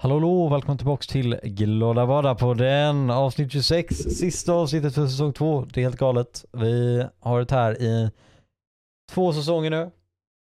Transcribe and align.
Hallå, 0.00 0.14
hallå, 0.14 0.48
välkommen 0.48 0.78
tillbaks 0.78 1.06
till 1.06 1.40
Glada 1.42 2.06
Vardag-podden, 2.06 3.10
avsnitt 3.10 3.52
26, 3.52 3.96
sista 3.96 4.52
avsnittet 4.52 4.94
för 4.94 5.06
säsong 5.06 5.32
2. 5.32 5.64
Det 5.64 5.80
är 5.80 5.82
helt 5.82 5.98
galet. 5.98 6.44
Vi 6.52 7.04
har 7.20 7.32
varit 7.32 7.50
här 7.50 7.82
i 7.82 8.10
två 9.10 9.32
säsonger 9.32 9.70
nu 9.70 9.90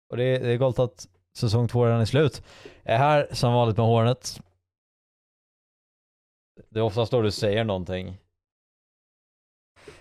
och 0.10 0.18
det 0.18 0.24
är, 0.24 0.40
det 0.40 0.52
är 0.52 0.58
galet 0.58 0.80
att 0.80 1.08
säsong 1.38 1.68
2 1.68 1.86
redan 1.86 2.02
är 2.02 2.06
slut. 2.06 2.44
Jag 2.84 2.96
är 2.96 2.98
här 2.98 3.28
som 3.32 3.54
vanligt 3.54 3.78
med 3.78 3.86
Hornet. 3.86 4.42
Det 6.70 6.80
är 6.80 6.84
oftast 6.84 7.12
då 7.12 7.22
du 7.22 7.32
säger 7.32 7.64
någonting. 7.64 8.18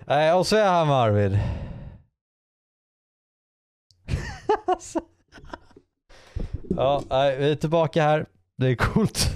Äh, 0.07 0.39
och 0.39 0.46
så 0.46 0.57
är 0.57 0.61
jag 0.61 0.71
här 0.71 0.87
med 0.87 0.96
Arvid. 0.96 1.33
Ja, 6.71 7.03
vi 7.11 7.51
är 7.51 7.57
tillbaka 7.57 8.03
här. 8.03 8.27
Det 8.59 8.66
är 8.66 8.75
coolt. 8.75 9.30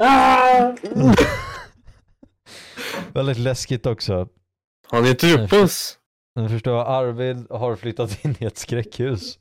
Ah! 0.00 0.76
Väldigt 3.12 3.38
läskigt 3.38 3.86
också. 3.86 4.28
Har 4.88 5.02
ni 5.02 5.10
inte 5.10 5.48
på 5.50 5.56
oss? 5.56 5.98
Ni 6.34 6.48
förstår, 6.48 6.78
Arvid 6.78 7.46
har 7.50 7.76
flyttat 7.76 8.24
in 8.24 8.36
i 8.38 8.44
ett 8.44 8.58
skräckhus. 8.58 9.38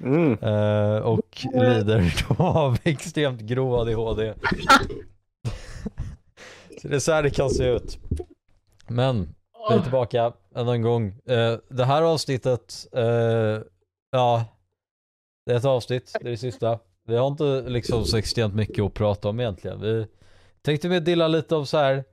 Mm. 0.00 0.32
eh, 0.32 0.96
och 0.96 1.46
lider 1.54 2.24
då 2.28 2.44
av 2.44 2.78
extremt 2.84 3.40
grov 3.40 3.74
ADHD. 3.74 4.34
så 6.82 6.88
det 6.88 6.94
är 6.96 7.00
så 7.00 7.12
här 7.12 7.22
det 7.22 7.30
kan 7.30 7.50
se 7.50 7.64
ut. 7.64 7.98
Men, 8.86 9.34
vi 9.68 9.74
är 9.74 9.80
tillbaka 9.82 10.32
ännu 10.54 10.72
en 10.72 10.82
gång. 10.82 11.06
Eh, 11.26 11.58
det 11.68 11.84
här 11.84 12.02
avsnittet, 12.02 12.86
eh, 12.92 13.58
ja, 14.10 14.44
det 15.46 15.52
är 15.52 15.56
ett 15.56 15.64
avsnitt, 15.64 16.16
det 16.20 16.26
är 16.26 16.30
det 16.30 16.36
sista. 16.36 16.78
Vi 17.06 17.16
har 17.16 17.26
inte 17.28 17.64
liksom 17.66 18.04
så 18.04 18.16
extremt 18.16 18.54
mycket 18.54 18.84
att 18.84 18.94
prata 18.94 19.28
om 19.28 19.40
egentligen. 19.40 19.80
Vi 19.80 20.06
tänkte 20.62 20.88
vi 20.88 21.00
dela 21.00 21.28
lite 21.28 21.56
av 21.56 21.64
så 21.64 21.78
här 21.78 22.04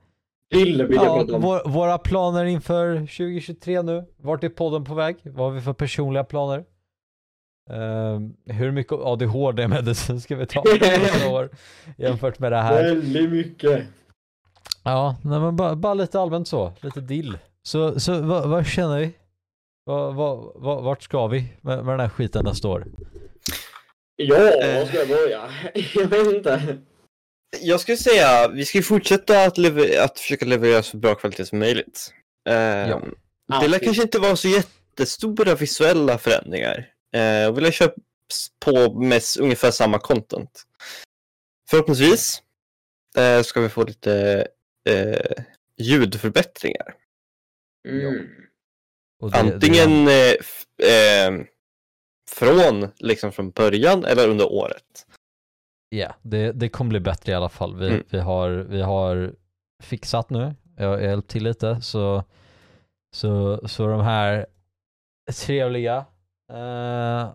Bill 0.53 0.85
vill 0.87 0.95
jag 0.95 1.05
Ja, 1.05 1.15
prata 1.19 1.35
om. 1.35 1.41
vår, 1.41 1.61
våra 1.69 1.97
planer 1.97 2.45
inför 2.45 2.95
2023 2.99 3.81
nu. 3.81 4.05
Vart 4.17 4.43
är 4.43 4.49
podden 4.49 4.83
på 4.83 4.93
väg? 4.93 5.17
Vad 5.23 5.45
har 5.45 5.51
vi 5.51 5.61
för 5.61 5.73
personliga 5.73 6.23
planer? 6.23 6.65
Ehm, 7.69 8.33
hur 8.45 8.71
mycket 8.71 8.93
ADHD-medicin 8.93 10.21
ska 10.21 10.35
vi 10.35 10.45
ta 10.45 10.63
nästa 10.81 11.29
år 11.29 11.49
jämfört 11.97 12.39
med 12.39 12.51
det 12.51 12.57
här? 12.61 12.83
Väldigt 12.83 13.31
mycket. 13.31 13.83
Ja, 14.83 15.15
nej, 15.23 15.39
men 15.39 15.55
bara, 15.55 15.75
bara 15.75 15.93
lite 15.93 16.19
allmänt 16.19 16.47
så, 16.47 16.73
lite 16.81 17.01
dill. 17.01 17.37
Så, 17.63 17.99
så 17.99 18.21
vad, 18.21 18.49
vad 18.49 18.65
känner 18.65 18.99
vi? 18.99 19.13
Vart 19.85 21.03
ska 21.03 21.27
vi 21.27 21.57
med, 21.61 21.85
med 21.85 21.93
den 21.93 21.99
här 21.99 22.09
skiten 22.09 22.45
nästa 22.45 22.67
år? 22.67 22.85
Ja, 24.15 24.35
Eh. 24.35 24.79
var 24.79 24.85
ska 24.85 24.97
jag 24.97 25.07
börja? 25.07 25.49
Jag 25.95 26.07
vet 26.07 26.35
inte. 26.35 26.77
Jag 27.61 27.79
skulle 27.79 27.97
säga, 27.97 28.47
vi 28.47 28.65
ska 28.65 28.77
ju 28.77 28.83
fortsätta 28.83 29.43
att, 29.43 29.57
lever- 29.57 29.99
att 30.03 30.19
försöka 30.19 30.45
leverera 30.45 30.83
så 30.83 30.97
bra 30.97 31.15
kvalitet 31.15 31.45
som 31.45 31.59
möjligt. 31.59 32.13
Eh, 32.49 32.55
Ja. 32.89 33.01
Det 33.61 33.67
lär 33.67 33.79
kanske 33.79 34.03
inte 34.03 34.19
vara 34.19 34.35
så 34.35 34.47
jättestora 34.47 35.55
visuella 35.55 36.17
förändringar. 36.17 36.91
Eh, 37.15 37.47
och 37.49 37.57
vi 37.57 37.61
lär 37.61 37.71
köra 37.71 37.89
s- 38.31 38.47
på 38.65 38.99
med 38.99 39.21
ungefär 39.39 39.71
samma 39.71 39.99
content. 39.99 40.63
Förhoppningsvis 41.69 42.41
eh, 43.17 43.41
ska 43.41 43.61
vi 43.61 43.69
få 43.69 43.83
lite 43.83 44.47
eh, 44.89 45.43
ljudförbättringar. 45.77 46.95
Mm. 47.87 48.27
Det- 49.29 49.39
Antingen 49.39 50.07
eh, 50.07 50.33
f- 50.39 50.65
eh, 50.79 51.45
från 52.31 52.87
liksom 52.97 53.31
från 53.31 53.51
början 53.51 54.05
eller 54.05 54.27
under 54.29 54.51
året. 54.51 55.07
Ja, 55.89 56.15
det, 56.21 56.51
det 56.51 56.69
kommer 56.69 56.89
bli 56.89 56.99
bättre 56.99 57.31
i 57.31 57.35
alla 57.35 57.49
fall. 57.49 57.75
Vi, 57.75 57.87
Mm. 57.87 58.03
vi, 58.09 58.19
har, 58.19 58.49
vi 58.49 58.81
har 58.81 59.35
fixat 59.83 60.29
nu, 60.29 60.53
jag 60.77 60.87
har 60.87 60.99
hjälpt 60.99 61.29
till 61.29 61.43
lite, 61.43 61.81
så, 61.81 62.23
så, 63.15 63.61
så 63.67 63.87
de 63.87 64.01
här 64.01 64.45
trevliga 65.33 66.05
uh, 66.53 67.33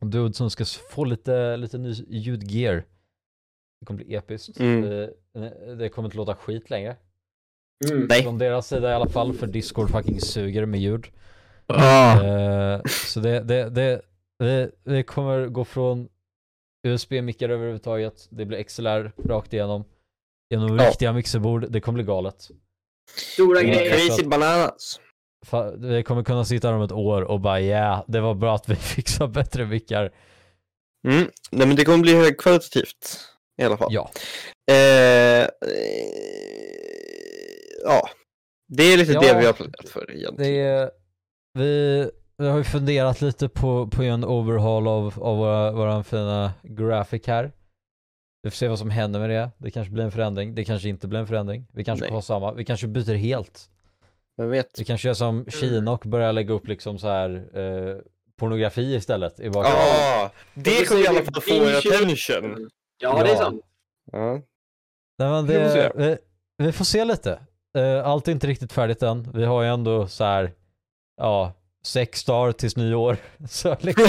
dudes 0.00 0.36
som 0.36 0.50
ska 0.50 0.64
få 0.64 1.04
lite, 1.04 1.56
lite 1.56 1.78
ny 1.78 1.92
ljudgear. 2.08 2.84
Det 3.80 3.86
kommer 3.86 4.04
bli 4.04 4.14
episkt. 4.14 4.60
Mm. 4.60 4.82
Det, 4.82 5.14
det 5.78 5.88
kommer 5.88 6.06
inte 6.08 6.16
låta 6.16 6.34
skit 6.34 6.70
längre. 6.70 6.96
Mm. 7.90 8.06
Nej. 8.08 8.22
Från 8.22 8.38
deras 8.38 8.68
sida 8.68 8.90
i 8.90 8.94
alla 8.94 9.08
fall, 9.08 9.32
för 9.32 9.46
Discord 9.46 9.90
fucking 9.90 10.20
suger 10.20 10.66
med 10.66 10.80
ljud. 10.80 11.06
Ah. 11.66 12.22
Eh, 12.24 12.80
så 12.84 13.20
det, 13.20 13.40
det, 13.40 13.70
det, 13.70 14.00
det, 14.38 14.70
det 14.84 15.02
kommer 15.02 15.46
gå 15.46 15.64
från 15.64 16.08
USB-mickar 16.88 17.48
överhuvudtaget, 17.48 18.26
det 18.30 18.44
blir 18.44 18.62
XLR 18.62 19.12
rakt 19.28 19.52
igenom, 19.52 19.84
genom 20.50 20.78
Ja. 20.78 20.88
riktiga 20.90 21.12
mixerbord, 21.12 21.66
det 21.70 21.80
kommer 21.80 21.94
bli 21.96 22.04
galet. 22.04 22.48
Stora 23.16 23.60
Ja, 23.62 23.74
grejer. 23.74 23.90
Crazy 23.90 24.24
bananas. 24.24 25.00
Vi 25.76 26.02
kommer 26.02 26.24
kunna 26.24 26.44
sitta 26.44 26.68
här 26.68 26.74
om 26.74 26.82
ett 26.82 26.92
år 26.92 27.22
och 27.22 27.40
bara 27.40 27.60
ja, 27.60 28.04
det 28.08 28.20
var 28.20 28.34
bra 28.34 28.54
att 28.54 28.68
vi 28.68 28.74
fixade 28.94 29.32
bättre 29.32 29.66
mickar. 29.66 30.12
Mm. 31.08 31.30
Nej 31.50 31.66
men 31.66 31.76
det 31.76 31.84
kommer 31.84 31.98
bli 31.98 32.14
högkvalitativt 32.14 33.20
i 33.62 33.64
alla 33.64 33.76
fall. 33.76 33.88
Ja, 33.94 34.10
Eh, 34.70 35.42
eh, 35.42 35.48
ja, 37.86 38.08
det 38.68 38.82
är 38.82 38.96
lite 38.96 39.12
Ja, 39.12 39.20
det 39.20 39.38
vi 39.40 39.46
har 39.46 39.52
planerat 39.52 39.88
för 39.88 40.10
egentligen. 40.10 40.36
det 40.36 40.60
är, 40.60 40.90
vi, 41.54 42.10
vi 42.36 42.48
har 42.48 42.58
ju 42.58 42.64
funderat 42.64 43.20
lite 43.20 43.48
på, 43.48 43.86
på 43.86 44.02
en 44.02 44.24
overhaul 44.24 44.88
av, 44.88 45.14
av 45.22 45.36
våra, 45.36 45.72
våran 45.72 46.04
fina 46.04 46.52
graphic 46.62 47.26
här. 47.26 47.52
Vi 48.42 48.50
får 48.50 48.56
se 48.56 48.68
vad 48.68 48.78
som 48.78 48.90
händer 48.90 49.20
med 49.20 49.30
det. 49.30 49.50
Det 49.58 49.70
kanske 49.70 49.92
blir 49.92 50.04
en 50.04 50.12
förändring, 50.12 50.54
det 50.54 50.64
kanske 50.64 50.88
inte 50.88 51.08
blir 51.08 51.20
en 51.20 51.26
förändring. 51.26 51.66
Vi 51.72 51.84
kanske 51.84 52.00
Nej. 52.02 52.08
får 52.10 52.16
ha 52.16 52.22
samma, 52.22 52.52
vi 52.52 52.64
kanske 52.64 52.86
byter 52.86 53.14
helt. 53.14 53.70
Vem 54.36 54.50
vet? 54.50 54.80
Vi 54.80 54.84
kanske 54.84 55.08
gör 55.08 55.14
som 55.14 55.46
Kina 55.50 55.92
och 55.92 56.02
börjar 56.06 56.32
lägga 56.32 56.54
upp 56.54 56.66
liksom 56.68 56.98
så 56.98 57.08
här 57.08 57.48
eh, 57.58 57.96
pornografi 58.36 58.94
istället 58.94 59.40
i 59.40 59.50
bakgrunden. 59.50 59.82
Ja, 59.88 60.30
det 60.54 60.70
så 60.70 60.84
kommer 60.86 61.04
i 61.04 61.06
alla 61.06 61.22
fall 61.24 61.42
få 61.42 61.54
er 61.54 61.76
attention. 61.76 62.70
Ja, 62.98 63.22
det 63.24 63.30
är 63.30 63.36
sant. 63.36 63.62
Ja. 64.12 64.32
Nej, 65.18 65.30
men 65.30 65.46
det, 65.46 65.92
vi, 65.96 66.16
vi 66.64 66.72
får 66.72 66.84
se 66.84 67.04
lite. 67.04 67.40
Eh, 67.76 68.06
allt 68.06 68.28
är 68.28 68.32
inte 68.32 68.46
riktigt 68.46 68.72
färdigt 68.72 69.02
än. 69.02 69.30
Vi 69.34 69.44
har 69.44 69.62
ju 69.62 69.68
ändå 69.68 70.08
så 70.08 70.24
här, 70.24 70.52
ja, 71.16 71.52
sex 71.84 72.24
dagar 72.24 72.52
tills 72.52 72.76
nyår. 72.76 73.16
Så 73.48 73.76
liksom, 73.80 74.08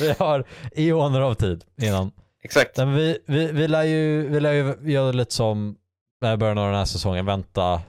vi 0.00 0.14
har 0.18 0.44
eoner 0.72 1.20
av 1.20 1.34
tid 1.34 1.64
innan. 1.82 2.10
Exakt. 2.44 2.76
Men 2.76 2.94
vi, 2.94 3.18
vi, 3.26 3.52
vi, 3.52 3.68
lär 3.68 3.82
ju, 3.82 4.28
vi 4.28 4.40
lär 4.40 4.52
ju 4.52 4.92
göra 4.92 5.12
lite 5.12 5.34
som 5.34 5.76
med 6.20 6.38
början 6.38 6.58
av 6.58 6.66
den 6.66 6.78
här 6.78 6.84
säsongen, 6.84 7.26
vänta 7.26 7.82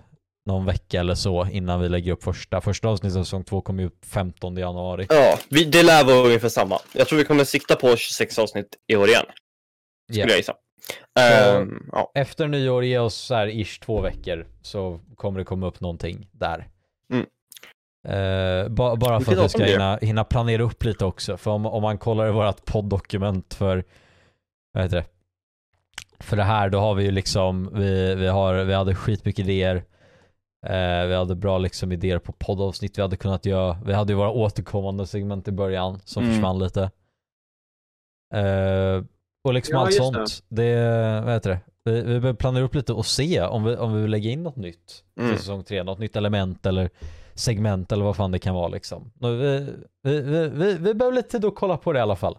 någon 0.45 0.65
vecka 0.65 0.99
eller 0.99 1.15
så 1.15 1.45
innan 1.45 1.81
vi 1.81 1.89
lägger 1.89 2.11
upp 2.11 2.23
första. 2.23 2.61
Första 2.61 2.87
avsnittet 2.87 3.17
av 3.17 3.23
säsong 3.23 3.43
två 3.43 3.61
kommer 3.61 3.83
ju 3.83 3.87
upp 3.87 4.05
15 4.05 4.57
januari. 4.57 5.05
Ja, 5.09 5.39
vi, 5.49 5.63
det 5.63 5.83
lär 5.83 6.03
vara 6.03 6.17
ungefär 6.17 6.49
samma. 6.49 6.79
Jag 6.93 7.07
tror 7.07 7.19
vi 7.19 7.25
kommer 7.25 7.43
sikta 7.43 7.75
på 7.75 7.95
26 7.95 8.39
avsnitt 8.39 8.67
i 8.87 8.95
år 8.95 9.09
igen, 9.09 9.25
skulle 10.09 10.21
Ja. 10.23 10.29
jag 10.29 10.37
gissa. 10.37 10.53
Ehm, 11.19 11.89
ja. 11.91 12.11
Efter 12.15 12.47
nyår, 12.47 12.83
ge 12.85 12.97
oss 12.99 13.15
så 13.15 13.35
här 13.35 13.47
ish 13.47 13.79
två 13.79 14.01
veckor 14.01 14.47
så 14.61 14.99
kommer 15.15 15.39
det 15.39 15.45
komma 15.45 15.67
upp 15.67 15.79
någonting 15.81 16.27
där. 16.31 16.67
Mm. 17.13 17.25
Eh, 18.07 18.67
ba, 18.69 18.95
bara 18.95 19.19
för 19.19 19.31
att 19.31 19.43
vi 19.45 19.49
ska 19.49 19.63
hinna, 19.63 19.97
hinna 20.01 20.23
planera 20.23 20.63
upp 20.63 20.83
lite 20.83 21.05
också. 21.05 21.37
För 21.37 21.51
om, 21.51 21.65
om 21.65 21.81
man 21.81 21.97
kollar 21.97 22.27
i 22.27 22.31
vårt 22.31 22.65
podddokument 22.65 23.53
för, 23.53 23.83
vad 24.73 24.83
heter 24.83 24.97
det? 24.97 25.05
För 26.19 26.37
det 26.37 26.43
här, 26.43 26.69
då 26.69 26.79
har 26.79 26.95
vi 26.95 27.03
ju 27.03 27.11
liksom, 27.11 27.69
vi, 27.73 28.15
vi, 28.15 28.27
har, 28.27 28.63
vi 28.63 28.73
hade 28.73 28.95
skitmycket 28.95 29.45
idéer. 29.45 29.75
Eh, 30.67 31.05
vi 31.07 31.15
hade 31.15 31.35
bra 31.35 31.57
liksom 31.57 31.91
idéer 31.91 32.19
på 32.19 32.31
poddavsnitt 32.31 32.97
vi 32.97 33.01
hade 33.01 33.17
kunnat 33.17 33.45
göra. 33.45 33.77
Vi 33.85 33.93
hade 33.93 34.13
ju 34.13 34.17
våra 34.17 34.29
återkommande 34.31 35.07
segment 35.07 35.47
i 35.47 35.51
början 35.51 35.99
som 36.05 36.23
Mm. 36.23 36.35
försvann 36.35 36.59
lite. 36.59 36.81
Eh, 38.33 39.03
och 39.45 39.53
liksom 39.53 39.73
Ja, 39.75 39.81
allt 39.81 39.93
sånt. 39.93 40.43
Det. 40.49 40.75
vad 41.25 41.33
heter 41.33 41.49
det? 41.49 41.59
Vi, 41.83 41.91
vi 41.93 42.03
behöver 42.03 42.33
planera 42.33 42.63
upp 42.63 42.75
lite 42.75 42.93
och 42.93 43.05
se 43.05 43.41
om 43.41 43.63
vi, 43.63 43.75
om 43.75 43.95
vi 43.95 44.01
vill 44.01 44.11
lägga 44.11 44.29
in 44.29 44.43
något 44.43 44.55
nytt 44.55 45.03
Mm. 45.19 45.31
till 45.31 45.39
säsong 45.39 45.63
tre. 45.63 45.83
Något 45.83 45.99
nytt 45.99 46.15
element 46.15 46.65
eller 46.65 46.89
segment 47.35 47.91
eller 47.91 48.05
vad 48.05 48.15
fan 48.15 48.31
det 48.31 48.39
kan 48.39 48.55
vara 48.55 48.67
liksom. 48.67 49.11
Vi, 49.21 49.27
vi, 50.03 50.21
vi, 50.21 50.49
vi, 50.49 50.73
vi 50.79 50.93
behöver 50.93 51.15
lite 51.15 51.29
tid 51.29 51.45
att 51.45 51.55
kolla 51.55 51.77
på 51.77 51.93
det 51.93 51.99
i 51.99 52.01
alla 52.01 52.15
fall. 52.15 52.37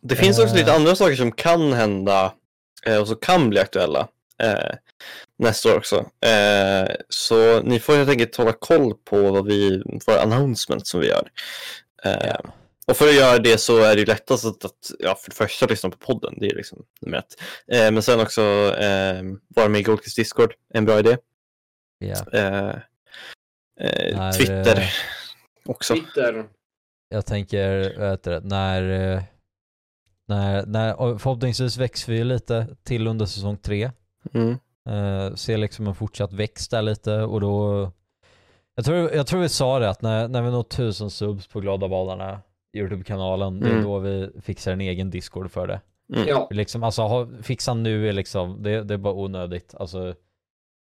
Det 0.00 0.16
finns 0.16 0.38
också 0.38 0.54
Eh. 0.54 0.58
lite 0.58 0.72
andra 0.74 0.94
saker 0.94 1.14
som 1.16 1.32
kan 1.32 1.72
hända 1.72 2.32
eh, 2.86 3.00
och 3.00 3.08
som 3.08 3.16
kan 3.16 3.50
bli 3.50 3.60
aktuella 3.60 4.08
eh, 4.42 4.74
nästa 5.38 5.68
år 5.72 5.76
också. 5.76 5.96
Eh, 6.26 6.88
så 7.08 7.62
ni 7.62 7.80
får 7.80 7.96
helt 7.96 8.10
enkelt 8.10 8.36
hålla 8.36 8.52
koll 8.52 8.94
på 9.04 9.30
vad 9.30 9.46
vi, 9.46 9.82
våra 10.06 10.20
announcements 10.22 10.90
som 10.90 11.00
vi 11.00 11.08
gör. 11.08 11.28
Eh, 12.04 12.26
Ja. 12.26 12.40
Och 12.88 12.96
för 12.96 13.08
att 13.08 13.14
göra 13.14 13.38
det 13.38 13.58
så 13.58 13.78
är 13.78 13.94
det 13.94 14.00
ju 14.00 14.06
lättast 14.06 14.44
att, 14.44 14.64
att 14.64 14.90
ja, 14.98 15.14
för 15.14 15.30
det 15.30 15.36
första 15.36 15.66
lyssna 15.66 15.90
på 15.90 15.96
podden, 15.96 16.34
det 16.36 16.46
är 16.46 16.54
liksom 16.56 16.84
nummer 17.00 17.18
ett. 17.18 17.34
Eh, 17.72 17.90
men 17.92 18.02
sen 18.02 18.20
också 18.20 18.42
eh, 18.78 19.22
vara 19.48 19.68
med 19.68 19.80
i 19.80 19.84
Goldkist 19.84 20.16
Discord, 20.16 20.54
en 20.74 20.84
bra 20.84 20.98
idé. 20.98 21.16
Ja. 21.98 22.16
Eh, 22.32 22.76
eh, 23.80 24.30
Twitter 24.30 24.74
det- 24.74 24.90
också. 25.64 25.94
Twitter. 25.94 26.48
jag 27.08 27.26
tänker, 27.26 27.68
det, 28.16 28.40
när, 28.40 29.12
eh, 29.14 29.22
när, 30.28 30.66
när 30.66 31.00
och 31.00 31.22
förhoppningsvis 31.22 31.76
växer 31.76 32.12
vi 32.12 32.24
lite 32.24 32.76
till 32.82 33.06
under 33.06 33.26
säsong 33.26 33.56
tre. 33.56 33.90
Mm. 34.34 34.56
Ser 35.36 35.56
liksom 35.56 35.86
en 35.86 35.94
fortsatt 35.94 36.32
växt 36.32 36.70
där 36.70 36.82
lite 36.82 37.14
och 37.14 37.40
då 37.40 37.90
jag 38.74 38.84
tror, 38.84 39.10
jag 39.14 39.26
tror 39.26 39.40
vi 39.40 39.48
sa 39.48 39.78
det 39.78 39.90
att 39.90 40.02
när, 40.02 40.28
när 40.28 40.42
vi 40.42 40.50
når 40.50 40.62
tusen 40.62 41.10
subs 41.10 41.46
på 41.46 41.60
Glada 41.60 41.88
Badarna 41.88 42.40
Youtube-kanalen, 42.78 43.60
det 43.60 43.66
är 43.66 43.72
Mm. 43.72 43.84
då 43.84 43.98
vi 43.98 44.30
fixar 44.42 44.72
en 44.72 44.80
egen 44.80 45.10
Discord 45.10 45.50
för 45.50 45.66
det. 45.66 45.80
Mm. 46.14 46.28
Ja. 46.28 46.48
Liksom, 46.50 46.82
alltså 46.82 47.02
ha, 47.02 47.28
fixa 47.42 47.74
nu 47.74 48.08
är 48.08 48.12
liksom, 48.12 48.62
det, 48.62 48.82
det 48.84 48.94
är 48.94 48.98
bara 48.98 49.14
onödigt. 49.14 49.74
Alltså, 49.74 50.14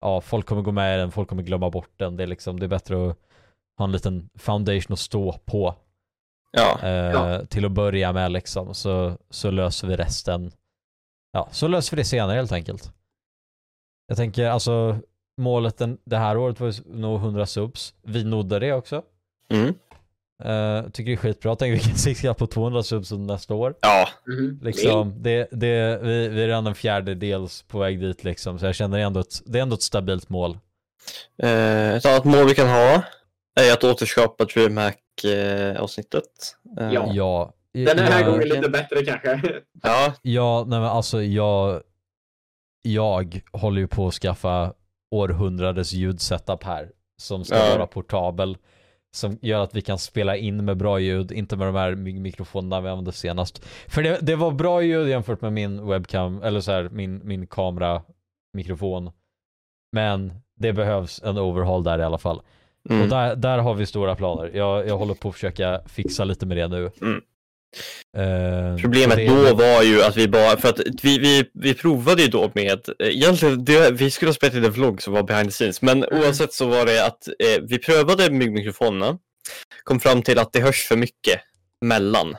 ja, 0.00 0.20
folk 0.20 0.46
kommer 0.46 0.62
gå 0.62 0.72
med 0.72 0.94
i 0.94 0.98
den, 1.00 1.10
folk 1.10 1.28
kommer 1.28 1.42
glömma 1.42 1.70
bort 1.70 1.90
den. 1.96 2.16
Det 2.16 2.22
är 2.22 2.26
liksom, 2.26 2.60
det 2.60 2.66
är 2.66 2.68
bättre 2.68 3.10
att 3.10 3.16
ha 3.78 3.84
en 3.84 3.92
liten 3.92 4.30
foundation 4.38 4.92
att 4.92 4.98
stå 4.98 5.32
på. 5.44 5.74
Ja. 6.52 6.78
Eh, 6.82 6.90
Ja. 6.90 7.44
Till 7.46 7.64
att 7.64 7.72
börja 7.72 8.12
med 8.12 8.32
liksom, 8.32 8.74
så, 8.74 9.16
så 9.30 9.50
löser 9.50 9.88
vi 9.88 9.96
resten. 9.96 10.52
Ja, 11.32 11.48
så 11.50 11.68
löser 11.68 11.96
vi 11.96 12.00
det 12.00 12.06
senare 12.08 12.36
helt 12.36 12.52
enkelt. 12.52 12.92
Jag 14.06 14.16
tänker 14.16 14.46
alltså, 14.46 14.96
målet 15.40 15.78
den, 15.78 15.98
det 16.04 16.16
här 16.16 16.36
året 16.36 16.60
var 16.60 16.74
nå 16.96 17.16
100 17.16 17.46
subs. 17.46 17.94
Vi 18.02 18.24
nådde 18.24 18.58
det 18.58 18.72
också. 18.72 19.02
Mm. 19.48 19.74
Eh, 20.44 20.82
tycker 20.90 21.10
det 21.10 21.14
är 21.14 21.16
skitbra. 21.16 21.56
Tänker 21.56 21.74
vi 21.74 21.80
kan 21.90 21.98
sikta 21.98 22.34
på 22.34 22.46
200 22.46 22.82
subs 22.82 23.12
nästa 23.12 23.54
år. 23.54 23.74
Ja. 23.80 24.08
Mhm. 24.26 24.60
Liksom, 24.62 25.22
det, 25.22 25.48
det, 25.52 25.98
vi, 26.02 26.28
vi 26.28 26.42
är 26.42 26.46
redan 26.46 26.66
en 26.66 26.74
fjärdedels 26.74 27.62
på 27.62 27.78
väg 27.78 28.00
dit 28.00 28.24
liksom, 28.24 28.58
så 28.58 28.66
jag 28.66 28.74
känner 28.74 28.98
ändå 28.98 29.20
ett, 29.20 29.42
det 29.44 29.58
är 29.58 29.62
ändå 29.62 29.74
ett 29.74 29.82
stabilt 29.82 30.28
mål. 30.28 30.58
Eh, 31.42 31.94
ett 31.94 32.06
annat 32.06 32.24
mål 32.24 32.46
vi 32.48 32.54
kan 32.54 32.68
ha 32.68 33.02
är 33.60 33.72
att 33.72 33.84
återskapa 33.84 34.44
DreamHack-avsnittet. 34.44 36.24
Eh, 36.80 36.92
Ja. 36.92 37.10
Ja. 37.14 37.52
Den 37.72 37.98
här 37.98 38.20
jag, 38.20 38.30
gången 38.30 38.48
lite 38.48 38.68
bättre 38.70 39.04
kanske. 39.04 39.40
ja. 39.82 40.12
Ja, 40.22 40.64
nej 40.68 40.80
men 40.80 40.88
alltså 40.88 41.22
jag, 41.22 41.82
jag 42.82 43.40
håller 43.52 43.80
ju 43.80 43.86
på 43.88 44.06
att 44.06 44.14
skaffa 44.14 44.72
århundradets 45.10 45.92
ljudsetup 45.92 46.64
här 46.64 46.88
som 47.20 47.44
ska 47.44 47.56
Ja. 47.56 47.74
vara 47.76 47.86
portabel. 47.86 48.56
Som 49.12 49.38
gör 49.42 49.60
att 49.62 49.74
vi 49.74 49.82
kan 49.82 49.98
spela 49.98 50.36
in 50.36 50.64
med 50.64 50.76
bra 50.76 50.98
ljud, 51.00 51.32
inte 51.32 51.56
med 51.56 51.68
de 51.68 51.74
här 51.74 51.94
mikrofonerna 51.94 52.80
vi 52.80 52.88
använde 52.88 53.12
senast. 53.12 53.64
För 53.88 54.02
det, 54.02 54.18
det 54.22 54.36
var 54.36 54.50
bra 54.50 54.82
ljud 54.82 55.08
jämfört 55.08 55.40
med 55.40 55.52
min 55.52 55.86
webcam, 55.86 56.42
eller 56.42 56.60
så 56.60 56.72
här, 56.72 56.88
min, 56.92 57.20
min 57.24 57.46
kameramikrofon. 57.46 59.10
Men 59.92 60.32
det 60.56 60.72
behövs 60.72 61.22
en 61.22 61.38
overhaul 61.38 61.84
där 61.84 61.98
i 61.98 62.02
alla 62.02 62.18
fall. 62.18 62.42
Mm. 62.88 63.02
Och 63.02 63.08
där, 63.08 63.36
där 63.36 63.58
har 63.58 63.74
vi 63.74 63.86
stora 63.86 64.14
planer. 64.14 64.50
Jag, 64.54 64.88
jag 64.88 64.98
håller 64.98 65.14
på 65.14 65.28
att 65.28 65.34
försöka 65.34 65.80
fixa 65.86 66.24
lite 66.24 66.46
med 66.46 66.56
det 66.56 66.68
nu. 66.68 66.90
Mm. 67.02 67.22
Eh, 68.16 68.76
Problemet 68.82 69.16
det- 69.16 69.26
då 69.26 69.54
var 69.54 69.82
ju 69.82 70.02
att 70.02 70.16
vi 70.16 70.28
bara, 70.28 70.56
för 70.56 70.68
att 70.68 70.80
vi, 71.02 71.18
vi, 71.18 71.50
vi 71.54 71.74
provade 71.74 72.22
ju 72.22 72.28
då 72.28 72.50
med, 72.54 72.80
egentligen, 72.98 73.64
det, 73.64 73.90
vi 73.90 74.10
skulle 74.10 74.28
ha 74.28 74.34
spelat 74.34 74.54
in 74.54 74.64
en 74.64 74.72
vlogg 74.72 75.02
som 75.02 75.12
var 75.12 75.22
behind 75.22 75.48
the 75.48 75.52
scenes, 75.52 75.82
men 75.82 76.04
Mm. 76.04 76.22
oavsett 76.22 76.52
så 76.52 76.66
var 76.66 76.86
det 76.86 77.06
att 77.06 77.28
eh, 77.28 77.62
vi 77.68 77.78
prövade 77.78 78.30
myggmikrofonerna, 78.30 79.18
kom 79.84 80.00
fram 80.00 80.22
till 80.22 80.38
att 80.38 80.52
det 80.52 80.60
hörs 80.60 80.84
för 80.88 80.96
mycket 80.96 81.40
mellan. 81.84 82.30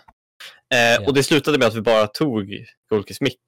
Eh, 0.73 0.77
Ja. 0.77 0.99
Och 1.07 1.13
det 1.13 1.23
slutade 1.23 1.57
med 1.57 1.67
att 1.67 1.75
vi 1.75 1.81
bara 1.81 2.07
tog 2.07 2.65
Golkis 2.89 3.21
mick 3.21 3.41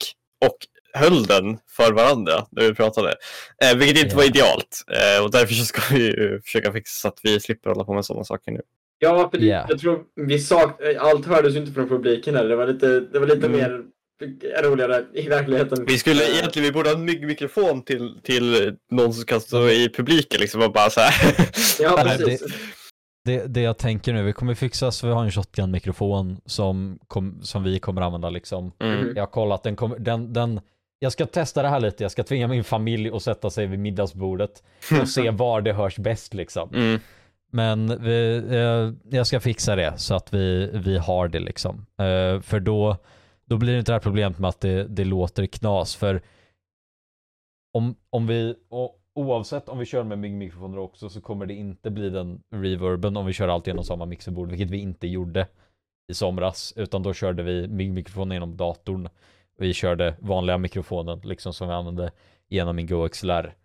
och 0.46 0.58
höll 0.94 1.26
den 1.26 1.58
för 1.78 1.92
varandra 1.94 2.46
när 2.52 2.64
vi 2.64 2.74
pratade, 2.74 3.16
eh, 3.64 3.76
vilket 3.78 3.98
inte 3.98 4.10
Ja. 4.14 4.18
var 4.18 4.24
idealt. 4.24 4.84
Eh, 4.92 5.24
och 5.24 5.32
därför 5.32 5.54
ska 5.54 5.82
vi 5.96 6.16
försöka 6.46 6.74
fixa 6.74 7.02
så 7.02 7.08
att 7.08 7.20
vi 7.24 7.40
slipper 7.40 7.70
hålla 7.70 7.84
på 7.84 7.94
med 7.94 8.06
sådana 8.06 8.24
saker 8.24 8.52
nu. 8.52 8.62
Ja, 9.04 9.30
för 9.32 9.38
det, 9.38 9.46
Ja. 9.46 9.66
jag 9.70 9.80
tror 9.80 10.00
vi 10.16 10.40
sak, 10.40 10.80
allt 11.00 11.26
hördes 11.26 11.56
ju 11.56 11.60
inte 11.60 11.72
från 11.72 11.90
publiken 11.90 12.36
här. 12.36 12.44
Det 12.46 12.56
var 12.56 12.68
lite, 12.68 13.00
det 13.00 13.20
var 13.20 13.28
lite 13.28 13.46
Mm. 13.48 13.52
mer 13.60 13.82
roligare 14.64 15.04
i 15.14 15.28
verkligheten. 15.30 15.86
Vi 15.88 15.98
skulle 15.98 16.24
Eh, 16.24 16.38
egentligen, 16.38 16.66
vi 16.66 16.72
borde 16.72 16.90
ha 16.90 16.96
en 16.98 17.06
myggmikrofon 17.06 17.82
till, 17.82 18.18
till 18.24 18.76
någon 18.92 19.14
som 19.14 19.26
kan 19.26 19.42
stå 19.42 19.70
i 19.70 19.90
publiken 19.90 20.40
liksom 20.42 20.62
och 20.62 20.72
bara 20.72 20.90
så 20.90 21.00
här. 21.02 21.36
Ja, 21.80 22.02
Nej, 22.06 22.18
precis. 22.26 22.44
Det, 23.26 23.46
det 23.54 23.62
jag 23.62 23.78
tänker 23.78 24.14
nu, 24.14 24.24
vi 24.24 24.34
kommer 24.34 24.54
fixa 24.56 24.92
så 24.92 25.08
vi 25.08 25.14
har 25.14 25.24
en 25.24 25.32
shotgun-mikrofon 25.32 26.38
som, 26.46 27.00
kom, 27.08 27.40
som 27.42 27.64
vi 27.64 27.80
kommer 27.80 28.02
använda 28.02 28.30
liksom. 28.30 28.72
Mm. 28.80 29.14
Jag 29.16 29.22
har 29.22 29.28
kollat, 29.32 29.64
den 29.64 29.76
kommer, 29.76 30.00
den, 30.00 30.34
den, 30.34 30.62
jag 31.00 31.12
ska 31.12 31.26
testa 31.26 31.62
det 31.62 31.68
här 31.70 31.80
lite, 31.80 32.04
jag 32.04 32.12
ska 32.12 32.24
tvinga 32.24 32.48
min 32.48 32.64
familj 32.64 33.10
att 33.14 33.24
sätta 33.24 33.50
sig 33.50 33.66
vid 33.68 33.80
middagsbordet 33.80 34.64
och 35.02 35.10
se 35.16 35.30
var 35.30 35.62
det 35.62 35.74
hörs 35.74 35.98
bäst 35.98 36.34
liksom. 36.34 36.70
Mm. 36.74 37.00
Men 37.56 38.04
vi, 38.04 38.38
eh, 38.50 39.16
jag 39.18 39.28
ska 39.28 39.40
fixa 39.40 39.76
det 39.76 39.98
så 39.98 40.16
att 40.16 40.34
vi, 40.34 40.70
vi 40.74 40.98
har 40.98 41.28
det 41.28 41.40
liksom. 41.40 41.86
Eh, 41.98 42.42
för 42.42 42.60
då, 42.60 42.98
då 43.46 43.58
blir 43.58 43.74
det 43.74 43.80
inte 43.80 43.92
det 43.92 43.96
här 43.96 44.00
problemet 44.00 44.40
med 44.40 44.50
att 44.50 44.62
det, 44.62 44.84
det 44.84 45.06
låter 45.06 45.46
knas. 45.46 45.96
För 45.96 46.22
om, 47.74 47.96
om 48.10 48.28
vi, 48.28 48.56
och 48.70 49.00
oavsett 49.16 49.70
om 49.70 49.80
vi 49.80 49.86
kör 49.86 50.04
med 50.04 50.20
myggmikrofoner 50.20 50.78
också 50.78 51.10
så 51.10 51.22
kommer 51.22 51.46
det 51.46 51.54
inte 51.54 51.92
bli 51.92 52.10
den 52.10 52.42
reverben 52.56 53.18
om 53.18 53.26
vi 53.26 53.34
kör 53.34 53.48
allt 53.48 53.68
genom 53.68 53.84
samma 53.84 54.06
mixerbord, 54.06 54.50
vilket 54.50 54.70
vi 54.70 54.78
inte 54.78 55.08
gjorde 55.08 55.48
i 56.12 56.14
somras. 56.14 56.74
Utan 56.76 57.04
då 57.04 57.14
körde 57.14 57.44
vi 57.44 57.68
myggmikrofonen 57.68 58.36
genom 58.36 58.58
datorn. 58.58 59.10
Vi 59.58 59.74
körde 59.74 60.16
vanliga 60.20 60.58
mikrofonen 60.58 61.20
liksom 61.24 61.54
som 61.54 61.68
vi 61.68 61.74
använde 61.74 62.12
genom 62.50 62.76
min 62.76 62.88
GoXLR. 62.88 63.56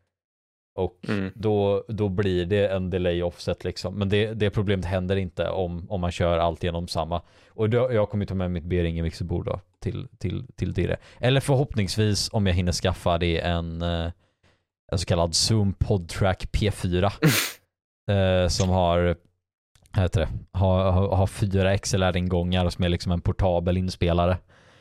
Och 0.78 0.98
Mm. 1.08 1.32
då, 1.34 1.84
då 1.88 2.08
blir 2.08 2.46
det 2.46 2.69
en 2.69 2.90
delay 2.90 3.22
offset 3.22 3.64
liksom. 3.64 3.94
Men 3.94 4.08
det, 4.08 4.34
det 4.34 4.50
problemet 4.50 4.86
händer 4.86 5.16
inte 5.16 5.48
om, 5.48 5.86
om 5.90 6.00
man 6.00 6.10
kör 6.10 6.38
allt 6.38 6.62
genom 6.62 6.88
samma. 6.88 7.22
Och 7.48 7.70
då, 7.70 7.92
jag 7.92 8.10
kommer 8.10 8.26
ta 8.26 8.34
med 8.34 8.50
mitt 8.50 8.64
B-ring 8.64 9.02
mixerbord 9.02 9.46
då 9.46 9.60
till, 9.80 10.08
till, 10.19 10.46
till 10.56 10.72
Dire. 10.72 10.96
Eller 11.20 11.40
förhoppningsvis 11.40 12.28
om 12.32 12.46
jag 12.46 12.54
hinner 12.54 12.72
skaffa 12.72 13.19
det 13.19 13.40
en, 13.40 13.82
eh, 13.82 14.10
en 14.92 14.98
så 14.98 15.06
kallad 15.06 15.34
Zoom 15.34 15.72
PodTrack 15.72 16.44
P4. 16.52 17.12
eh, 18.44 18.48
som 18.48 18.69
har, 18.69 19.16
heter 19.96 20.20
det, 20.20 20.28
har, 20.58 20.92
har, 20.92 21.16
har 21.16 21.26
fyra 21.26 21.78
XLR-ingångar 21.78 22.70
som 22.70 22.84
är 22.84 22.88
liksom 22.88 23.12
en 23.12 23.20
portabel 23.20 23.76
inspelare. 23.76 24.38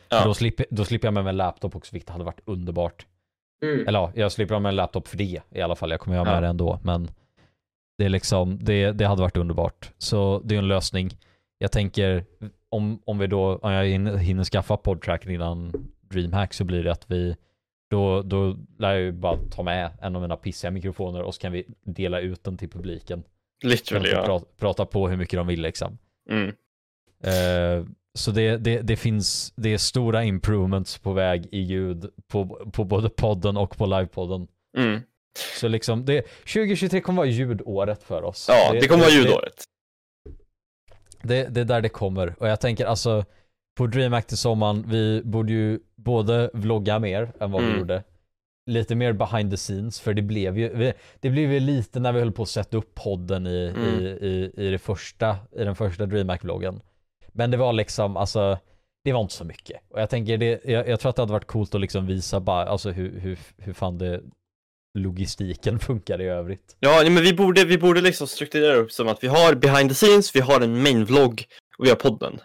Ja. 0.08 0.24
Då, 0.24 0.34
slipper, 0.34 0.66
då 0.70 0.84
slipper 0.84 1.06
jag 1.06 1.14
med 1.14 1.24
mig 1.24 1.30
en 1.30 1.36
laptop 1.36 1.76
också, 1.76 1.92
vilket 1.92 2.10
hade 2.10 2.24
varit 2.24 2.40
underbart. 2.44 3.06
Mm. 3.62 3.88
Eller 3.88 3.98
ja, 3.98 4.12
jag 4.14 4.32
slipper 4.32 4.54
ha 4.54 4.60
med 4.60 4.68
en 4.70 4.76
laptop 4.76 5.08
för 5.08 5.16
det 5.16 5.40
i 5.50 5.60
alla 5.60 5.76
fall. 5.76 5.90
Jag 5.90 6.00
kommer 6.00 6.16
ha 6.16 6.24
med 6.24 6.36
Ja. 6.36 6.40
det 6.40 6.46
ändå. 6.46 6.80
Men 6.82 7.10
det 7.98 8.04
är 8.04 8.08
liksom, 8.08 8.58
det, 8.64 8.92
det 8.92 9.04
hade 9.04 9.22
varit 9.22 9.36
underbart. 9.36 9.92
Så 9.98 10.40
det 10.44 10.54
är 10.54 10.58
en 10.58 10.68
lösning. 10.68 11.10
Jag 11.58 11.72
tänker, 11.72 12.24
om, 12.68 13.02
om 13.04 13.18
vi 13.18 13.26
då, 13.26 13.56
om 13.56 13.72
jag 13.72 13.86
hinner, 13.86 14.16
hinner 14.16 14.44
skaffa 14.44 14.76
podtracken 14.76 15.30
innan 15.32 15.72
DreamHack 16.00 16.54
så 16.54 16.64
blir 16.64 16.84
det 16.84 16.92
att 16.92 17.10
vi, 17.10 17.36
då, 17.90 18.22
då 18.22 18.56
lär 18.78 18.92
jag 18.92 19.00
ju 19.00 19.12
bara 19.12 19.36
ta 19.50 19.62
med 19.62 19.90
en 20.00 20.16
av 20.16 20.22
mina 20.22 20.36
pissiga 20.36 20.70
mikrofoner 20.70 21.22
och 21.22 21.34
så 21.34 21.40
kan 21.40 21.52
vi 21.52 21.64
dela 21.84 22.20
ut 22.20 22.44
den 22.44 22.56
till 22.58 22.68
publiken. 22.70 23.22
Literally 23.64 24.10
ja. 24.10 24.22
prata, 24.24 24.46
prata 24.58 24.86
på 24.86 25.08
hur 25.08 25.16
mycket 25.16 25.38
de 25.38 25.46
vill 25.46 25.60
liksom. 25.62 25.98
Mm. 26.30 26.48
Eh, 27.22 27.86
så 28.14 28.30
det, 28.30 28.56
det, 28.56 28.80
det 28.80 28.96
finns, 28.96 29.52
det 29.56 29.74
är 29.74 29.78
stora 29.78 30.24
improvements 30.24 30.98
på 30.98 31.12
väg 31.12 31.46
i 31.52 31.58
ljud 31.58 32.10
på, 32.28 32.46
på 32.72 32.84
både 32.84 33.08
podden 33.08 33.56
och 33.56 33.76
på 33.76 33.86
livepodden. 33.86 34.46
Mm. 34.78 35.00
Så 35.60 35.68
liksom, 35.68 36.04
det, 36.04 36.22
2023 36.22 37.00
kommer 37.00 37.16
vara 37.16 37.28
ljudåret 37.30 38.02
för 38.02 38.22
oss. 38.22 38.46
Ja, 38.48 38.72
det 38.72 38.88
kommer 38.88 39.04
vara 39.04 39.14
ljudåret. 39.14 39.64
Det, 41.22 41.44
det 41.54 41.60
är 41.60 41.64
där 41.64 41.80
det 41.80 41.88
kommer. 41.88 42.34
Och 42.38 42.48
jag 42.48 42.60
tänker 42.60 42.86
alltså, 42.86 43.24
på 43.78 43.86
DreamHack 43.86 44.26
till 44.26 44.36
sommaren, 44.36 44.84
vi 44.88 45.22
borde 45.24 45.52
ju 45.52 45.80
både 45.96 46.50
vlogga 46.52 46.98
mer 46.98 47.32
än 47.40 47.50
vad 47.52 47.62
vi 47.62 47.68
Mm. 47.68 47.78
gjorde. 47.78 48.02
Lite 48.66 48.94
mer 48.94 49.12
behind 49.12 49.50
the 49.50 49.56
scenes, 49.56 50.00
för 50.00 50.14
det 50.14 50.22
blev 50.22 50.58
ju, 50.58 50.74
vi, 50.74 50.92
det 51.20 51.30
blev 51.30 51.52
ju 51.52 51.60
lite 51.60 52.00
när 52.00 52.12
vi 52.12 52.18
höll 52.18 52.32
på 52.32 52.42
att 52.42 52.48
sätta 52.48 52.76
upp 52.76 52.94
podden 52.94 53.46
i, 53.46 53.72
Mm. 53.76 54.00
i, 54.00 54.04
i, 54.08 54.52
i, 54.66 54.70
det 54.70 54.78
första, 54.78 55.36
i 55.52 55.64
den 55.64 55.76
första 55.76 56.06
DreamHack-vloggen. 56.06 56.80
Men 57.38 57.50
det 57.50 57.56
var 57.56 57.72
liksom, 57.72 58.16
alltså, 58.16 58.58
det 59.04 59.12
var 59.12 59.20
inte 59.20 59.34
så 59.34 59.44
mycket. 59.44 59.80
Och 59.90 60.00
jag 60.00 60.10
tänker, 60.10 60.38
det, 60.38 60.60
jag, 60.64 60.88
jag 60.88 61.00
tror 61.00 61.10
att 61.10 61.16
det 61.16 61.22
hade 61.22 61.32
varit 61.32 61.46
coolt 61.46 61.74
att 61.74 61.80
liksom 61.80 62.06
visa 62.06 62.40
bara, 62.40 62.64
alltså 62.66 62.90
hur, 62.90 63.20
hur, 63.20 63.38
hur 63.58 63.72
fan 63.72 63.98
det 63.98 64.20
logistiken 64.98 65.78
funkar 65.88 66.20
i 66.20 66.24
övrigt. 66.24 66.76
Ja, 66.80 67.00
nej, 67.00 67.10
men 67.10 67.22
vi 67.22 67.34
borde, 67.34 67.64
vi 67.64 67.78
borde 67.78 68.00
liksom 68.00 68.26
strukturera 68.26 68.74
upp 68.76 68.92
som 68.92 69.08
att 69.08 69.24
vi 69.24 69.28
har 69.28 69.54
behind 69.54 69.90
the 69.90 69.94
scenes, 69.94 70.36
vi 70.36 70.40
har 70.40 70.60
en 70.60 70.82
main 70.82 71.04
vlogg 71.04 71.44
och 71.78 71.84
vi 71.84 71.88
har 71.88 71.96
podden. 71.96 72.40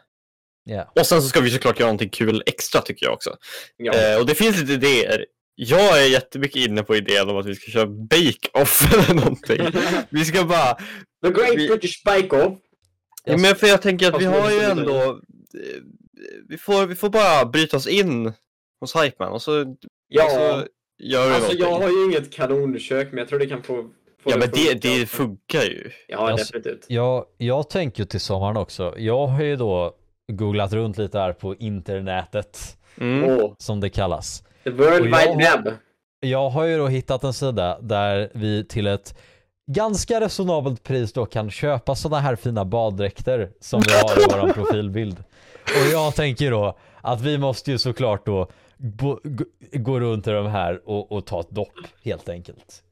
Ja. 0.63 0.91
Och 0.95 1.05
sen 1.05 1.21
så 1.21 1.27
ska 1.27 1.41
vi 1.41 1.49
såklart 1.49 1.79
göra 1.79 1.87
någonting 1.87 2.09
kul 2.09 2.43
extra 2.45 2.81
tycker 2.81 3.05
jag 3.05 3.13
också. 3.13 3.35
Ja. 3.77 3.93
Eh, 3.93 4.19
och 4.19 4.25
det 4.25 4.35
finns 4.35 4.61
lite 4.61 4.73
idéer. 4.73 5.25
Jag 5.55 6.03
är 6.03 6.09
jättemycket 6.09 6.67
inne 6.67 6.83
på 6.83 6.95
idén 6.95 7.29
om 7.29 7.37
att 7.37 7.45
vi 7.45 7.55
ska 7.55 7.71
köra 7.71 7.85
bake-off 7.85 8.93
eller 9.09 9.13
någonting. 9.13 9.81
Vi 10.09 10.25
ska 10.25 10.43
bara... 10.43 10.73
The 11.25 11.31
Great 11.31 11.55
vi- 11.55 11.67
British 11.67 12.03
Bake-Off. 12.05 12.57
Ja, 13.25 13.37
men 13.37 13.55
för 13.55 13.67
jag 13.67 13.81
tänker 13.81 14.07
att 14.13 14.21
vi 14.21 14.25
har 14.25 14.51
ju 14.51 14.59
ändå... 14.59 14.95
eh, 15.01 15.81
Vi 16.49 16.57
får, 16.57 16.85
vi 16.87 16.95
får 16.95 17.09
bara 17.09 17.45
bryta 17.45 17.77
oss 17.77 17.87
in 17.87 18.33
hos 18.79 18.95
Hypeman 18.95 19.31
och 19.31 19.41
så, 19.41 19.75
Ja, 20.07 20.29
så 20.29 20.37
gör 21.03 21.27
vi 21.29 21.35
alltså 21.35 21.51
jag 21.53 21.59
någonting. 21.59 21.83
har 21.83 21.89
ju 21.89 22.05
inget 22.05 22.33
kanonkök 22.33 23.07
men 23.11 23.17
jag 23.17 23.27
tror 23.27 23.39
det 23.39 23.45
kan 23.47 23.63
få 23.63 23.89
Få 24.23 24.29
Ja, 24.29 24.37
men 24.37 24.49
det, 24.53 24.73
det 24.81 25.05
funkar 25.05 25.61
ju. 25.63 25.89
Ja, 26.07 26.29
Jag- 26.29 26.37
definitivt. 26.39 26.85
Jag, 26.87 27.25
jag 27.37 27.69
tänker 27.69 27.99
ju 28.03 28.05
till 28.05 28.19
sommaren 28.19 28.57
också. 28.57 28.93
Jag 28.97 29.27
har 29.27 29.43
ju 29.43 29.55
då 29.55 29.95
googlat 30.31 30.73
runt 30.73 30.97
lite 30.97 31.19
här 31.19 31.33
på 31.33 31.55
internetet, 31.55 32.77
Mm. 32.97 33.39
Som 33.57 33.79
det 33.79 33.89
kallas. 33.89 34.43
the 34.63 34.69
world 34.69 34.93
jag 34.93 35.35
wide 35.35 35.35
web. 35.63 35.73
Jag 36.19 36.49
har 36.49 36.63
ju 36.65 36.77
då 36.77 36.87
hittat 36.87 37.23
en 37.23 37.33
sida 37.33 37.79
där 37.81 38.31
vi 38.33 38.65
till 38.65 38.87
ett 38.87 39.17
ganska 39.71 40.19
resonabelt 40.21 40.83
pris 40.83 41.13
då 41.13 41.25
kan 41.25 41.51
köpa 41.51 41.95
sådana 41.95 42.21
här 42.21 42.35
fina 42.35 42.65
baddräkter 42.65 43.51
som 43.59 43.81
vi 43.87 43.93
har 43.93 44.21
i 44.21 44.25
våran 44.33 44.53
profilbild. 44.53 45.23
Och 45.63 45.91
jag 45.91 46.15
tänker 46.15 46.51
då 46.51 46.77
att 47.01 47.21
vi 47.21 47.37
måste 47.37 47.71
ju 47.71 47.77
såklart 47.77 48.25
då 48.25 48.49
gå, 49.73 49.99
runt 49.99 50.27
i 50.27 50.31
de 50.31 50.47
här 50.47 50.81
och, 50.89 51.11
och 51.11 51.25
ta 51.25 51.39
ett 51.39 51.49
dopp 51.49 51.73
helt 52.03 52.29
enkelt. 52.29 52.83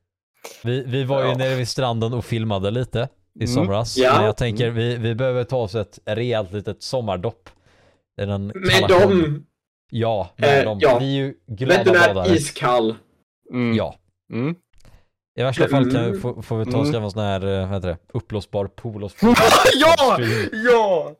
Vi, 0.63 0.83
vi 0.83 1.03
var 1.03 1.23
ju 1.23 1.29
Ja. 1.29 1.37
nere 1.37 1.55
vid 1.55 1.67
stranden 1.67 2.13
och 2.13 2.25
filmade 2.25 2.71
lite 2.71 3.09
i 3.39 3.43
Mm. 3.43 3.55
somras. 3.55 3.97
Ja. 3.97 4.13
Men 4.15 4.25
jag 4.25 4.37
tänker 4.37 4.69
vi, 4.69 4.95
vi 4.97 5.15
behöver 5.15 5.43
ta 5.43 5.57
oss 5.57 5.75
ett 5.75 5.99
rejält 6.05 6.51
litet 6.53 6.83
sommardopp. 6.83 7.49
I 8.21 8.25
den 8.25 8.47
Med 8.47 8.89
dem. 8.89 9.45
Ja, 9.89 10.29
med 10.35 10.59
Eh, 10.59 10.65
dem. 10.65 10.77
ja. 10.81 10.97
Vi 10.99 11.05
är 11.05 11.21
ju 11.23 11.33
glada 11.47 11.77
Vet 11.77 11.85
du 11.85 11.91
när 11.91 12.13
badare. 12.13 12.33
iskall? 12.35 12.95
Mm. 13.53 13.75
Ja. 13.77 13.95
Mm. 14.33 14.55
I 15.41 15.43
värsta 15.43 15.67
fall 15.67 15.91
kan, 15.91 16.05
Mm. 16.05 16.21
får, 16.21 16.41
får 16.41 16.57
vi 16.57 16.65
ta 16.65 16.71
och 16.77 16.85
Mm. 16.85 16.93
skaffa 16.93 17.05
en 17.05 17.11
sån 17.11 17.23
här, 17.23 17.47
eh, 17.47 17.59
vad 17.67 17.75
heter 17.75 17.87
det, 17.87 17.97
uppblåsbar 18.13 18.65
pool 18.67 19.03
och 19.03 19.11
ja! 19.75 20.19
Ja! 20.65 21.11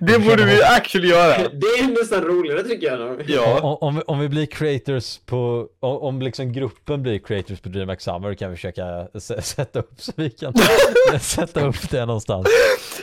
Det 0.00 0.18
borde 0.18 0.44
vi 0.44 0.62
actually 0.62 1.08
göra. 1.08 1.36
Det 1.48 1.66
är 1.66 2.00
nästan 2.00 2.22
roligare 2.24 2.62
tycker 2.62 2.86
jag. 2.86 3.22
Ja. 3.26 3.60
om, 3.60 3.76
om, 3.88 3.94
vi, 3.96 4.02
om 4.06 4.18
vi 4.18 4.28
blir 4.28 4.46
creators 4.46 5.18
på, 5.26 5.66
om, 5.80 5.96
om 5.96 6.22
liksom 6.22 6.52
gruppen 6.52 7.02
blir 7.02 7.18
creators 7.18 7.60
på 7.60 7.68
DreamHack 7.68 8.00
Summer 8.00 8.34
kan 8.34 8.50
vi 8.50 8.56
försöka 8.56 9.08
sätta 9.42 9.78
upp 9.78 9.90
så 9.96 10.12
vi 10.16 10.30
kan 10.30 10.54
sätta 11.20 11.66
upp 11.68 11.90
det 11.90 12.06
någonstans. 12.06 12.46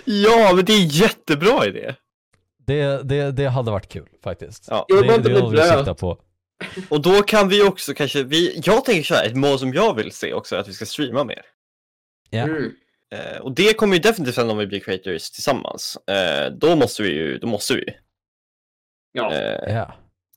Ja, 0.06 0.52
men 0.56 0.66
det 0.66 0.74
är 0.74 0.82
en 0.82 0.88
jättebra 0.88 1.66
idé. 1.66 1.94
Det, 2.68 3.04
det, 3.10 3.32
det 3.32 3.46
hade 3.48 3.72
varit 3.72 3.90
kul 3.90 4.08
faktiskt. 4.24 4.68
Ja. 4.70 4.86
Jag 4.88 5.02
det, 5.04 5.08
det 5.08 5.14
är 5.14 5.20
bli 5.20 5.34
något 5.42 5.54
vi 5.54 5.58
siktar 5.58 5.94
på. 5.94 6.18
Och 6.90 7.02
då 7.02 7.22
kan 7.24 7.50
vi 7.50 7.64
också 7.64 7.94
kanske, 7.94 8.24
vi, 8.24 8.62
jag 8.64 8.86
tänker 8.86 9.04
så 9.04 9.14
här, 9.14 9.26
ett 9.26 9.36
mål 9.36 9.60
som 9.60 9.74
jag 9.74 9.96
vill 9.96 10.12
se 10.12 10.34
också 10.34 10.56
är 10.56 10.60
att 10.60 10.68
vi 10.68 10.74
ska 10.74 10.86
streama 10.86 11.24
mer. 11.24 11.42
Ja. 12.30 12.40
Mm. 12.44 12.72
Eh, 13.14 13.38
och 13.38 13.52
det 13.52 13.74
kommer 13.74 13.94
ju 13.96 14.02
definitivt 14.02 14.38
hända 14.38 14.52
om 14.54 14.58
vi 14.58 14.68
blir 14.68 14.80
creators 14.80 15.32
tillsammans. 15.32 15.98
Eh, 16.10 16.52
då 16.52 16.76
måste 16.76 17.04
vi 17.04 17.10
ju, 17.10 17.38
då 17.38 17.48
måste 17.48 17.74
vi. 17.76 17.86
Ja. 19.12 19.34
Eh, 19.34 19.74
Ja. 19.76 19.96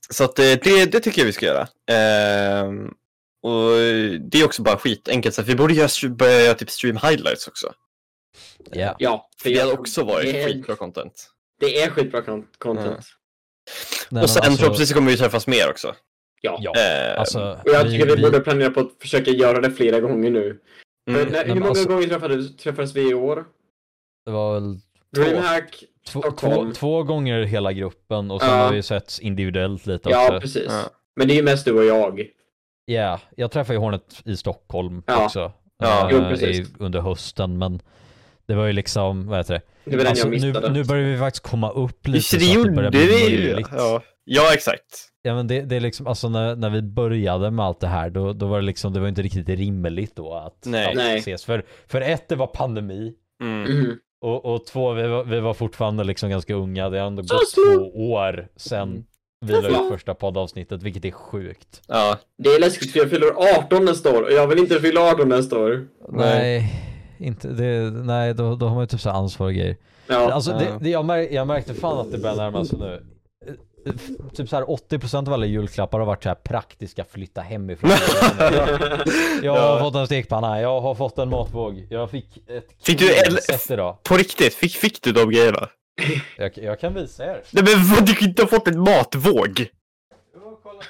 så 0.09 0.23
att 0.23 0.39
eh, 0.39 0.43
det, 0.45 0.85
det 0.91 0.99
tycker 0.99 1.21
jag 1.21 1.25
vi 1.25 1.33
ska 1.33 1.45
göra. 1.45 1.61
Eh, 1.91 2.69
och 3.41 3.71
det 4.31 4.41
är 4.41 4.45
också 4.45 4.61
bara 4.61 4.77
skitenkelt, 4.77 5.35
så 5.35 5.41
att 5.41 5.47
vi 5.47 5.55
borde 5.55 5.73
göra, 5.73 6.09
börja 6.09 6.41
göra 6.41 6.53
typ 6.53 6.69
stream 6.69 6.97
highlights 6.97 7.47
också. 7.47 7.73
Ja. 8.71 8.95
ja. 8.99 9.29
För 9.41 9.49
det 9.49 9.59
hade 9.59 9.71
också 9.73 10.03
varit 10.03 10.33
det 10.33 10.41
är, 10.43 10.47
skitbra 10.47 10.75
content. 10.75 11.29
Det 11.59 11.81
är 11.81 11.89
skitbra 11.89 12.21
con- 12.21 12.45
content. 12.57 13.05
Nej, 14.09 14.23
och 14.23 14.29
sen 14.29 14.43
alltså, 14.43 14.57
förhoppningsvis 14.57 14.93
kommer 14.93 15.11
vi 15.11 15.17
träffas 15.17 15.47
mer 15.47 15.69
också. 15.69 15.95
Ja. 16.41 16.59
Ja, 16.61 16.73
Eh, 16.79 17.19
alltså. 17.19 17.39
Och 17.65 17.69
jag 17.69 17.89
tycker 17.91 18.15
vi, 18.15 18.21
borde 18.21 18.39
planera 18.39 18.69
på 18.69 18.79
att 18.79 18.91
försöka 19.01 19.31
göra 19.31 19.61
det 19.61 19.71
flera 19.71 19.99
gånger 19.99 20.29
nu. 20.31 20.59
mm. 21.09 21.21
När, 21.27 21.31
men 21.31 21.47
hur 21.47 21.55
många 21.55 21.69
alltså- 21.69 21.89
gånger 21.89 22.07
träffades, 22.07 22.57
träffades 22.57 22.95
vi 22.95 23.09
i 23.09 23.13
år? 23.13 23.45
Det 24.25 24.31
var 24.31 24.53
väl 24.53 24.79
Dreamhack? 25.15 25.83
två, 26.07 26.21
två, 26.21 26.71
två 26.75 27.03
gånger 27.03 27.43
hela 27.43 27.73
gruppen 27.73 28.31
och 28.31 28.41
sen 28.41 28.49
Ja. 28.49 28.55
har 28.65 28.73
vi 28.73 28.81
setts 28.83 29.19
individuellt 29.19 29.85
lite 29.85 30.09
Ja, 30.09 30.27
också. 30.27 30.39
precis. 30.39 30.65
Ja. 30.69 30.83
Men 31.15 31.27
det 31.27 31.33
är 31.33 31.35
ju 31.35 31.43
mest 31.43 31.65
du 31.65 31.71
och 31.71 31.85
jag. 31.85 32.25
Ja, 32.85 33.19
jag 33.37 33.51
träffade 33.51 33.73
ju 33.73 33.79
Hornet 33.79 34.21
i 34.25 34.37
Stockholm 34.37 35.03
Ja. 35.07 35.25
också. 35.25 35.51
Ja. 35.79 36.09
eh, 36.09 36.15
Jo, 36.17 36.19
precis. 36.29 36.59
i, 36.59 36.65
under 36.79 36.99
hösten, 37.01 37.57
men 37.57 37.81
det 38.47 38.55
var 38.55 38.65
ju 38.65 38.73
liksom, 38.73 39.27
vad 39.27 39.37
heter 39.37 39.53
det? 39.53 39.61
Det 39.83 39.91
var 39.91 39.97
den 39.97 40.07
Alltså, 40.07 40.27
jag 40.27 40.41
nu, 40.41 40.47
missade. 40.47 40.69
nu 40.73 40.83
börjar 40.83 41.03
vi 41.11 41.17
faktiskt 41.17 41.43
komma 41.43 41.71
upp 41.71 42.07
lite 42.07 42.17
Just 42.17 42.31
det, 42.31 42.39
så 42.39 42.45
att 42.45 42.51
det 42.51 42.59
gjorde 42.59 42.71
börjar 42.71 42.91
vi 42.91 42.97
bli 42.97 43.47
ju. 43.47 43.63
Ja. 43.71 44.01
ja, 44.25 44.53
exakt. 44.53 45.09
Ja 45.21 45.35
men 45.35 45.47
det, 45.47 45.61
det 45.61 45.75
är 45.75 45.79
liksom, 45.79 46.07
alltså 46.07 46.29
när, 46.29 46.55
när 46.55 46.69
vi 46.69 46.81
började 46.81 47.51
med 47.51 47.65
allt 47.65 47.79
det 47.79 47.87
här 47.87 48.09
då, 48.09 48.33
då 48.33 48.47
var 48.47 48.59
det 48.59 48.65
liksom, 48.65 48.93
det 48.93 48.99
var 48.99 49.07
inte 49.07 49.21
riktigt 49.21 49.49
rimligt 49.49 50.15
då 50.15 50.33
att, 50.33 50.65
Nej. 50.65 50.87
att 50.87 50.95
Nej. 50.95 51.17
ses. 51.17 51.45
För, 51.45 51.63
för 51.87 52.01
ett, 52.01 52.29
det 52.29 52.35
var 52.35 52.47
pandemi. 52.47 53.13
Mm. 53.43 53.61
Mhm. 53.61 53.99
Och, 54.21 54.45
och 54.45 54.65
två, 54.65 54.93
vi 54.93 55.07
var, 55.07 55.23
vi 55.23 55.39
var 55.39 55.53
fortfarande 55.53 56.03
liksom 56.03 56.29
ganska 56.29 56.55
unga. 56.55 56.89
Det 56.89 56.99
har 56.99 57.07
ändå 57.07 57.21
gått 57.21 57.55
två 57.55 58.11
år 58.11 58.47
sedan 58.55 59.05
vi 59.45 59.53
la 59.53 59.69
ut 59.69 59.91
första 59.91 60.13
poddavsnittet, 60.13 60.83
vilket 60.83 61.05
är 61.05 61.11
sjukt. 61.11 61.81
Ja, 61.87 62.17
Det 62.37 62.49
är 62.49 62.59
läskigt 62.59 62.91
för 62.91 62.99
jag 62.99 63.09
fyller 63.09 63.57
18 63.57 63.85
nästa 63.85 64.17
år 64.17 64.23
och 64.23 64.31
jag 64.31 64.47
vill 64.47 64.59
inte 64.59 64.79
fylla 64.79 65.11
18 65.11 65.29
nästa 65.29 65.59
år. 65.59 65.87
Nej, 66.09 66.73
inte, 67.17 67.47
det, 67.47 67.91
nej 67.91 68.33
då, 68.33 68.55
då 68.55 68.65
har 68.65 68.75
man 68.75 68.83
ju 68.83 68.87
typ 68.87 69.01
så 69.01 69.09
ansvar 69.09 69.47
och 69.47 69.53
grejer. 69.53 69.77
Ja. 70.07 70.31
Alltså 70.31 70.51
det, 70.51 70.77
det, 70.81 70.89
jag, 70.89 71.05
mär, 71.05 71.17
jag 71.17 71.47
märkte 71.47 71.73
fan 71.73 71.97
att 71.99 72.11
det 72.11 72.17
börjar 72.17 72.35
närma 72.35 72.65
sig 72.65 72.79
nu. 72.79 73.03
Typ 74.35 74.49
så 74.49 74.55
här 74.55 74.63
80% 74.63 75.27
av 75.27 75.33
alla 75.33 75.45
julklappar 75.45 75.99
har 75.99 76.05
varit 76.05 76.23
så 76.23 76.29
här 76.29 76.35
praktiska 76.35 77.03
flytta 77.05 77.41
hemifrån. 77.41 77.89
Jag 79.43 79.51
har 79.51 79.75
Ja. 79.75 79.79
fått 79.79 79.95
en 79.95 80.05
stekpanna, 80.05 80.61
jag 80.61 80.81
har 80.81 80.95
fått 80.95 81.17
en 81.17 81.29
matvåg, 81.29 81.87
jag 81.89 82.11
fick 82.11 82.37
ett 82.49 82.67
Fick 82.83 82.99
du 82.99 83.05
el- 83.13 83.39
idag. 83.69 84.03
på 84.03 84.17
riktigt, 84.17 84.53
fick, 84.53 84.75
fick 84.75 85.01
du 85.03 85.11
de 85.11 85.29
grejerna? 85.31 85.69
Jag, 86.37 86.57
jag 86.57 86.79
kan 86.79 86.93
visa 86.93 87.25
er. 87.25 87.43
Nej 87.51 87.63
men 87.63 87.87
vad, 87.95 88.05
du 88.05 88.25
inte 88.25 88.41
ha 88.41 88.47
fått 88.49 88.67
en 88.67 88.79
matvåg! 88.79 89.69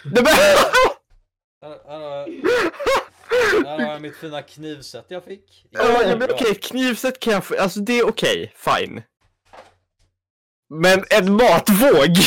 Nej, 0.03 0.24
men... 0.24 0.25
Här, 0.25 1.77
här, 1.88 2.00
har 2.00 2.17
jag, 2.17 3.67
här 3.67 3.86
har 3.86 3.91
jag 3.93 4.01
mitt 4.01 4.15
fina 4.15 4.41
knivset 4.41 5.05
jag 5.08 5.24
fick. 5.24 5.65
Ja, 5.69 6.01
ja, 6.03 6.15
men 6.15 6.29
okej, 6.31 6.55
knivset 6.55 7.19
kan 7.19 7.34
jag 7.34 7.43
få, 7.46 7.55
alltså 7.60 7.79
det 7.79 8.00
är 8.00 8.08
okej, 8.08 8.53
fine. 8.55 9.01
Men 10.69 11.03
en 11.09 11.33
matvåg? 11.33 12.17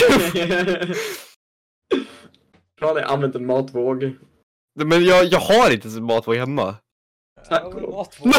Jag 2.80 2.86
har 2.86 2.88
aldrig 2.88 3.06
använt 3.06 3.34
en 3.34 3.46
matvåg. 3.46 4.02
Nej, 4.74 4.86
men 4.86 5.04
jag, 5.04 5.24
jag 5.24 5.38
har 5.38 5.70
inte 5.70 5.88
en 5.88 6.04
matvåg 6.04 6.36
hemma. 6.36 6.76
Har 7.48 7.74
vi 7.74 7.86
matvåg. 7.86 8.32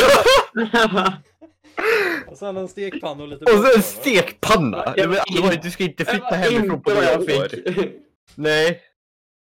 Och 2.27 2.37
sen 2.37 2.57
en 2.57 2.67
stekpanna 2.67 3.23
och 3.23 3.29
lite 3.29 3.45
Och 3.45 3.65
så 3.65 3.75
en 3.75 3.83
stekpanna! 3.83 4.93
Nej, 4.97 5.07
men 5.07 5.17
allvarligt, 5.17 5.61
du 5.61 5.71
ska 5.71 5.83
inte 5.83 6.03
Det 6.03 6.11
flytta 6.11 6.35
hemifrån 6.35 6.81
på 6.81 6.93
vad 6.93 7.03
jag 7.03 7.25
fick. 7.25 7.65
Nej. 8.35 8.81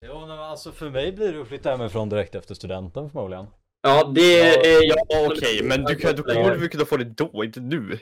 Jo, 0.06 0.20
men 0.20 0.30
alltså 0.30 0.72
för 0.72 0.90
mig 0.90 1.12
blir 1.12 1.32
det 1.32 1.40
att 1.40 1.48
flytta 1.48 1.70
hemifrån 1.70 2.08
direkt 2.08 2.34
efter 2.34 2.54
studenten 2.54 3.10
förmodligen. 3.10 3.46
Ja, 3.82 4.12
det 4.14 4.40
är. 4.40 4.84
Ja, 4.84 5.26
okej, 5.30 5.60
men 5.62 5.84
du 5.84 5.96
kan, 5.96 6.16
du 6.16 6.22
borde 6.22 6.56
väl 6.56 6.68
kunna 6.68 6.84
få 6.84 6.96
det 6.96 7.04
då, 7.04 7.44
inte 7.44 7.60
nu? 7.60 7.98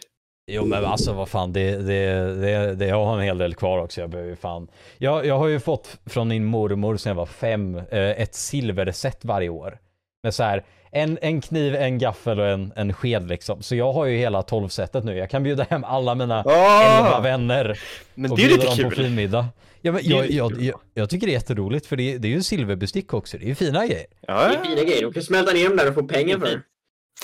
Jo 0.46 0.64
men 0.64 0.84
alltså 0.84 1.12
vad 1.12 1.28
fan, 1.28 1.52
det, 1.52 1.76
det, 1.76 2.34
det, 2.40 2.74
det, 2.74 2.86
jag 2.86 3.04
har 3.04 3.16
en 3.16 3.22
hel 3.22 3.38
del 3.38 3.54
kvar 3.54 3.78
också. 3.78 4.00
Jag 4.00 4.10
behöver 4.10 4.30
ju 4.30 4.36
fan. 4.36 4.68
Jag, 4.98 5.26
jag 5.26 5.38
har 5.38 5.46
ju 5.48 5.60
fått 5.60 5.98
från 6.06 6.28
min 6.28 6.44
mormor 6.44 6.96
sen 6.96 7.10
jag 7.10 7.14
var 7.16 7.26
fem, 7.26 7.76
eh, 7.76 8.10
ett 8.10 8.34
silverset 8.34 9.24
varje 9.24 9.48
år. 9.48 9.78
Med 10.22 10.34
så 10.34 10.42
här, 10.42 10.64
en, 10.92 11.18
en 11.22 11.40
kniv, 11.40 11.74
en 11.74 11.98
gaffel 11.98 12.40
och 12.40 12.46
en, 12.46 12.72
en 12.76 12.92
sked 12.92 13.28
liksom. 13.28 13.62
Så 13.62 13.76
jag 13.76 13.92
har 13.92 14.04
ju 14.04 14.16
hela 14.16 14.42
12-setet 14.42 15.04
nu. 15.04 15.16
Jag 15.16 15.30
kan 15.30 15.42
bjuda 15.42 15.66
hem 15.70 15.84
alla 15.84 16.14
mina 16.14 16.38
elva 16.40 17.16
Ah, 17.16 17.20
vänner 17.20 17.78
men 18.14 18.30
och 18.30 18.36
det 18.36 18.42
är 18.44 18.48
bjuda 18.48 18.62
lite 18.64 18.82
dem 18.82 18.90
på 18.90 18.96
kul. 18.96 19.04
finmiddag. 19.04 19.46
Ja, 19.82 19.92
men 19.92 20.02
Det 20.02 20.08
jag, 20.10 20.30
jag, 20.30 20.50
kul. 20.50 20.64
jag, 20.64 20.80
jag 20.94 21.10
tycker 21.10 21.26
det 21.26 21.30
är 21.32 21.34
jätteroligt 21.34 21.86
för 21.86 21.96
det, 21.96 22.18
det 22.18 22.28
är 22.28 22.32
ju 22.32 22.42
silverbestick 22.42 23.14
också. 23.14 23.38
Det 23.38 23.44
är 23.44 23.48
ju 23.48 23.54
fina 23.54 23.86
grejer. 23.86 24.06
Det 24.20 24.26
Ja, 24.26 24.42
är 24.42 24.64
fina 24.64 24.82
grejer. 24.82 25.06
Du 25.06 25.12
kan 25.12 25.22
smälta 25.22 25.52
ner 25.52 25.68
dem 25.68 25.76
där 25.76 25.88
och 25.88 25.94
få 25.94 26.02
pengar 26.02 26.38
för. 26.38 26.60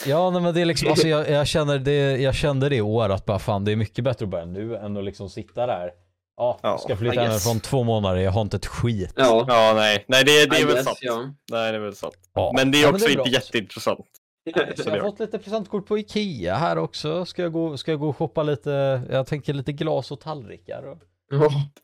Ja, 0.07 0.31
nej, 0.31 0.43
men 0.43 0.55
det 0.55 0.61
är 0.61 0.65
liksom, 0.65 0.89
alltså 0.89 1.09
jag, 1.09 1.31
jag, 1.31 1.47
känner 1.47 1.79
det, 1.79 2.17
jag 2.21 2.35
kände 2.35 2.69
det 2.69 2.77
i 2.77 2.81
år 2.81 3.09
att 3.09 3.27
bara 3.27 3.39
fan 3.39 3.65
det 3.65 3.73
är 3.73 3.77
mycket 3.77 4.05
bättre 4.05 4.25
att 4.25 4.31
börja 4.31 4.45
nu 4.45 4.77
än 4.77 4.97
att 4.97 5.05
liksom 5.05 5.31
sitta 5.31 5.67
där. 5.67 5.91
Ja, 6.37 6.59
Ja, 6.63 6.79
ska 6.79 6.97
flytta 6.97 7.21
hemifrån 7.21 7.61
två 7.61 7.85
månader, 7.85 8.21
jag 8.21 8.31
har 8.31 8.41
inte 8.43 8.57
ett 8.57 8.67
skit. 8.67 9.13
Ja. 9.17 9.45
ja 9.49 9.73
nej, 9.77 10.05
nej 10.09 10.25
det, 10.25 10.47
det 10.51 10.57
är 10.57 10.61
I 10.61 10.65
väl 10.65 10.75
guess, 10.75 10.85
sant. 10.85 10.99
Ja. 11.01 11.35
Nej, 11.51 11.73
det 11.73 11.79
är 11.79 11.81
väl 11.81 11.95
sant. 11.97 12.15
Ja. 12.35 12.53
Men 12.57 12.71
det 12.71 12.79
är 12.79 12.83
Ja, 12.83 12.89
också 12.93 13.07
bra. 13.07 13.19
inte 13.19 13.31
jätteintressant. 13.31 13.99
Så 14.77 14.83
jag 14.87 14.91
har 14.91 15.01
fått 15.01 15.21
lite 15.21 15.39
presentkort 15.39 15.87
på 15.87 15.99
Ikea 15.99 16.55
här 16.55 16.79
också. 16.79 17.25
Ska 17.27 17.43
jag 17.43 17.53
gå, 17.53 17.77
ska 17.77 17.91
jag 17.91 18.01
gå 18.01 18.09
och 18.09 18.17
shoppa 18.17 18.43
lite, 18.43 19.03
jag 19.11 19.27
tänker 19.27 19.55
lite 19.55 19.73
glas 19.73 20.11
och 20.11 20.21
tallrikar 20.21 20.83
och 20.83 20.99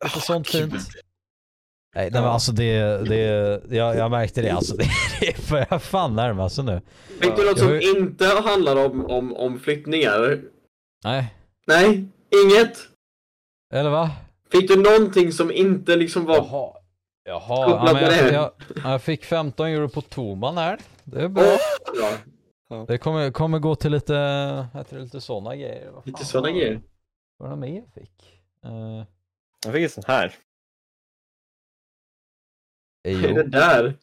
lite 0.04 0.20
sånt 0.20 0.52
gud. 0.52 0.72
fint. 0.72 0.82
Nej, 1.96 2.10
nej 2.10 2.20
men 2.20 2.30
alltså 2.30 2.52
det, 2.52 2.78
det, 3.08 3.76
jag, 3.76 3.96
jag 3.96 4.10
märkte 4.10 4.42
det 4.42 4.50
alltså. 4.50 4.76
Det, 4.76 4.88
det 5.20 5.50
börjar 5.50 5.78
fan 5.78 6.14
närma 6.16 6.48
sig 6.48 6.64
nu. 6.64 6.80
Fick 7.20 7.36
du 7.36 7.44
något 7.46 7.58
som 7.58 7.80
inte 7.80 8.26
handlar 8.26 8.86
om, 8.86 9.06
om, 9.06 9.36
om 9.36 9.58
flyttningar? 9.58 10.40
Nej, 11.04 11.34
Nej, 11.66 12.04
inget. 12.44 12.78
eller 13.72 13.90
va? 13.90 14.10
Fick 14.52 14.68
du 14.68 14.76
någonting 14.76 15.32
som 15.32 15.52
inte 15.52 15.96
liksom 15.96 16.24
var... 16.24 16.36
Jaha. 16.36 16.72
Jaha, 17.24 17.40
ja, 17.48 17.66
Kopplat 17.78 17.92
men 17.92 18.02
jag, 18.02 18.32
jag, 18.32 18.50
jag 18.84 19.02
fick 19.02 19.24
15 19.24 19.66
euro 19.66 19.88
på 19.88 20.00
Toman 20.00 20.56
här. 20.58 20.78
Det 21.04 21.20
är 21.22 21.28
bra. 21.28 21.44
Åh, 21.44 21.58
ja. 22.68 22.84
Det 22.88 22.98
kommer, 22.98 23.30
kommer 23.30 23.58
gå 23.58 23.74
till 23.74 23.92
lite, 23.92 24.14
heter 24.74 24.96
det, 24.96 25.02
lite 25.02 25.20
sådana 25.20 25.56
grejer. 25.56 25.90
Vad 25.94 26.06
Lite 26.06 26.24
sådana 26.24 26.50
grejer. 26.50 26.80
Vad 27.38 27.48
var 27.48 27.56
det 27.56 27.60
mer 27.60 27.76
jag 27.76 27.92
fick? 27.94 28.42
Uh, 28.66 29.04
Jag 29.64 29.74
fick 29.74 29.82
en 29.82 29.90
sån 29.90 30.04
här. 30.06 30.34
Vad 33.14 33.24
är 33.24 33.34
det 33.34 33.42
där? 33.50 33.94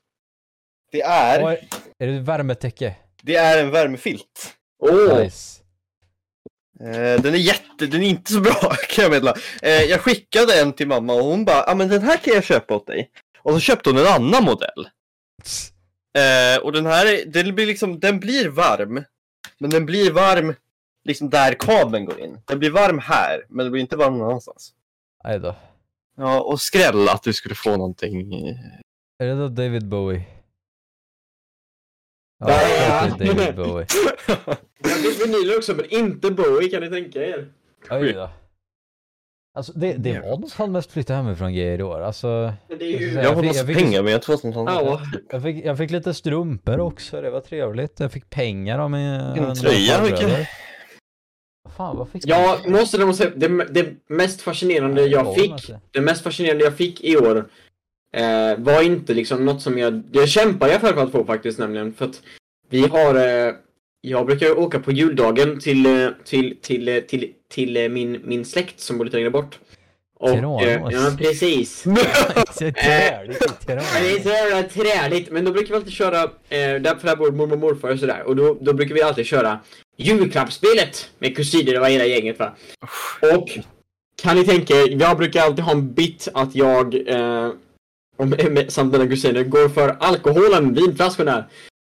Det 0.91 1.01
är... 1.01 1.45
Oj, 1.47 1.69
är 1.99 2.07
det 2.07 2.19
värmetäcke? 2.19 2.95
Det 3.21 3.35
är 3.35 3.63
en 3.63 3.71
värmefilt. 3.71 4.55
Åh! 4.83 5.19
Nice. 5.19 5.61
Eh, 6.79 7.21
den 7.21 7.33
är 7.33 7.37
jätte, 7.37 7.85
den 7.87 8.03
är 8.03 8.07
inte 8.09 8.31
så 8.33 8.39
bra 8.39 8.53
kan 8.89 9.03
jag 9.03 9.11
meddela. 9.11 9.35
Eh, 9.61 9.69
jag 9.81 10.01
skickade 10.01 10.61
en 10.61 10.73
till 10.73 10.87
mamma 10.87 11.13
och 11.13 11.25
hon 11.25 11.45
bara, 11.45 11.57
ja 11.57 11.71
ah, 11.71 11.75
men 11.75 11.89
den 11.89 12.01
här 12.01 12.17
kan 12.17 12.33
jag 12.33 12.43
köpa 12.43 12.75
åt 12.75 12.87
dig. 12.87 13.09
Och 13.39 13.53
så 13.53 13.59
köpte 13.59 13.89
hon 13.89 13.99
en 13.99 14.07
annan 14.07 14.43
modell. 14.43 14.89
Eh, 16.17 16.63
och 16.63 16.71
den 16.71 16.85
här, 16.85 17.05
är- 17.05 17.25
den 17.25 17.55
blir 17.55 17.65
liksom, 17.67 17.99
den 17.99 18.19
blir 18.19 18.49
varm. 18.49 19.03
Men 19.57 19.69
den 19.69 19.85
blir 19.85 20.11
varm 20.11 20.55
liksom 21.05 21.29
där 21.29 21.53
kabeln 21.53 22.05
går 22.05 22.19
in. 22.19 22.39
Den 22.45 22.59
blir 22.59 22.69
varm 22.69 22.99
här, 22.99 23.45
men 23.49 23.65
den 23.65 23.71
blir 23.71 23.81
inte 23.81 23.95
varm 23.95 24.17
någon 24.17 24.27
annanstans. 24.27 24.73
Nej 25.23 25.39
då. 25.39 25.55
Ja, 26.17 26.41
och 26.41 26.61
skräll 26.61 27.09
att 27.09 27.23
du 27.23 27.33
skulle 27.33 27.55
få 27.55 27.69
någonting. 27.69 28.33
Är 29.19 29.27
det 29.27 29.35
då 29.35 29.47
David 29.47 29.87
Bowie? 29.87 30.23
Ja, 32.39 32.49
Ja. 32.49 33.15
det 33.19 33.25
är 33.25 33.33
David 33.33 33.55
Bowie. 33.55 33.87
Jag 34.83 34.91
fick 34.97 35.25
vinyler 35.27 35.57
också, 35.57 35.75
men 35.75 35.85
inte 35.89 36.31
Bowie 36.31 36.69
kan 36.69 36.81
ni 36.83 36.89
tänka 36.89 37.25
er. 37.25 37.47
Oj 37.91 38.13
då. 38.13 38.29
Alltså 39.55 39.73
det, 39.73 39.93
det 39.93 40.19
var 40.19 40.37
nog 40.37 40.51
fan 40.51 40.71
mest 40.71 40.91
flytta 40.91 41.13
hemifrån 41.13 41.53
grejer 41.53 41.79
i 41.79 41.83
år. 41.83 42.01
Alltså, 42.01 42.53
Men 42.69 42.77
det 42.79 42.85
är 42.85 42.99
ju... 42.99 43.11
Jag 43.13 43.23
Jag 43.25 43.41
fick- 43.41 43.55
jag 43.55 43.67
fick- 43.67 43.77
pengar 43.77 44.03
men 44.03 44.11
jag 44.11 44.21
tror 44.21 44.35
att 44.35 44.43
något 44.43 44.55
annat. 44.55 44.83
Ja. 44.83 45.01
jag, 45.29 45.43
fick, 45.43 45.65
jag 45.65 45.77
fick 45.77 45.91
lite 45.91 46.13
strumpor 46.13 46.79
också, 46.79 47.21
det 47.21 47.29
var 47.29 47.41
trevligt. 47.41 47.99
Jag 47.99 48.11
fick 48.11 48.29
pengar 48.29 48.79
av 48.79 48.91
min 48.91 49.01
En 49.01 49.55
tröja, 49.55 50.01
vilken- 50.03 50.29
Fan, 51.77 51.97
vad 51.97 52.09
fick 52.09 52.27
Ja, 52.27 52.59
måste 52.67 52.97
jag 52.97 53.15
säga, 53.15 53.31
det, 53.35 53.65
det 53.69 53.93
mest 54.09 54.41
fascinerande 54.41 55.01
jag 55.05 55.35
fick, 55.35 55.71
det 55.91 56.01
mest 56.01 56.23
fascinerande 56.23 56.63
jag 56.63 56.77
fick 56.77 57.03
i 57.03 57.17
år 57.17 57.49
eh, 58.13 58.57
var 58.57 58.81
inte 58.81 59.13
liksom 59.13 59.45
något 59.45 59.61
som 59.61 59.77
jag, 59.77 60.03
jag 60.11 60.29
för 60.81 61.03
att 61.03 61.11
få 61.11 61.25
faktiskt 61.25 61.59
nämligen, 61.59 61.93
för 61.93 62.05
att 62.05 62.21
vi 62.69 62.87
har, 62.87 63.15
eh, 63.15 63.53
jag 64.01 64.25
brukar 64.25 64.59
åka 64.59 64.79
på 64.79 64.91
juldagen 64.91 65.59
till, 65.59 65.85
eh, 65.85 66.09
till, 66.25 66.57
till, 66.61 66.87
eh, 66.87 66.99
till, 66.99 67.33
till, 67.49 67.77
eh, 67.77 67.89
min, 67.89 68.21
min 68.23 68.45
släkt 68.45 68.79
som 68.79 68.97
bor 68.97 69.05
lite 69.05 69.17
längre 69.17 69.29
bort. 69.29 69.59
Och, 70.19 70.29
eh, 70.29 70.39
Tranås. 70.39 70.93
ja, 70.93 71.11
precis. 71.17 71.83
Det 71.83 71.99
är 74.17 74.23
så 74.23 74.29
jävla 74.29 74.63
träligt, 74.63 75.31
men 75.31 75.45
då 75.45 75.51
brukar 75.51 75.69
vi 75.69 75.75
alltid 75.75 75.93
köra, 75.93 76.23
eh, 76.23 76.29
där, 76.49 76.95
för 76.99 77.07
där 77.07 77.15
bor 77.15 77.31
mormor 77.31 77.53
och 77.53 77.59
morfar 77.59 77.91
och 77.91 77.99
sådär, 77.99 78.23
och 78.23 78.35
då, 78.35 78.57
då 78.61 78.73
brukar 78.73 78.95
vi 78.95 79.01
alltid 79.01 79.25
köra 79.25 79.59
julklappsspelet 79.97 81.09
med 81.19 81.35
kusiner 81.35 81.79
och 81.79 81.87
hela 81.87 82.05
gänget 82.05 82.39
va. 82.39 82.55
Och 83.35 83.49
kan 84.21 84.35
ni 84.35 84.45
tänka 84.45 84.73
er, 84.73 85.01
jag 85.01 85.17
brukar 85.17 85.41
alltid 85.41 85.65
ha 85.65 85.71
en 85.71 85.93
bit 85.93 86.27
att 86.33 86.55
jag 86.55 87.09
eh, 87.09 87.49
och 88.17 88.27
med, 88.27 88.51
med, 88.51 88.71
samt 88.73 88.91
mina 88.91 89.07
kusiner 89.07 89.43
går 89.43 89.69
för 89.69 89.95
alkoholen, 89.99 90.73
vinflaskorna. 90.73 91.37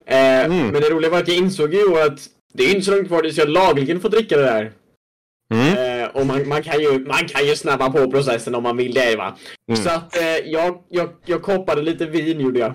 Eh, 0.07 0.45
Mm. 0.45 0.67
Men 0.69 0.81
det 0.83 0.91
roliga 0.91 1.11
var 1.11 1.19
att 1.19 1.29
jag 1.29 1.37
insåg 1.37 1.75
ju 1.75 2.01
att 2.01 2.19
det 2.55 2.63
är 2.65 2.69
inte 2.71 2.83
så 2.83 2.91
långt 2.97 3.09
kvar 3.09 3.23
tills 3.23 3.39
jag 3.39 3.49
lagligen 3.49 4.01
får 4.01 4.09
dricka 4.09 4.37
det 4.37 4.43
där. 4.43 4.73
Mm. 5.55 6.03
Eh, 6.03 6.09
och 6.09 6.27
man, 6.27 6.49
man, 6.49 6.63
kan 6.63 6.81
ju, 6.81 6.99
man 6.99 7.29
kan 7.29 7.47
ju 7.47 7.57
snabba 7.57 7.91
på 7.91 8.11
processen 8.11 8.55
om 8.55 8.63
man 8.63 8.77
vill 8.77 8.95
det 8.95 9.17
va. 9.17 9.37
Mm. 9.69 9.81
Så 9.83 9.91
att 9.91 10.17
eh, 10.17 10.23
jag, 10.45 10.83
jag, 10.89 11.09
jag 11.27 11.43
koppade 11.43 11.83
lite 11.83 12.07
vin 12.07 12.41
gjorde 12.41 12.59
jag. 12.61 12.73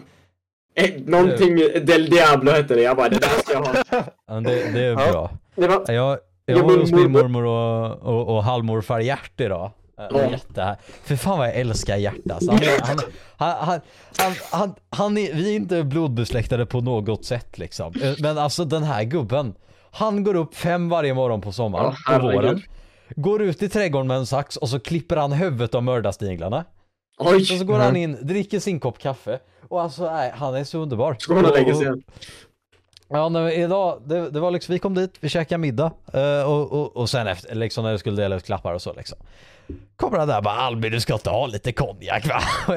Eh, 0.75 0.91
någonting 1.05 1.55
Del 1.85 2.09
Diablo 2.09 2.51
hette 2.51 2.75
det, 2.75 2.81
jag 2.81 2.97
bara 2.97 3.09
det 3.09 3.17
där 3.19 3.27
ska 3.27 3.53
jag 3.53 3.59
ha. 3.63 3.73
Ja, 4.27 4.33
det, 4.33 4.71
det 4.73 4.79
är 4.83 4.91
Ja. 4.91 5.11
bra. 5.11 5.31
Det 5.55 5.67
var, 5.67 5.93
Jag, 5.93 6.17
jag 6.45 6.57
Ja, 6.57 6.63
var 6.63 6.77
hos 6.77 6.91
min 6.91 7.11
mormor 7.11 7.45
och, 7.45 8.01
och, 8.15 8.35
och 8.35 8.43
halvmorfar 8.43 8.99
Gert 8.99 9.41
idag. 9.41 9.71
Ja. 9.97 10.31
Jätte, 10.31 10.77
för 11.03 11.15
fan 11.15 11.37
vad 11.37 11.47
jag 11.47 11.55
älskar 11.55 11.97
Gert 11.97 12.31
alltså. 12.31 12.51
han, 12.51 12.97
han, 13.37 13.49
han, 13.59 13.81
han, 14.17 14.33
han, 14.51 14.75
han, 14.89 15.17
är, 15.17 15.33
Vi 15.33 15.51
är 15.51 15.55
inte 15.55 15.83
blodbesläktade 15.83 16.65
på 16.65 16.81
något 16.81 17.25
sätt 17.25 17.57
liksom. 17.57 17.93
Eh, 18.03 18.13
Men 18.19 18.37
alltså 18.37 18.65
den 18.65 18.83
här 18.83 19.03
gubben. 19.03 19.53
Han 19.91 20.23
går 20.23 20.35
upp 20.35 20.55
fem 20.55 20.89
varje 20.89 21.13
morgon 21.13 21.41
på 21.41 21.51
sommaren, 21.51 21.91
på 21.91 22.11
herregud. 22.11 22.33
våren. 22.35 22.61
Går 23.15 23.41
ut 23.41 23.63
i 23.63 23.69
trädgården 23.69 24.07
med 24.07 24.17
en 24.17 24.25
sax 24.25 24.57
och 24.57 24.69
så 24.69 24.79
klipper 24.79 25.15
han 25.17 25.31
huvudet 25.31 25.75
av 25.75 25.83
mördarsniglarna. 25.83 26.65
oj! 27.17 27.35
Och 27.35 27.41
så 27.45 27.63
går 27.65 27.79
han 27.79 27.95
in, 27.95 28.17
dricker 28.21 28.59
sin 28.59 28.79
kopp 28.79 28.99
kaffe. 28.99 29.39
Och 29.69 29.81
alltså 29.81 30.11
nej, 30.11 30.31
han 30.35 30.55
är 30.55 30.63
så 30.63 30.77
underbar. 30.79 31.17
Hon 31.27 31.45
och 31.45 31.53
lägga 31.57 31.71
Och- 31.73 31.79
sig? 31.79 31.87
Ja, 33.09 33.29
nej, 33.29 33.61
idag, 33.61 34.01
det, 34.05 34.29
det 34.29 34.39
var 34.39 34.51
liksom, 34.51 34.73
vi 34.73 34.79
kom 34.79 34.93
dit, 34.95 35.11
vi 35.19 35.29
käkade 35.29 35.57
middag 35.57 35.91
eh, 36.13 36.49
och, 36.51 36.71
och, 36.71 36.97
och 36.97 37.09
sen 37.09 37.27
efter, 37.27 37.55
liksom 37.55 37.83
när 37.83 37.91
vi 37.91 37.97
skulle 37.97 38.21
dela 38.21 38.35
ut 38.35 38.45
klappar 38.45 38.73
och 38.73 38.81
så 38.81 38.93
liksom. 38.93 39.17
Kommer 39.95 40.17
han 40.17 40.27
där 40.27 40.37
och 40.37 40.43
bara 40.43 40.53
Albin 40.55 40.91
du 40.91 40.99
ska 40.99 41.13
inte 41.13 41.29
ha 41.29 41.47
lite 41.47 41.71
konjak 41.71 42.27
va? 42.27 42.41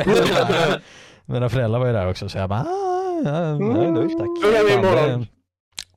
Mina 1.25 1.49
föräldrar 1.49 1.79
var 1.81 1.87
ju 1.87 1.93
där 1.93 2.11
också 2.11 2.29
så 2.29 2.39
jag 2.39 2.49
bara 2.49 2.61
ah, 2.61 3.21
ja, 3.25 3.59
nej, 3.59 3.91
nej, 3.91 4.19
tack. 4.19 4.29
Vi 4.45 4.69
Fan, 4.69 4.79
imorgon. 4.85 5.21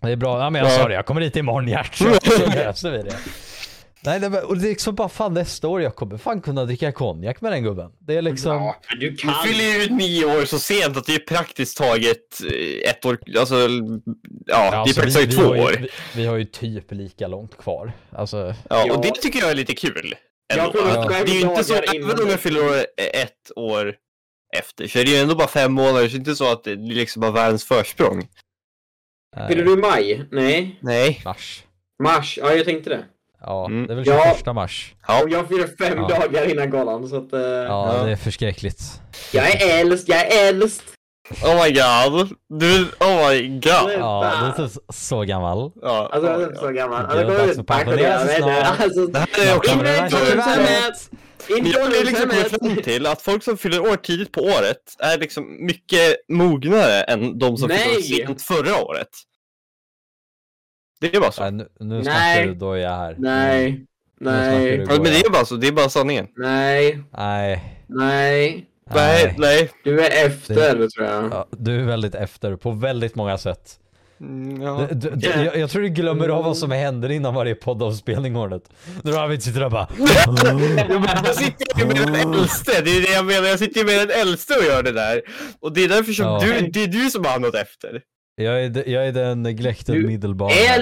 Det, 0.01 0.07
det 0.07 0.11
är 0.11 0.15
bra, 0.15 0.39
ja 0.43 0.49
men 0.49 0.61
jag 0.63 0.71
Ja. 0.71 0.77
sa 0.77 0.87
det, 0.87 0.93
jag 0.93 1.05
kommer 1.05 1.21
dit 1.21 1.35
imorgon 1.35 1.67
Gert 1.67 1.95
så 1.95 2.05
löser 2.55 2.91
vi 2.91 2.97
det. 2.97 3.15
Nej, 4.05 4.19
nej 4.19 4.29
men, 4.29 4.43
och 4.43 4.57
det 4.57 4.67
är 4.67 4.69
liksom 4.69 4.95
bara 4.95 5.09
fan 5.09 5.33
nästa 5.33 5.67
år 5.67 5.81
jag 5.81 5.95
kommer 5.95 6.17
fan 6.17 6.41
kunna 6.41 6.65
dricka 6.65 6.91
konjak 6.91 7.41
med 7.41 7.51
den 7.51 7.63
gubben. 7.63 7.91
Det 7.99 8.15
är 8.15 8.21
liksom, 8.21 8.51
Ja, 8.51 8.75
du 8.99 9.09
Du 9.09 9.15
kan. 9.17 9.33
fyller 9.45 9.63
ju 9.63 9.89
nio 9.95 10.25
år 10.41 10.45
så 10.45 10.59
sent 10.59 10.97
att 10.97 11.05
det 11.05 11.15
är 11.15 11.19
praktiskt 11.19 11.77
taget 11.77 12.41
eh, 12.51 12.89
ett 12.89 13.05
år, 13.05 13.19
alltså 13.39 13.55
ja, 13.55 13.67
det 14.45 14.53
är 14.53 14.71
alltså, 14.75 15.01
praktiskt 15.01 15.17
taget 15.17 15.35
två 15.35 15.61
år. 15.63 15.75
vi, 15.79 15.89
vi 16.15 16.25
har 16.25 16.35
ju 16.37 16.45
typ 16.45 16.91
lika 16.91 17.27
långt 17.27 17.57
kvar. 17.57 17.91
Alltså, 18.11 18.37
Ja, 18.69 18.83
Ja. 18.87 18.93
och 18.95 19.03
det 19.03 19.11
tycker 19.11 19.39
jag 19.39 19.51
är 19.51 19.55
lite 19.55 19.73
kul. 19.73 20.15
Jag 20.55 20.71
kommer 20.73 20.95
Ja. 20.95 21.07
Det 21.25 21.31
är 21.31 21.35
ju 21.35 21.41
inte 21.41 21.63
så, 21.63 21.73
även 21.73 22.21
om 22.23 22.29
jag 22.29 22.39
fyller 22.39 22.85
ett 23.13 23.51
år 23.55 23.95
efter, 24.57 24.87
så 24.87 24.99
är 24.99 25.05
det 25.05 25.11
ju 25.11 25.17
ändå 25.17 25.35
bara 25.35 25.47
fem 25.47 25.73
månader, 25.73 26.07
så 26.07 26.11
det 26.11 26.15
är 26.15 26.19
inte 26.19 26.35
så 26.35 26.51
att 26.51 26.63
det 26.63 26.75
liksom 26.75 27.23
har 27.23 27.31
världens 27.31 27.65
försprång. 27.65 28.27
Fyller 29.49 29.63
du 29.65 29.73
i 29.73 29.77
maj? 29.77 30.25
Nej. 30.31 30.79
Nej. 30.81 31.21
Mars. 31.25 31.63
Mars? 32.03 32.39
Ja, 32.41 32.53
jag 32.53 32.65
tänkte 32.65 32.89
det. 32.89 33.05
Ja, 33.41 33.65
Mm. 33.65 33.87
det 33.87 33.93
är 33.93 33.95
väl 33.95 34.07
Ja. 34.07 34.33
21 34.37 34.53
mars. 34.55 34.95
Ja. 35.07 35.23
Och 35.23 35.29
jag 35.29 35.47
fyller 35.47 35.67
fem 35.85 35.97
Ja. 35.97 36.07
dagar 36.19 36.49
innan 36.51 36.69
galan, 36.69 37.07
så 37.09 37.17
att... 37.17 37.33
eh, 37.33 37.39
Ja, 37.41 37.97
Ja. 37.97 38.03
det 38.03 38.11
är 38.11 38.15
förskräckligt. 38.15 38.79
Jag 39.31 39.51
är 39.51 39.79
äldst, 39.81 40.07
jag 40.09 40.19
är 40.19 40.47
äldst! 40.49 40.83
Oh 41.43 41.63
my 41.63 41.71
god. 41.71 42.29
Du, 42.59 42.81
oh 42.99 43.29
my 43.29 43.47
god. 43.47 43.91
Ja, 43.99 44.51
du 44.57 44.63
är 44.63 44.67
typ 44.67 44.81
så 44.93 45.21
gammal. 45.23 45.71
Ja. 45.81 46.09
Alltså, 46.11 46.29
jag 46.31 46.41
är 46.41 46.47
inte 46.47 46.59
så 46.59 46.67
gammal. 46.71 47.05
Det 47.09 47.21
är 47.21 47.25
Alltså, 47.25 47.45
dags 47.45 47.59
att 47.59 47.65
pensionera 47.67 48.19
sig 48.25 48.37
snart. 48.37 48.79
Alltså, 48.79 49.07
Det 49.07 49.19
här 49.19 49.51
är 49.51 49.57
också... 49.57 49.71
Jag 49.71 49.77
har 49.85 49.93
liksom 50.03 50.19
ålderdomshemmet! 51.81 52.49
fram 52.61 52.75
till 52.83 53.05
att 53.05 53.21
folk 53.21 53.43
som 53.43 53.57
fyller 53.57 53.79
år 53.81 53.95
tidigt 53.95 54.31
på 54.31 54.41
året 54.41 54.77
är 54.99 55.17
liksom 55.17 55.65
mycket 55.65 56.15
mognare 56.29 57.01
än 57.01 57.39
de 57.39 57.57
som 57.57 57.69
fyller 57.69 58.01
sent 58.01 58.41
förra 58.41 58.81
året. 58.83 59.07
Det 61.01 61.15
är 61.15 61.19
bara 61.19 61.31
så. 61.31 61.41
Nej, 61.41 61.51
nu, 61.51 61.67
nu 61.79 61.95
Nej. 61.95 62.03
snackar 62.03 62.47
du 62.47 62.53
då 62.53 62.71
är 62.73 62.77
jag 62.77 62.89
här. 62.97 63.15
Nej. 63.17 63.85
snackar 64.21 64.51
Nej. 64.51 64.77
du. 64.77 64.85
Men 64.85 65.03
det 65.03 65.19
är 65.25 65.29
bara 65.29 65.45
så, 65.45 65.55
det 65.55 65.67
är 65.67 65.71
bara 65.71 65.89
sanningen. 65.89 66.27
Nej. 66.35 67.03
Nej. 67.17 67.83
Nej. 67.87 68.65
Nej, 68.93 69.35
nej. 69.37 69.69
Du 69.83 70.01
är 70.01 70.25
efter, 70.25 70.87
tror 70.87 71.07
jag. 71.07 71.23
Ja, 71.31 71.47
du 71.51 71.79
är 71.81 71.85
väldigt 71.85 72.15
efter 72.15 72.55
på 72.55 72.71
väldigt 72.71 73.15
många 73.15 73.37
sätt. 73.37 73.77
Mm, 74.19 74.61
ja. 74.61 74.87
Du, 74.91 74.95
du, 74.95 75.15
du, 75.15 75.27
jag, 75.27 75.57
jag 75.57 75.69
tror 75.69 75.81
du 75.81 75.89
glömmer 75.89 76.29
av 76.29 76.43
vad 76.43 76.57
som 76.57 76.71
händer 76.71 77.11
innan 77.11 77.33
varje 77.33 77.55
poddavspelning 77.55 78.35
Hornet. 78.35 78.63
När 79.03 79.23
Arvid 79.23 79.43
sitter 79.43 79.59
där 79.59 79.65
och 79.65 79.71
bara... 79.71 79.87
Jag 81.25 81.35
sitter 81.35 81.79
ju 81.79 81.85
med 81.85 81.95
den 81.95 82.15
äldste, 82.15 82.81
det 82.81 82.91
är 82.97 83.01
det 83.01 83.11
jag 83.13 83.25
menar. 83.25 83.47
Jag 83.47 83.59
sitter 83.59 83.79
ju 83.79 83.85
med 83.85 84.07
den 84.07 84.21
äldste 84.21 84.53
och 84.53 84.63
gör 84.63 84.83
det 84.83 84.91
där. 84.91 85.21
Och 85.59 85.73
det 85.73 85.83
är 85.83 85.89
därför 85.89 86.13
som 86.13 86.25
Ja. 86.25 86.39
du, 86.43 86.67
det 86.67 86.83
är 86.83 86.87
du 86.87 87.09
som 87.09 87.25
har 87.25 87.31
hamnat 87.31 87.55
efter. 87.55 88.01
Jag 88.35 88.63
är, 88.65 88.69
de- 88.69 88.91
jag 88.91 89.07
är 89.07 89.11
den 89.11 89.43
neglected 89.43 89.95
Du 89.95 90.07
medelbarn. 90.07 90.51
Är 90.51 90.81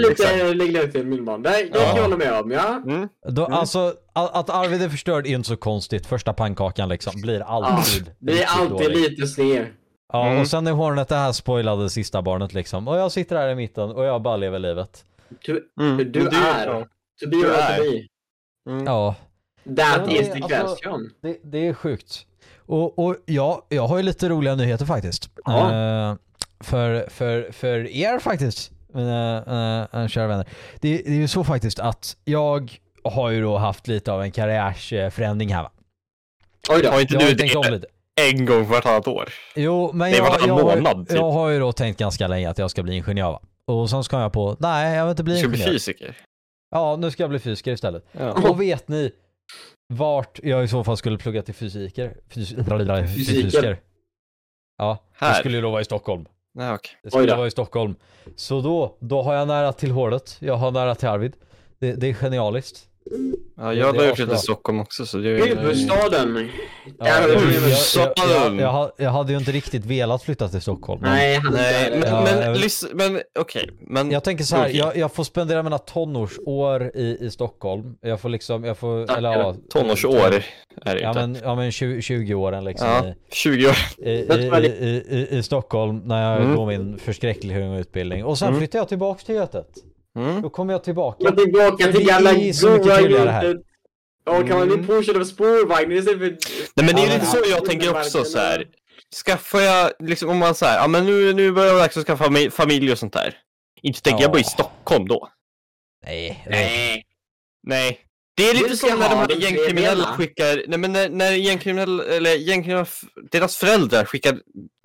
lite 0.55 0.87
till 0.91 1.05
min 1.05 1.23
man. 1.23 1.41
Det 1.41 1.49
det 1.49 1.67
kan 1.67 1.81
Ja. 1.81 1.95
jag 1.95 2.01
hålla 2.03 2.17
med 2.17 2.33
om, 2.39 2.51
ja. 2.51 2.81
Mm. 2.87 3.07
Då, 3.27 3.45
Alltså, 3.45 3.93
a- 4.13 4.29
att 4.33 4.49
Arvid 4.49 4.81
är 4.81 4.89
förstörd 4.89 5.27
är 5.27 5.31
inte 5.31 5.49
så 5.49 5.57
konstigt. 5.57 6.05
Första 6.05 6.33
pannkakan 6.33 6.89
liksom 6.89 7.21
blir 7.21 7.39
alltid 7.39 8.11
Det 8.19 8.31
är 8.31 8.35
riktigt 8.35 8.49
alltid 8.59 8.87
dålig. 8.87 9.09
lite 9.09 9.27
sned. 9.27 9.65
Ja, 10.13 10.27
Mm. 10.27 10.41
och 10.41 10.47
sen 10.47 10.67
är 10.67 10.71
Hornet 10.71 11.07
det 11.07 11.15
här 11.15 11.31
spoilade 11.31 11.89
sista 11.89 12.21
barnet 12.21 12.53
liksom. 12.53 12.87
Och 12.87 12.97
jag 12.97 13.11
sitter 13.11 13.35
här 13.35 13.49
i 13.49 13.55
mitten 13.55 13.91
och 13.91 14.05
jag 14.05 14.21
bara 14.21 14.37
lever 14.37 14.59
livet. 14.59 15.03
Du, 15.45 15.69
Mm. 15.81 16.11
du 16.11 16.27
är. 16.27 16.65
ja. 16.67 16.85
to 17.23 17.29
be 17.29 17.35
Du 17.35 17.37
or 17.49 17.77
to 17.77 17.83
be. 17.83 18.71
Mm. 18.71 18.85
Ja, 18.85 19.15
That 19.65 19.75
Ja, 20.07 20.11
is 20.11 20.27
det- 20.27 20.33
the 20.47 20.55
alltså- 20.55 20.75
question. 20.75 21.09
det, 21.21 21.37
det 21.43 21.67
är 21.67 21.73
sjukt. 21.73 22.25
Och, 22.65 22.99
och 22.99 23.15
ja, 23.25 23.65
jag 23.69 23.87
har 23.87 23.97
ju 23.97 24.03
lite 24.03 24.29
roliga 24.29 24.55
nyheter 24.55 24.85
faktiskt. 24.85 25.29
Ja. 25.45 25.71
Eh, 25.73 26.15
för, 26.63 27.09
för, 27.09 27.51
för 27.51 27.87
er 27.87 28.19
faktiskt, 28.19 28.71
mina 28.93 29.87
uh, 29.93 30.07
kära 30.07 30.27
vänner. 30.27 30.47
Det, 30.79 30.97
det 30.97 31.07
är 31.09 31.13
ju 31.15 31.27
så 31.27 31.43
faktiskt 31.43 31.79
att 31.79 32.17
jag 32.25 32.71
har 33.03 33.29
ju 33.29 33.41
då 33.41 33.57
haft 33.57 33.87
lite 33.87 34.11
av 34.11 34.21
en 34.21 34.31
karriärsförändring 34.31 35.53
här 35.53 35.63
va. 35.63 35.71
Oj 36.69 36.81
då. 36.83 36.89
Har 36.89 37.01
inte 37.01 37.13
Jag 37.13 37.21
har 37.21 37.29
du 37.29 37.35
tänkt 37.35 37.55
om 37.55 37.61
det 37.63 37.71
lite. 37.71 37.87
en 38.21 38.45
gång 38.45 38.65
vartannat 38.65 39.07
år? 39.07 39.29
Jo, 39.55 39.91
men 39.93 40.11
Det 40.11 40.17
jag, 40.17 40.27
jag, 40.47 40.53
har, 40.53 40.75
månad, 40.77 41.07
typ. 41.07 41.17
jag 41.17 41.31
har 41.31 41.49
ju 41.49 41.59
då 41.59 41.71
tänkt 41.71 41.97
ganska 41.99 42.27
länge 42.27 42.49
att 42.49 42.57
jag 42.57 42.71
ska 42.71 42.83
bli 42.83 42.95
ingenjör 42.95 43.31
va. 43.31 43.41
Och 43.67 43.89
sen 43.89 44.03
ska 44.03 44.21
jag 44.21 44.33
på, 44.33 44.57
nej 44.59 44.95
jag 44.95 45.05
vill 45.05 45.11
inte 45.11 45.23
bli 45.23 45.33
Du 45.33 45.39
ska 45.39 45.47
bli 45.49 45.57
ingenjör. 45.57 45.73
fysiker. 45.73 46.17
Ja, 46.71 46.95
nu 46.95 47.11
ska 47.11 47.23
jag 47.23 47.29
bli 47.29 47.39
fysiker 47.39 47.71
istället. 47.71 48.05
Ja. 48.11 48.31
Och 48.49 48.61
vet 48.61 48.87
ni 48.87 49.11
vart 49.93 50.39
jag 50.43 50.63
i 50.63 50.67
så 50.67 50.83
fall 50.83 50.97
skulle 50.97 51.17
plugga 51.17 51.41
till 51.41 51.53
fysiker? 51.53 52.17
Fys 52.29 52.55
Fysiker. 53.15 53.79
Ja, 54.77 54.97
det 55.19 55.25
Här. 55.25 55.33
skulle 55.33 55.55
ju 55.55 55.61
då 55.61 55.69
vara 55.71 55.81
i 55.81 55.85
Stockholm. 55.85 56.25
Nej, 56.59 56.73
okej. 56.73 56.91
Det 57.03 57.11
skulle 57.11 57.35
vara 57.35 57.47
i 57.47 57.51
Stockholm. 57.51 57.95
Så 58.35 58.61
då, 58.61 58.95
då 58.99 59.21
har 59.21 59.33
jag 59.33 59.47
nära 59.47 59.73
till 59.73 59.91
hålet. 59.91 60.37
Jag 60.39 60.55
har 60.55 60.71
nära 60.71 60.95
till 60.95 61.07
Arvid. 61.07 61.33
Det, 61.79 61.93
det 61.93 62.07
är 62.09 62.13
genialiskt. 62.13 62.88
Ja, 63.57 63.73
jag 63.73 63.95
flyttat 63.95 64.11
asbra. 64.11 64.25
till 64.27 64.37
Stockholm 64.37 64.79
också 64.79 65.05
så 65.05 65.17
det 65.17 65.29
är 65.29 65.45
Huvudstaden. 65.47 66.49
Ja, 68.59 68.91
jag, 68.97 69.09
hade 69.11 69.31
ju 69.31 69.37
inte 69.37 69.51
riktigt 69.51 69.85
velat 69.85 70.23
flytta 70.23 70.49
till 70.49 70.61
Stockholm. 70.61 71.01
men 71.01 71.11
Nej, 71.11 71.41
Nej, 71.51 71.89
men, 71.99 72.09
Ja, 72.09 72.21
men, 72.23 72.41
jag 72.43 72.57
men 72.93 73.21
okej, 73.39 73.69
men 73.81 74.11
Jag 74.11 74.23
tänker 74.23 74.43
så 74.43 74.55
här, 74.55 74.69
jag, 74.69 74.97
får 75.13 75.23
spendera 75.23 75.63
mina 75.63 75.77
tonårsår 75.77 76.91
i, 76.95 77.17
i 77.21 77.31
Stockholm. 77.31 77.95
Jag 78.01 78.21
får 78.21 78.29
liksom, 78.29 78.63
jag 78.63 78.77
får, 78.77 79.17
eller 79.17 79.31
ja. 79.33 79.55
tonårsår 79.73 80.43
är 80.85 80.95
det 80.95 81.01
Ja 81.01 81.13
men, 81.13 81.37
ja, 81.43 81.55
men 81.55 81.71
20, 81.71 82.01
20 82.01 82.33
åren 82.33 82.63
liksom 82.63 82.87
Ja, 82.87 83.13
20 83.31 83.67
år. 83.67 83.75
i, 84.07 85.43
Stockholm 85.43 86.01
när 86.05 86.31
jag 86.31 86.41
Mm. 86.41 86.55
går 86.55 86.65
min 86.65 86.97
förskräckligt 86.99 87.53
höga 87.53 87.77
utbildning. 87.79 88.25
Och 88.25 88.37
sen 88.37 88.47
Mm. 88.47 88.59
flyttar 88.59 88.79
jag 88.79 88.87
tillbaks 88.87 89.23
till 89.23 89.35
Götet. 89.35 89.67
Mm. 90.19 90.41
Då 90.41 90.49
kommer 90.49 90.73
jag 90.73 90.83
tillbaka. 90.83 91.23
Men 91.23 91.35
tillbaka 91.35 91.91
till 91.91 92.05
så 92.55 92.67
här. 92.69 93.03
rutet. 93.43 93.65
Ja, 94.25 94.33
kan 94.47 94.57
man 94.57 94.67
bli 94.67 94.75
Mm. 94.75 94.87
pushad 94.87 95.17
av 95.17 95.23
spårvagn 95.23 95.91
istället 95.91 96.19
för... 96.19 96.27
Nej 96.75 96.85
men 96.85 96.95
det 96.95 97.01
är 97.01 97.07
Ja, 97.07 97.13
lite 97.13 97.25
så 97.25 97.37
jag 97.49 97.65
tänker 97.65 97.97
också 97.97 98.23
så 98.23 98.37
här. 98.39 98.65
Skaffar 99.25 99.59
jag, 99.59 99.91
liksom 99.99 100.29
om 100.29 100.37
man 100.37 100.55
säger, 100.55 100.75
ja 100.77 100.87
men 100.87 101.05
nu, 101.05 101.33
nu 101.33 101.51
börjar 101.51 101.75
dags 101.79 101.97
att 101.97 102.05
skaffa 102.05 102.23
familj, 102.23 102.51
familj 102.51 102.91
och 102.91 102.97
sånt 102.99 103.13
där. 103.13 103.37
Inte 103.81 104.01
tänker 104.01 104.21
jag 104.21 104.29
Ja. 104.29 104.31
bara 104.31 104.39
i 104.39 104.43
Stockholm 104.43 105.07
då. 105.07 105.29
Nej. 106.05 106.43
Nej. 106.49 107.03
Nej. 107.63 107.99
Det 108.39 108.49
är 108.49 108.53
lite 108.53 108.77
som 108.77 108.99
när 108.99 109.09
de 109.09 109.17
här 109.17 109.41
gängkriminella 109.41 110.05
skickar, 110.05 110.63
nej 110.67 110.79
men 110.79 110.91
när, 110.91 111.09
när 111.09 111.31
gängkriminella, 111.31 112.03
eller 112.03 112.35
gängkriminella, 112.35 112.85
deras 113.31 113.57
föräldrar 113.57 114.05
skickar 114.05 114.39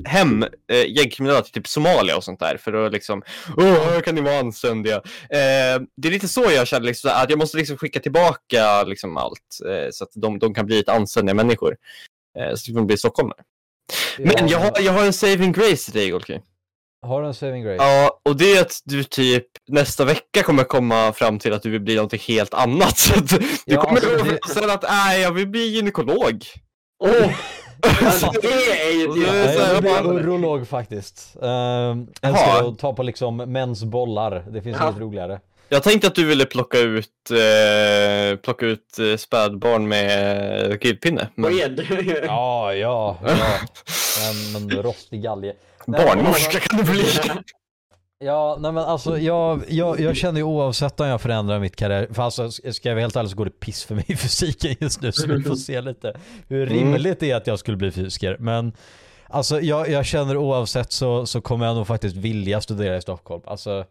hem 0.05 0.43
eh, 0.43 0.87
gängkriminella 0.87 1.43
till 1.43 1.53
typ 1.53 1.67
Somalia 1.67 2.17
och 2.17 2.25
sånt 2.25 2.41
där 2.41 2.57
för 2.57 2.73
att 2.73 2.93
liksom, 2.93 3.23
åh, 3.57 3.65
här 3.65 4.01
kan 4.01 4.15
ni 4.15 4.21
vara 4.21 4.39
anständiga. 4.39 4.97
Eh, 4.97 5.83
det 5.97 6.09
är 6.09 6.11
lite 6.11 6.29
så 6.29 6.51
jag 6.51 6.67
känner 6.67 6.87
liksom, 6.87 7.11
att 7.15 7.31
jag 7.31 7.39
måste 7.39 7.57
liksom 7.57 7.77
skicka 7.77 8.01
tillbaka 8.01 8.83
liksom 8.83 9.17
allt 9.17 9.61
eh, 9.69 9.89
så 9.93 10.05
att 10.05 10.11
de, 10.15 10.39
de 10.39 10.55
kan 10.55 10.67
bli 10.67 10.79
ett 10.79 10.89
anständiga 10.89 11.35
människor. 11.35 11.77
Eh, 12.39 12.55
så 12.55 12.71
att 12.71 12.75
de 12.75 12.87
blir 12.87 12.97
stockholmare. 12.97 13.43
Men 14.19 14.49
jag 14.49 14.59
har, 14.59 14.81
jag 14.81 14.93
har 14.93 15.05
en 15.05 15.13
saving 15.13 15.53
grace 15.53 15.85
till 15.85 16.01
dig 16.01 16.11
Golki. 16.11 16.41
Har 17.05 17.23
du 17.23 17.29
en 17.29 17.35
saving 17.35 17.63
grace? 17.63 17.85
Ja, 17.85 18.21
och 18.25 18.37
det 18.37 18.57
är 18.57 18.61
att 18.61 18.81
du 18.85 19.05
typ 19.05 19.47
nästa 19.69 20.05
vecka 20.05 20.43
kommer 20.43 20.65
komma 20.65 21.13
fram 21.13 21.39
till 21.39 21.53
att 21.53 21.63
du 21.63 21.71
vill 21.71 21.81
bli 21.81 21.95
någonting 21.95 22.21
helt 22.29 22.55
annat. 22.55 22.99
Så 22.99 23.19
att 23.19 23.29
du 23.29 23.41
Ja, 23.67 23.81
kommer 23.81 23.95
alltså, 24.01 24.19
komma 24.19 24.31
det- 24.47 24.55
sen 24.55 24.71
att 24.71 24.83
nej, 24.89 25.21
jag 25.21 25.33
vill 25.33 25.47
bli 25.49 25.67
gynekolog. 25.67 26.45
Åh! 27.05 27.11
Alltså, 28.05 28.31
det 28.43 28.49
är 28.49 28.93
ju 28.93 29.23
jag 29.73 29.83
blir 29.83 30.13
urolog 30.13 30.69
faktiskt. 30.69 31.37
Uh, 31.43 31.49
älskar 32.23 32.69
att 32.69 32.79
ta 32.79 32.93
på 32.95 33.03
liksom 33.03 33.37
mäns 33.37 33.85
bollar. 33.85 34.45
Det 34.51 34.63
finns 34.63 34.77
Ja. 34.81 34.89
inget 34.89 35.01
roligare. 35.01 35.41
Jag 35.69 35.83
tänkte 35.83 36.07
att 36.07 36.15
du 36.15 36.25
ville 36.27 36.45
plocka 36.45 36.79
ut, 36.79 37.09
eh, 37.31 38.37
plocka 38.37 38.67
ut 38.67 38.99
eh, 38.99 39.17
spädbarn 39.17 39.89
med 39.89 40.71
eh, 40.71 40.77
grillpinne. 40.77 41.29
Men. 41.35 41.57
Ja, 42.27 42.75
ja, 42.75 42.75
ja. 42.75 43.19
Men, 44.53 44.67
men 44.69 44.83
rostig 44.83 45.23
galge. 45.23 45.53
Barnmorska 45.87 46.59
kan 46.61 46.79
du 46.79 46.85
bli. 46.93 47.05
Ja, 48.19 48.57
nej 48.61 48.73
men 48.73 48.85
alltså 48.85 49.19
jag, 49.19 49.63
jag, 49.69 50.01
jag 50.01 50.17
känner 50.17 50.39
ju 50.41 50.45
oavsett 50.45 51.01
om 51.01 51.07
jag 51.07 51.21
förändrar 51.21 51.59
mitt 51.61 51.77
karriär, 51.77 52.09
för 52.13 52.23
alltså 52.23 52.51
ska 52.51 52.89
jag 52.89 52.95
vara 52.95 53.01
helt 53.03 53.17
ärlig 53.17 53.31
så 53.31 53.37
går 53.37 53.45
det 53.45 53.61
piss 53.61 53.85
för 53.85 53.95
mig 53.95 54.05
i 54.09 54.17
fysiken 54.17 54.75
just 54.81 55.03
nu 55.03 55.13
så 55.13 55.27
vi 55.29 55.43
får 55.43 55.55
se 55.55 55.81
lite 55.81 56.17
hur 56.49 56.67
Mm. 56.73 56.79
rimligt 56.79 57.21
det 57.21 57.31
är 57.31 57.37
att 57.37 57.47
jag 57.47 57.59
skulle 57.59 57.77
bli 57.77 57.91
fysiker. 57.91 58.37
Men 58.41 58.73
alltså 59.29 59.61
jag, 59.61 59.89
jag 59.89 60.07
känner 60.07 60.37
oavsett 60.37 60.93
så, 60.93 61.27
så 61.27 61.41
kommer 61.41 61.67
jag 61.67 61.77
nog 61.77 61.87
faktiskt 61.87 62.17
vilja 62.17 62.61
studera 62.61 62.97
i 62.97 63.03
Stockholm. 63.03 63.43
Alltså 63.47 63.85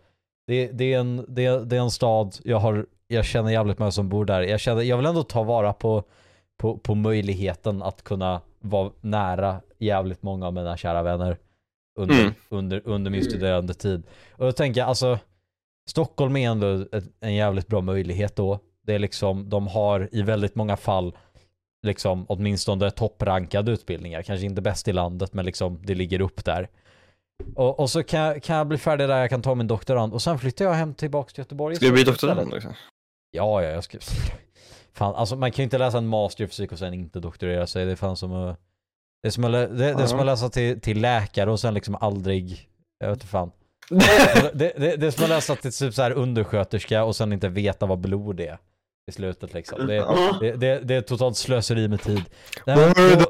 det, 0.47 0.67
det, 0.67 0.93
är, 0.93 0.99
en, 0.99 1.25
det, 1.27 1.65
det 1.65 1.75
är 1.75 1.82
en 1.82 1.91
stad, 1.91 2.36
jag, 2.43 2.58
har, 2.60 2.86
jag 3.08 3.25
känner 3.25 3.51
jävligt 3.51 3.79
många 3.79 3.91
som 3.91 4.10
bor 4.10 4.25
där. 4.25 4.41
Jag, 4.41 4.60
känner, 4.60 4.82
jag 4.82 4.97
vill 4.97 5.06
ändå 5.06 5.23
ta 5.23 5.43
vara 5.43 5.73
på, 5.73 6.03
på, 6.58 6.77
på 6.77 6.95
möjligheten 6.95 7.84
att 7.84 8.03
kunna 8.03 8.41
vara 8.60 8.91
nära 9.01 9.62
jävligt 9.77 10.23
många 10.23 10.47
av 10.47 10.53
mina 10.53 10.77
kära 10.77 11.03
vänner 11.03 11.38
under, 11.95 12.21
Mm. 12.21 12.34
under, 12.49 12.82
under 12.86 13.12
min 13.12 13.21
Mm. 13.21 13.29
studerande 13.32 13.73
tid. 13.73 14.03
Och 14.32 14.47
jag 14.47 14.56
tänker 14.56 14.84
alltså, 14.84 15.19
Stockholm 15.89 16.38
är 16.38 16.49
ändå 16.49 16.86
ett, 16.91 17.03
en 17.19 17.34
jävligt 17.36 17.67
bra 17.67 17.82
möjlighet 17.82 18.36
då. 18.36 18.60
Det 18.86 18.93
är 18.95 18.99
liksom, 18.99 19.49
de 19.49 19.67
har 19.67 20.10
i 20.12 20.21
väldigt 20.21 20.56
många 20.56 20.77
fall 20.77 21.17
liksom 21.86 22.25
åtminstone 22.29 22.91
topprankade 22.91 23.71
utbildningar. 23.71 24.21
Kanske 24.21 24.45
inte 24.45 24.62
bäst 24.62 24.88
i 24.88 24.93
landet 24.93 25.34
men 25.34 25.45
liksom 25.45 25.79
det 25.84 25.95
ligger 25.95 26.21
upp 26.21 26.45
där. 26.45 26.69
Och, 27.56 27.79
och 27.79 27.89
så 27.89 28.03
kan 28.03 28.19
jag, 28.19 28.43
kan 28.43 28.56
jag 28.56 28.67
bli 28.67 28.77
färdig 28.77 29.08
där, 29.08 29.19
jag 29.19 29.29
kan 29.29 29.41
ta 29.41 29.56
min 29.56 29.67
doktorand 29.67 30.13
och 30.13 30.21
sen 30.21 30.39
flyttar 30.39 30.65
jag 30.65 30.73
hem 30.73 30.93
tillbaks 30.93 31.34
till 31.34 31.41
Göteborg. 31.41 31.75
Ska 31.75 31.86
du 31.86 31.91
bli 31.91 32.03
doktorand 32.03 32.53
också? 32.53 32.73
Ja, 33.32 33.62
ja, 33.63 33.69
jag 33.69 33.84
ska... 33.84 33.97
Fan, 34.93 35.15
alltså 35.15 35.36
man 35.36 35.51
kan 35.51 35.62
ju 35.62 35.63
inte 35.63 35.77
läsa 35.77 35.97
en 35.97 36.08
master 36.08 36.43
i 36.43 36.47
fysik 36.47 36.71
och 36.71 36.79
sen 36.79 36.93
inte 36.93 37.19
doktorera 37.19 37.67
sig. 37.67 37.86
Det 37.86 37.91
är 37.91 37.95
fan 37.95 38.17
som 38.17 38.34
att... 38.34 38.60
Det 39.23 39.27
är 39.29 39.31
som 39.31 39.43
att, 39.45 39.51
lä- 39.51 39.67
det, 39.67 39.93
det 39.93 40.03
är 40.03 40.07
som 40.07 40.19
att 40.19 40.25
läsa 40.25 40.49
till, 40.49 40.81
till 40.81 41.01
läkare 41.01 41.51
och 41.51 41.59
sen 41.59 41.73
liksom 41.73 41.95
aldrig... 42.01 42.69
Jag 42.99 43.07
vet 43.07 43.15
inte 43.17 43.27
fan. 43.27 43.51
Det, 44.53 44.73
det, 44.77 44.95
det 44.95 45.07
är 45.07 45.12
som 45.12 45.23
att 45.23 45.29
läsa 45.29 45.55
till 45.55 45.71
typ 45.73 45.93
så 45.93 46.01
här 46.01 46.12
undersköterska 46.12 47.03
och 47.03 47.15
sen 47.15 47.33
inte 47.33 47.49
veta 47.49 47.86
vad 47.86 47.99
blod 47.99 48.39
är. 48.39 48.57
I 49.09 49.12
slutet 49.12 49.53
liksom. 49.53 49.88
Det, 49.88 50.05
det, 50.41 50.51
det, 50.55 50.79
det 50.79 50.95
är 50.95 51.01
totalt 51.01 51.38
slöseri 51.38 51.88
med 51.88 52.01
tid. 52.01 52.23
Nej, 52.65 52.75
Vad 52.75 52.97
men 52.97 53.05
är 53.12 53.15
då- 53.15 53.25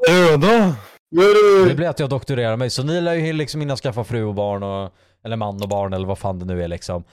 det 1.68 1.74
blir 1.74 1.88
att 1.88 1.98
jag 2.00 2.08
doktorerar 2.10 2.56
mig. 2.56 2.70
Så 2.70 2.82
ni 2.82 3.00
lär 3.00 3.14
ju 3.14 3.32
liksom 3.32 3.60
hinna 3.60 3.76
skaffa 3.76 4.04
fru 4.04 4.24
och 4.24 4.34
barn 4.34 4.62
och, 4.62 4.92
eller 5.24 5.36
man 5.36 5.62
och 5.62 5.68
barn 5.68 5.92
eller 5.92 6.06
vad 6.06 6.18
fan 6.18 6.38
det 6.38 6.44
nu 6.44 6.62
är 6.64 6.68
liksom. 6.68 7.04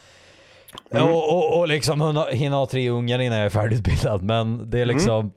Mm. 0.91 1.03
Och, 1.09 1.29
och, 1.37 1.59
och 1.59 1.67
liksom 1.67 2.01
hinna, 2.01 2.25
hinna 2.25 2.55
ha 2.55 2.65
tre 2.65 2.89
ungar 2.89 3.19
innan 3.19 3.37
jag 3.37 3.45
är 3.45 3.49
färdigutbildad. 3.49 4.23
Men 4.23 4.69
det 4.69 4.79
är 4.79 4.85
liksom, 4.85 5.31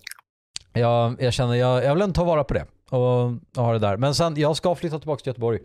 jag, 0.73 1.17
jag 1.23 1.33
känner, 1.33 1.55
jag, 1.55 1.85
jag 1.85 1.95
vill 1.95 2.03
ändå 2.03 2.15
ta 2.15 2.25
vara 2.25 2.45
på 2.45 2.55
det. 2.55 2.67
Och, 2.95 3.27
och 3.57 3.65
ha 3.65 3.73
det 3.73 3.79
där. 3.79 3.97
Men 3.97 4.15
sen, 4.15 4.37
jag 4.37 4.57
ska 4.57 4.75
flytta 4.75 4.99
tillbaka 4.99 5.23
till 5.23 5.31
Göteborg. 5.31 5.59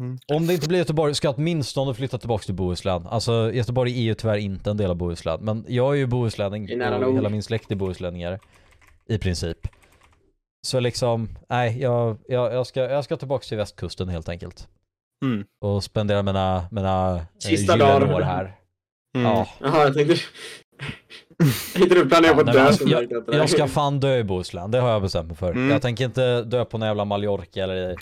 Mm. 0.00 0.18
Om 0.32 0.46
det 0.46 0.54
inte 0.54 0.68
blir 0.68 0.78
Göteborg 0.78 1.14
ska 1.14 1.28
jag 1.28 1.38
åtminstone 1.38 1.94
flytta 1.94 2.18
tillbaka 2.18 2.44
till 2.44 2.54
Bohuslän. 2.54 3.06
Alltså 3.06 3.52
Göteborg 3.52 3.98
är 3.98 4.02
ju 4.02 4.14
tyvärr 4.14 4.36
inte 4.36 4.70
en 4.70 4.76
del 4.76 4.90
av 4.90 4.96
Bohuslän. 4.96 5.38
Men 5.42 5.64
jag 5.68 5.92
är 5.92 5.96
ju 5.96 6.06
bohuslänning 6.06 6.82
och 6.82 7.14
hela 7.14 7.28
min 7.28 7.42
släkt 7.42 7.70
är 7.70 7.76
bohuslänningar. 7.76 8.40
I 9.08 9.18
princip. 9.18 9.58
Så 10.66 10.80
liksom, 10.80 11.28
nej 11.48 11.80
jag, 11.80 12.18
jag, 12.28 12.54
jag, 12.54 12.66
ska, 12.66 12.80
jag 12.80 13.04
ska 13.04 13.16
tillbaka 13.16 13.44
till 13.44 13.56
västkusten 13.56 14.08
helt 14.08 14.28
enkelt. 14.28 14.68
Mm. 15.24 15.44
Och 15.60 15.84
spendera 15.84 16.22
mina, 16.22 16.68
mina 16.70 17.16
eh, 17.16 17.22
Sista 17.38 17.72
gyllene 17.72 18.00
dagar. 18.00 18.14
år 18.14 18.20
här. 18.20 18.56
Mm. 19.16 19.26
Ja. 19.32 19.48
Jaha, 19.60 19.82
jag 19.82 19.94
tänkte... 19.94 20.16
Jag 21.44 21.72
tänkte 21.72 21.94
du 21.94 22.08
planerar 22.08 22.34
på 22.34 22.44
men 22.44 22.54
dö. 22.54 22.62
alltså, 22.62 22.82
som 22.82 22.90
jag, 22.90 23.24
jag 23.26 23.50
ska 23.50 23.66
fan 23.68 24.00
dö 24.00 24.18
i 24.18 24.24
Bohuslän, 24.24 24.70
det 24.70 24.78
har 24.78 24.90
jag 24.90 25.02
bestämt 25.02 25.28
mig 25.28 25.36
för. 25.36 25.50
Mm. 25.50 25.70
Jag 25.70 25.82
tänker 25.82 26.04
inte 26.04 26.42
dö 26.42 26.64
på 26.64 26.78
någon 26.78 26.88
jävla 26.88 27.04
Mallorca 27.04 27.62
eller 27.62 27.92
i. 27.92 27.96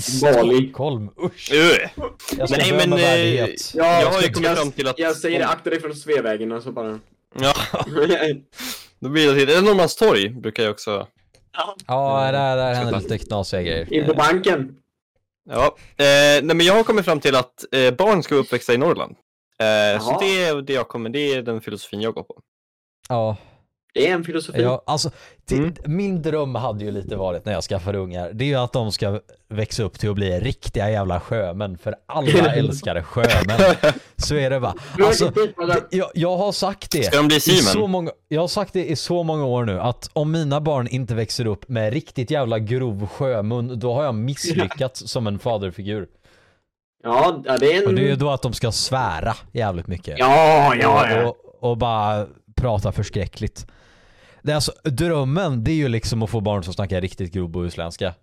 Stockholm. 0.00 1.10
Usch! 1.24 1.52
Jag 2.38 2.48
ska 2.48 2.58
Nej 2.58 2.70
dö 2.70 2.76
men 2.76 2.90
med 2.90 2.98
eh, 2.98 3.04
värdighet. 3.04 3.72
Ja, 3.74 4.00
jag 4.00 4.10
har 4.10 4.22
ju 4.22 4.28
kommit 4.28 4.50
fram 4.50 4.72
till 4.72 4.88
att... 4.88 4.98
Jag 4.98 5.16
säger 5.16 5.38
det, 5.38 5.46
akta 5.46 5.70
dig 5.70 5.80
från 5.80 5.94
Sveavägen 5.94 6.52
och 6.52 6.62
så 6.62 6.72
bara... 6.72 6.98
Ja, 7.40 7.54
då 9.00 9.08
blir 9.08 9.26
det 9.26 9.38
till. 9.38 9.48
Eller 9.48 9.62
Norrmalmstorg 9.62 10.28
brukar 10.28 10.62
jag 10.62 10.72
också... 10.72 11.06
Ja, 11.86 12.30
där, 12.32 12.56
där 12.56 12.74
händer 12.74 13.00
lite 13.00 13.18
knasiga 13.18 13.62
grejer. 13.62 13.92
In 13.92 14.06
på 14.06 14.14
banken. 14.14 14.76
Ja, 15.50 15.76
eh, 15.96 16.42
nej 16.42 16.56
men 16.56 16.60
jag 16.60 16.74
har 16.74 16.84
kommit 16.84 17.04
fram 17.04 17.20
till 17.20 17.36
att 17.36 17.64
eh, 17.72 17.94
barn 17.94 18.22
ska 18.22 18.34
uppväxa 18.34 18.74
i 18.74 18.78
Norrland. 18.78 19.16
Eh, 19.58 20.00
så 20.00 20.20
det 20.20 20.44
är 20.44 20.62
det 20.62 20.72
jag 20.72 20.88
kommer, 20.88 21.10
det 21.10 21.34
är 21.34 21.42
den 21.42 21.60
filosofin 21.60 22.00
jag 22.00 22.14
går 22.14 22.22
på. 22.22 22.40
Ja, 23.08 23.36
Det 23.94 24.08
är 24.08 24.14
en 24.14 24.24
filosofi. 24.24 24.62
ja 24.62 24.82
alltså 24.86 25.10
till, 25.44 25.58
Mm. 25.58 25.74
min 25.84 26.22
dröm 26.22 26.54
hade 26.54 26.84
ju 26.84 26.90
lite 26.90 27.16
varit 27.16 27.44
när 27.44 27.52
jag 27.52 27.62
skaffade 27.64 27.98
ungar, 27.98 28.30
det 28.32 28.44
är 28.44 28.48
ju 28.48 28.54
att 28.54 28.72
de 28.72 28.92
ska 28.92 29.20
växa 29.48 29.82
upp 29.82 29.98
till 29.98 30.08
att 30.10 30.14
bli 30.14 30.40
riktiga 30.40 30.90
jävla 30.90 31.20
sjömän, 31.20 31.78
för 31.78 31.94
alla 32.06 32.52
älskar 32.54 33.02
sjömän. 33.02 33.74
Så 34.16 34.34
är 34.34 34.50
det 34.50 34.58
va. 34.58 34.74
Alltså, 35.04 35.32
jag, 35.90 36.10
jag 36.14 36.36
har 36.36 36.52
sagt 36.52 36.90
det. 36.90 37.02
Ska 37.02 37.16
de 37.16 37.26
bli 37.26 37.36
I 37.36 37.40
så 37.40 37.50
Simon? 37.50 37.90
många, 37.90 38.10
jag 38.28 38.40
har 38.40 38.48
sagt 38.48 38.72
det 38.72 38.84
i 38.90 38.96
så 38.96 39.22
många 39.22 39.44
år 39.44 39.64
nu 39.64 39.80
att 39.80 40.10
om 40.12 40.30
mina 40.32 40.60
barn 40.60 40.86
inte 40.88 41.14
växer 41.14 41.46
upp 41.46 41.68
med 41.68 41.92
riktigt 41.92 42.30
jävla 42.30 42.58
grov 42.58 43.06
sjömun, 43.06 43.78
då 43.78 43.94
har 43.94 44.04
jag 44.04 44.14
misslyckats 44.14 45.00
som 45.08 45.26
en 45.26 45.38
faderfigur. 45.38 46.06
Ja, 47.04 47.42
ja, 47.44 47.58
det 47.58 47.72
är 47.72 47.82
en... 47.82 47.86
Och 47.88 47.94
det 47.94 48.02
är 48.02 48.08
ju 48.08 48.16
då 48.16 48.30
att 48.30 48.42
de 48.42 48.52
ska 48.52 48.72
svära 48.72 49.34
jävligt 49.52 49.86
mycket. 49.86 50.18
Ja, 50.18 50.74
ja, 50.74 51.08
ja. 51.10 51.26
Och, 51.26 51.36
och 51.70 51.76
bara 51.76 52.26
prata 52.54 52.92
förskräckligt. 52.92 53.66
Det 54.42 54.50
är 54.50 54.54
alltså, 54.54 54.72
drömmen 54.84 55.64
det 55.64 55.70
är 55.70 55.76
ju 55.76 55.88
liksom 55.88 56.22
att 56.22 56.30
få 56.30 56.40
barn 56.40 56.64
som 56.64 56.74
snackar 56.74 57.00
riktigt 57.00 57.32
grov 57.32 57.48
bohuslänska. 57.48 58.14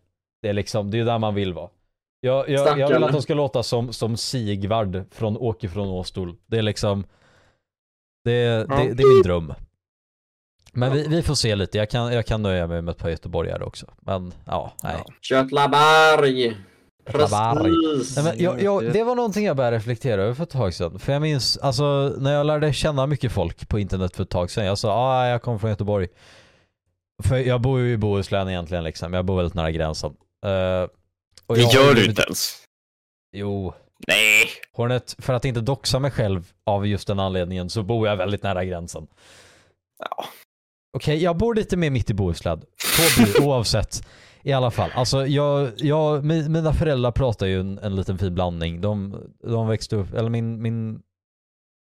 Det 0.42 0.50
är 0.50 0.54
liksom, 0.54 0.92
det 0.92 1.00
är 1.00 1.06
där 1.06 1.20
man 1.20 1.36
vill 1.36 1.54
vara. 1.54 1.70
Jag, 2.22 2.50
jag, 2.50 2.80
jag 2.80 2.90
vill 2.90 3.04
att 3.04 3.12
de 3.12 3.22
ska 3.22 3.34
låta 3.34 3.64
som, 3.64 3.94
som 3.94 4.18
Sigvard 4.18 5.04
från 5.12 5.38
Åke 5.38 5.70
från 5.70 5.88
Åstol. 5.88 6.36
Det 6.46 6.58
är 6.58 6.62
liksom, 6.62 7.04
det, 8.24 8.66
det, 8.68 8.94
det 8.94 9.04
är 9.04 9.14
min 9.16 9.24
dröm. 9.24 9.54
Men 10.74 10.94
vi, 10.94 11.08
vi 11.08 11.22
får 11.22 11.36
se 11.36 11.56
lite, 11.56 11.78
jag 11.78 11.90
kan, 11.90 12.14
jag 12.14 12.26
kan 12.26 12.42
nöja 12.42 12.68
mig 12.68 12.82
med 12.82 12.92
ett 12.92 12.98
par 12.98 13.10
göteborgare 13.10 13.64
också. 13.64 13.86
Men 14.00 14.34
ja, 14.46 14.74
nej. 14.84 15.04
Ja. 15.06 15.14
Precis. 17.12 18.16
Nej, 18.16 18.26
men 18.26 18.44
jag, 18.44 18.62
jag, 18.62 18.94
det 18.94 19.04
var 19.04 19.16
någonting 19.16 19.46
jag 19.46 19.58
började 19.58 19.78
reflektera 19.78 20.22
över 20.22 20.34
för 20.34 20.44
ett 20.44 20.50
tag 20.50 20.74
sedan. 20.74 21.00
För 21.00 21.14
jag 21.14 21.22
minns, 21.22 21.58
alltså 21.58 22.16
när 22.18 22.34
jag 22.34 22.46
lärde 22.46 22.74
känna 22.74 23.08
mycket 23.08 23.32
folk 23.32 23.70
på 23.70 23.80
internet 23.80 24.16
för 24.16 24.24
ett 24.24 24.30
tag 24.30 24.52
sedan. 24.52 24.66
Jag 24.66 24.78
sa 24.78 24.94
ah, 24.94 25.28
jag 25.28 25.42
kommer 25.42 25.58
från 25.58 25.70
Göteborg. 25.70 26.08
För 27.24 27.38
jag 27.38 27.62
bor 27.62 27.80
ju 27.80 27.94
i 27.94 27.98
Bohuslän 27.98 28.50
egentligen 28.50 28.84
liksom. 28.84 29.14
Jag 29.14 29.26
bor 29.26 29.36
väldigt 29.36 29.54
nära 29.54 29.72
gränsen. 29.72 30.10
Uh, 30.46 30.90
och 31.46 31.56
Det 31.56 31.74
gör 31.74 31.94
du 31.94 32.06
inte 32.06 32.22
ens. 32.22 32.56
Jo. 33.36 33.74
Nej. 34.08 34.50
Hornet, 34.74 35.16
för 35.20 35.34
att 35.34 35.46
inte 35.46 35.62
doxa 35.62 36.00
mig 36.00 36.12
själv 36.12 36.52
av 36.66 36.88
just 36.88 37.08
den 37.08 37.20
anledningen 37.20 37.70
så 37.70 37.84
bor 37.84 38.08
jag 38.08 38.18
väldigt 38.18 38.44
nära 38.44 38.66
gränsen. 38.66 39.08
Ja. 40.00 40.26
Okej, 40.98 41.24
jag 41.24 41.38
bor 41.38 41.56
lite 41.56 41.78
mer 41.78 41.90
mitt 41.90 42.10
i 42.10 42.14
Bohuslän. 42.14 42.62
Blir 43.18 43.34
det 43.40 43.46
oavsett. 43.46 44.08
I 44.44 44.52
alla 44.54 44.72
fall, 44.72 44.90
alltså 44.96 45.28
jag, 45.28 45.72
jag, 45.78 46.24
mi- 46.26 46.50
mina 46.50 46.74
föräldrar 46.74 47.12
pratar 47.12 47.46
ju 47.46 47.60
en, 47.60 47.80
en 47.80 47.96
liten 47.96 48.18
fin 48.18 48.36
blandning. 48.36 48.82
De, 48.82 49.16
de 49.44 49.68
växte 49.68 49.96
upp, 49.96 50.14
eller 50.14 50.30
min, 50.30 50.62
min, 50.62 51.02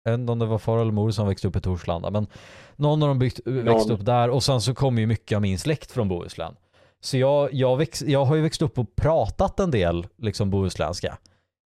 jag 0.04 0.12
vet 0.12 0.20
inte 0.20 0.32
om 0.32 0.40
det 0.40 0.46
var 0.46 0.58
far 0.58 0.78
eller 0.80 0.92
mor 0.92 1.12
som 1.12 1.28
växte 1.28 1.48
upp 1.48 1.56
i 1.56 1.62
Torslanda, 1.62 2.10
men 2.12 2.28
någon 2.76 3.04
av 3.04 3.10
dem 3.10 3.20
byggt, 3.20 3.40
växte 3.46 3.94
upp 3.94 4.06
där 4.06 4.30
och 4.30 4.44
sen 4.44 4.62
så 4.62 4.74
kommer 4.74 5.02
ju 5.02 5.08
mycket 5.08 5.36
av 5.36 5.42
min 5.42 5.60
släkt 5.60 5.92
från 5.92 6.08
Bohuslän. 6.10 6.56
Så 7.00 7.18
jag, 7.18 7.54
jag, 7.54 7.78
väx, 7.78 8.02
jag 8.02 8.26
har 8.26 8.36
ju 8.36 8.42
växt 8.42 8.62
upp 8.62 8.80
och 8.80 8.96
pratat 8.96 9.60
en 9.60 9.72
del 9.72 10.08
liksom 10.18 10.50
bohuslänska. 10.50 11.18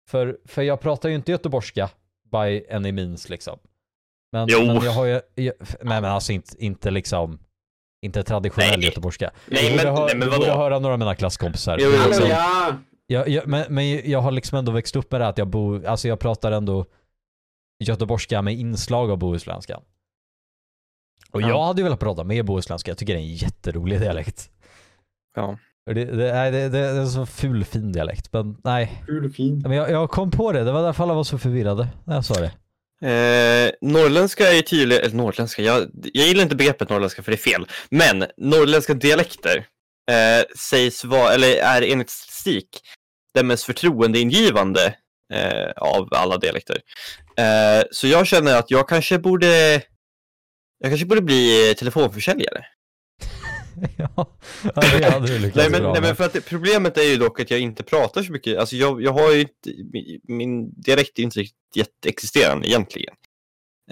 För, 0.08 0.38
för 0.44 0.62
jag 0.62 0.80
pratar 0.80 1.08
ju 1.08 1.14
inte 1.14 1.30
göteborgska 1.32 1.90
by 2.32 2.64
any 2.74 2.92
means 2.92 3.28
liksom. 3.28 3.58
Men, 4.32 4.48
Jo. 4.50 4.58
men 4.66 4.80
jag 4.84 4.92
har 4.92 5.04
ju, 5.04 5.20
jag, 5.34 5.52
nej 5.82 6.00
men 6.00 6.04
alltså 6.04 6.32
inte, 6.32 6.64
inte 6.64 6.90
liksom, 6.90 7.38
inte 8.02 8.22
traditionell 8.22 8.78
Nej. 8.78 8.84
göteborgska. 8.86 9.30
Nej, 9.46 9.70
du 9.70 9.76
borde, 9.76 9.84
men- 9.92 9.94
nej, 10.06 10.16
men 10.16 10.20
du 10.28 10.36
borde 10.36 10.48
vadå? 10.50 10.60
höra 10.60 10.78
några 10.78 10.92
av 10.92 10.98
mina 10.98 11.14
klasskompisar. 11.14 11.78
Jo, 11.80 11.90
Liksom, 12.06 12.28
ja! 12.28 12.76
jag, 13.06 13.28
jag, 13.28 13.46
men, 13.46 13.64
men 13.68 14.10
jag 14.10 14.20
har 14.20 14.30
liksom 14.30 14.58
ändå 14.58 14.72
växt 14.72 14.96
upp 14.96 15.12
med 15.12 15.20
det 15.20 15.28
att 15.28 15.38
jag 15.38 15.48
bor, 15.48 15.86
alltså 15.86 16.08
jag 16.08 16.18
pratar 16.20 16.52
ändå 16.52 16.86
göteborgska 17.84 18.42
med 18.42 18.54
inslag 18.54 19.10
av 19.10 19.18
bohuslänska. 19.18 19.80
Och 21.30 21.42
Ja. 21.42 21.48
jag 21.48 21.64
hade 21.64 21.80
ju 21.80 21.84
velat 21.84 22.00
prata 22.00 22.24
mer 22.24 22.42
bohuslänska, 22.42 22.90
jag 22.90 22.98
tycker 22.98 23.12
det 23.14 23.18
är 23.20 23.22
en 23.22 23.34
jätterolig 23.34 24.00
dialekt. 24.00 24.50
Ja. 25.36 25.58
Det, 25.86 26.04
det, 26.04 26.32
nej, 26.34 26.50
det, 26.52 26.60
det, 26.60 26.68
det 26.68 26.78
är 26.78 27.00
en 27.00 27.08
så 27.08 27.26
ful 27.26 27.64
fin 27.64 27.92
dialekt, 27.92 28.32
men 28.32 28.56
nej. 28.64 29.02
Hur 29.06 29.28
fint. 29.30 29.66
Men 29.66 29.76
jag, 29.76 29.90
jag 29.90 30.10
kom 30.10 30.30
på 30.30 30.52
det, 30.52 30.64
det 30.64 30.72
var 30.72 30.82
därför 30.82 31.02
alla 31.04 31.14
var 31.14 31.24
så 31.24 31.38
förvirrade 31.38 31.88
när 32.04 32.14
jag 32.14 32.24
sa 32.24 32.34
det. 32.34 32.52
Eh, 33.02 33.70
norrländska 33.80 34.52
är 34.52 34.62
tydligen, 34.62 35.04
eller 35.04 35.16
norrländska, 35.16 35.62
jag, 35.62 35.90
jag 36.12 36.26
gillar 36.26 36.42
inte 36.42 36.56
begreppet 36.56 36.88
norrländska 36.88 37.22
för 37.22 37.30
det 37.30 37.36
är 37.36 37.50
fel. 37.52 37.66
Men 37.90 38.26
norrländska 38.36 38.94
dialekter 38.94 39.66
eh, 40.10 40.46
sägs 40.56 41.04
vara, 41.04 41.32
eller 41.32 41.56
är 41.56 41.82
enligt 41.82 42.10
statistik, 42.10 42.68
den 43.34 43.46
mest 43.46 43.64
förtroendeingivande 43.64 44.94
eh, 45.34 45.70
av 45.76 46.08
alla 46.14 46.36
dialekter. 46.36 46.80
Eh, 47.36 47.84
så 47.90 48.06
jag 48.06 48.26
känner 48.26 48.56
att 48.56 48.70
jag 48.70 48.88
kanske 48.88 49.18
borde, 49.18 49.72
jag 50.78 50.90
kanske 50.90 51.06
borde 51.06 51.22
bli 51.22 51.74
telefonförsäljare. 51.78 52.64
ja, 53.96 54.26
det 54.74 55.10
hade 55.10 55.26
du 55.26 55.38
lyckats 55.38 55.56
Nej 55.56 55.70
men, 55.70 55.82
bra 55.82 55.92
nej, 55.92 56.02
men 56.02 56.16
för 56.16 56.24
att 56.24 56.44
problemet 56.46 56.98
är 56.98 57.02
ju 57.02 57.16
dock 57.16 57.40
att 57.40 57.50
jag 57.50 57.60
inte 57.60 57.82
pratar 57.82 58.22
så 58.22 58.32
mycket. 58.32 58.58
Alltså 58.58 58.76
jag, 58.76 59.02
jag 59.02 59.12
har 59.12 59.32
ju 59.32 59.40
inte, 59.40 59.70
min, 60.22 60.80
dialekt 60.80 61.18
är 61.18 61.22
inte 61.22 61.38
riktigt 61.38 61.76
jätteexisterande 61.76 62.68
egentligen. 62.68 63.14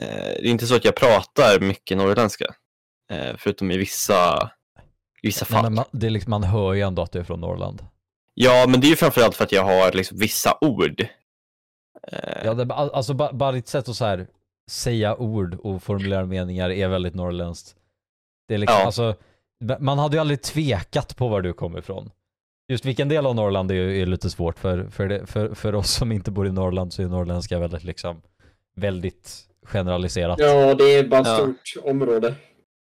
Eh, 0.01 0.07
det 0.09 0.47
är 0.47 0.51
inte 0.51 0.67
så 0.67 0.77
att 0.77 0.85
jag 0.85 0.95
pratar 0.95 1.61
mycket 1.61 1.97
norrländska. 1.97 2.55
Eh, 3.11 3.37
förutom 3.39 3.71
i 3.71 3.77
vissa, 3.77 4.51
i 5.23 5.27
vissa 5.27 5.45
fall. 5.45 5.63
men 5.63 5.75
man, 5.75 5.85
det 5.93 6.07
är 6.07 6.11
liksom, 6.11 6.31
man 6.31 6.45
hör 6.45 6.73
ju 6.73 6.81
ändå 6.81 7.03
att 7.03 7.13
du 7.13 7.19
är 7.19 7.25
från 7.25 7.41
Norrland. 7.41 7.87
Ja, 8.35 8.65
men 8.69 8.81
det 8.81 8.87
är 8.87 8.91
ju 8.91 8.97
framförallt 8.97 9.35
för 9.35 9.45
att 9.45 9.53
jag 9.53 9.65
har 9.65 9.93
liksom 9.93 10.19
vissa 10.19 10.59
ord. 10.61 11.01
Eh, 12.13 12.45
Ja, 12.45 12.55
det, 12.55 12.75
alltså 12.75 13.15
bara, 13.15 13.33
bara 13.33 13.53
ditt 13.53 13.69
sätt 13.69 13.89
att 13.89 13.97
så 13.97 14.05
här, 14.05 14.27
säga 14.71 15.17
ord 15.17 15.55
och 15.55 15.83
formulera 15.83 16.25
meningar 16.27 16.71
är 16.71 16.89
väldigt 16.89 17.15
norrländskt. 17.15 17.77
Det 18.49 18.55
är 18.55 18.59
liksom, 18.59 18.79
Ja. 18.79 18.87
alltså, 18.87 19.15
man 19.81 19.99
hade 19.99 20.17
ju 20.17 20.21
aldrig 20.21 20.43
tvekat 20.43 21.17
på 21.17 21.29
var 21.29 21.43
du 21.43 21.53
kommer 21.53 21.79
ifrån. 21.79 22.11
Just 22.73 22.85
vilken 22.85 23.09
del 23.09 23.27
av 23.27 23.35
Norrland 23.35 23.71
är, 23.71 23.75
ju- 23.75 24.03
är 24.03 24.07
lite 24.07 24.31
svårt 24.31 24.59
för, 24.59 24.89
för, 24.89 25.09
det, 25.09 25.27
för, 25.27 25.55
för 25.55 25.75
oss 25.75 25.91
som 25.93 26.13
inte 26.13 26.31
bor 26.31 26.47
i 26.47 26.53
Norrland 26.53 26.93
så 26.93 27.03
är 27.03 27.07
norrländska 27.07 27.59
väldigt 27.59 27.85
liksom, 27.85 28.23
väldigt 28.77 29.33
generaliserat. 29.63 30.39
Ja, 30.41 30.75
det 30.75 30.85
är 30.85 31.09
bara 31.09 31.21
ett 31.21 31.27
Ja. 31.27 31.37
stort 31.37 31.85
område. 31.85 32.35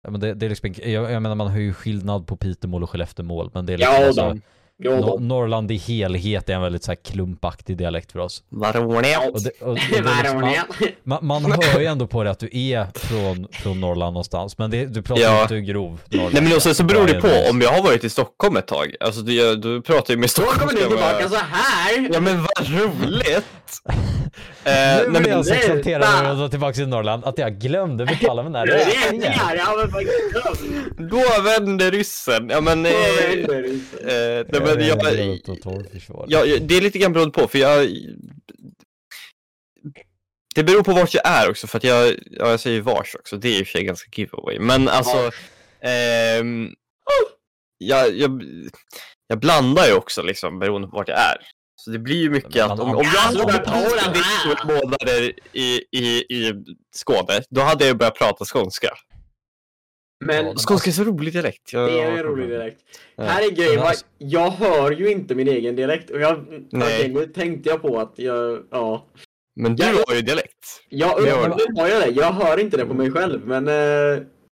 Ja, 0.04 0.10
men 0.10 0.20
det, 0.22 0.34
det 0.34 0.46
är 0.46 0.50
liksom, 0.50 0.74
jag, 0.78 1.12
jag 1.12 1.22
menar 1.22 1.36
man 1.36 1.48
har 1.48 1.58
ju 1.60 1.74
skillnad 1.74 2.28
på 2.28 2.36
Pitemål 2.38 2.84
och 2.84 2.90
Skelleftemål 2.90 3.50
men 3.54 3.66
det 3.66 3.74
är 3.74 3.78
liksom 3.78 3.96
Ja, 3.96 4.08
alltså, 4.08 4.38
då. 4.84 5.02
Då. 5.02 5.18
Norrland 5.20 5.72
i 5.72 5.78
helhet 5.78 6.50
är 6.50 6.54
en 6.54 6.62
väldigt 6.62 6.84
så 6.84 6.92
här 6.92 6.96
klumpaktig 6.96 7.78
dialekt 7.78 8.12
för 8.12 8.20
oss. 8.20 8.44
Och 8.52 8.74
det, 8.74 9.18
och, 9.18 9.36
och 9.60 9.74
liksom, 9.76 10.54
man, 11.04 11.20
man, 11.26 11.42
man 11.44 11.52
hör 11.64 11.80
ju 11.80 11.86
ändå 11.86 12.08
på 12.08 12.24
det 12.24 12.32
att 12.32 12.40
du 12.40 12.50
är 12.52 12.88
från, 12.96 13.48
från 13.52 13.82
Norrland 13.82 14.14
någonstans, 14.14 14.58
men 14.58 14.72
det, 14.72 14.86
du 14.86 15.02
pratar 15.02 15.22
ju 15.22 15.28
Ja. 15.28 15.42
inte 15.42 15.62
grov 15.62 16.00
norrländska. 16.10 16.40
Nej 16.40 16.44
men 16.50 16.54
också 16.58 16.74
så 16.74 16.84
beror 16.84 17.08
det 17.08 17.22
på, 17.22 17.50
om 17.50 17.62
jag 17.62 17.70
har 17.72 17.84
varit 17.84 18.04
i 18.04 18.10
Stockholm 18.10 18.58
ett 18.58 18.68
tag, 18.68 18.96
alltså 19.00 19.22
det, 19.22 19.56
då 19.56 19.82
pratar 19.82 20.14
jag 20.14 20.20
med 20.20 20.30
Då 20.38 20.42
kommer 20.44 20.72
du 20.74 20.78
tillbaka 20.80 21.20
med- 21.20 21.30
så 21.30 21.36
här. 21.36 22.10
Ja 22.14 22.20
men 22.20 22.38
vad 22.42 22.70
roligt! 22.70 23.46
eh, 24.64 24.74
Nu 25.04 25.10
blir 25.10 25.22
men, 25.22 25.30
jag 25.32 25.46
så 25.46 25.54
det- 25.54 25.60
exalterad 25.60 26.02
va? 26.02 26.08
över 26.20 26.32
att 26.32 26.38
dra 26.38 26.50
tillbaka 26.50 26.74
till 26.74 26.88
Norrland 26.88 27.26
att 27.26 27.38
jag 27.38 27.60
glömde 27.60 28.06
betala 28.06 28.44
mina 28.44 28.66
Det 28.66 28.74
är 28.82 28.86
räkningar. 28.86 29.30
här, 29.30 29.56
ja 29.56 29.88
men 30.98 31.10
då 31.10 31.22
vände 31.44 31.92
ryssen. 31.92 32.50
Ja 32.50 32.62
men... 32.62 32.86
Eh, 32.86 32.92
Vad 32.92 33.02
eh, 33.24 33.30
händer? 33.30 34.66
nej, 34.66 34.71
men 34.76 34.88
jag, 34.88 34.98
jag, 35.04 35.06
Ja, 36.28 36.46
ja, 36.46 36.58
det 36.62 36.78
är 36.78 36.82
lite 36.82 37.00
grann 37.00 37.14
beroende 37.14 37.40
på, 37.42 37.48
för 37.48 37.60
jag... 37.60 37.90
Det 40.56 40.64
beror 40.64 40.84
på 40.84 40.94
vart 40.94 41.14
jag 41.14 41.28
är 41.28 41.50
också, 41.50 41.68
för 41.68 41.78
att 41.78 41.84
jag, 41.84 42.08
ja, 42.10 42.50
jag 42.50 42.60
säger 42.60 42.82
vars 42.82 43.16
också, 43.16 43.38
det 43.38 43.48
är 43.50 43.60
i 43.60 43.64
och 43.64 43.68
för 43.68 43.72
sig 43.72 43.84
ganska 43.84 44.10
giveaway. 44.14 44.60
Men 44.60 44.88
alltså, 44.88 45.32
ehm, 45.82 46.70
jag, 47.78 48.18
jag, 48.18 48.44
jag 49.28 49.40
blandar 49.40 49.88
ju 49.88 49.94
också 49.94 50.22
liksom 50.22 50.60
beroende 50.60 50.88
på 50.88 50.98
vart 50.98 51.08
jag 51.08 51.20
är. 51.20 51.38
Så 51.76 51.92
det 51.92 52.00
blir 52.00 52.22
ju 52.22 52.30
mycket 52.30 52.66
att 52.66 52.80
om, 52.80 52.96
om 52.96 53.06
jag 53.14 53.22
hade 53.22 53.38
men 53.38 53.64
ta 53.64 53.72
den 53.72 54.14
bott 54.14 54.24
här. 54.24 54.56
två 54.66 54.74
månader 54.74 55.34
i, 55.54 55.82
i, 55.92 56.26
i 56.30 56.54
Skåne, 56.96 57.44
då 57.50 57.62
hade 57.62 57.88
jag 57.88 57.98
börjat 57.98 58.16
prata 58.16 58.46
skånska. 58.46 58.90
Men 60.22 60.56
Skånska 60.56 60.90
är 60.90 60.92
så 60.94 61.04
rolig 61.04 61.34
dialekt. 61.34 61.74
Jag, 61.74 61.90
det 61.92 62.02
är 62.02 62.12
en 62.12 62.24
rolig 62.24 62.50
dialekt. 62.50 62.78
Ja. 63.16 63.24
Här 63.24 63.48
är 63.48 63.52
grejen, 63.52 63.80
alltså- 63.80 64.06
jag 64.18 64.50
hör 64.52 64.92
ju 64.92 65.12
inte 65.12 65.36
min 65.36 65.48
egen 65.48 65.76
dialekt 65.76 66.10
och 66.10 66.20
jag, 66.22 66.46
Nej. 66.72 67.08
nu 67.14 67.26
tänkte 67.26 67.70
jag 67.70 67.82
på 67.82 68.00
att 68.00 68.14
jag, 68.16 68.64
ja. 68.72 69.06
Men 69.56 69.76
du 69.76 69.84
Jag- 69.84 70.04
har 70.08 70.16
ju 70.16 70.22
dialekt. 70.22 70.66
Jag 70.90 71.24
Det 71.24 71.32
har 71.82 71.88
jag 71.88 72.02
det, 72.02 72.10
jag 72.22 72.32
hör 72.32 72.60
inte 72.60 72.78
det 72.78 72.86
på 72.86 72.94
mig 72.94 73.12
själv 73.12 73.48
men 73.48 73.68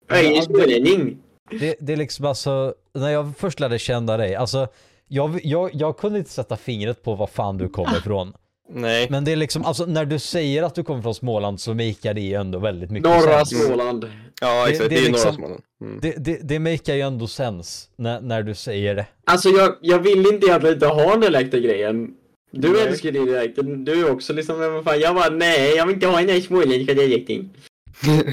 Ja, 0.08 0.22
ju 0.22 0.30
det-. 0.54 1.16
Det, 1.60 1.76
det 1.80 1.94
är 1.94 1.98
liksom 1.98 2.26
alltså, 2.26 2.74
när 2.94 3.10
jag 3.10 3.34
först 3.38 3.60
lärde 3.60 3.80
känna 3.80 4.18
dig, 4.18 4.36
alltså 4.36 4.68
jag, 5.08 5.40
jag, 5.44 5.70
jag 5.74 5.98
kunde 5.98 6.20
inte 6.20 6.32
sätta 6.32 6.58
fingret 6.58 7.04
på 7.04 7.16
var 7.16 7.28
fan 7.28 7.58
du 7.58 7.70
kommer 7.70 7.98
ifrån. 7.98 8.34
Nej. 8.70 9.08
Men 9.10 9.26
det 9.26 9.32
är 9.32 9.36
liksom, 9.36 9.66
alltså 9.66 9.86
när 9.86 10.06
du 10.06 10.20
säger 10.20 10.64
att 10.64 10.76
du 10.76 10.84
kommer 10.84 11.02
från 11.02 11.16
Småland 11.16 11.60
så 11.60 11.74
makear 11.74 12.14
det 12.14 12.22
ju 12.22 12.34
ändå 12.34 12.60
väldigt 12.60 12.92
mycket 12.92 13.10
Norra 13.10 13.46
sens. 13.46 13.66
Småland. 13.66 14.10
Ja, 14.42 14.66
Det- 14.66 14.72
exakt. 14.72 14.90
det 14.90 14.96
Det, 14.96 15.02
är 15.02 15.02
är 15.02 15.06
ju 15.06 15.12
norra 15.12 15.18
liksom- 15.18 15.36
Småland. 15.36 15.62
Mm. 15.82 16.00
Det, 16.02 16.14
det, 16.18 16.40
det 16.44 16.60
makear 16.60 16.96
ju 16.96 17.02
ändå 17.02 17.28
sens 17.28 17.90
när, 17.96 18.22
när 18.22 18.44
du 18.44 18.56
säger 18.56 18.96
det. 18.96 19.06
Alltså 19.26 19.50
jag, 19.50 19.76
jag 19.82 20.00
vill 20.00 20.18
inte 20.34 20.48
egentligen 20.48 20.74
inte 20.76 20.88
ha 20.88 21.12
den 21.12 21.20
dialekten 21.22 21.62
grejen. 21.64 22.10
Du 22.52 22.70
Nej. 22.70 22.82
älskar 22.82 23.12
din 23.12 23.26
dialekt, 23.26 23.60
du 23.86 23.92
är 24.08 24.12
också 24.12 24.34
liksom, 24.34 24.60
men 24.60 24.74
vad 24.74 24.84
fan, 24.84 25.00
jag 25.00 25.16
bara 25.16 25.30
nej, 25.30 25.76
jag 25.76 25.86
vill 25.86 25.96
inte 25.96 26.08
ha 26.08 26.18
den 26.18 26.28
där 26.28 26.42
småländska 26.42 26.94
dialekten. 26.94 27.50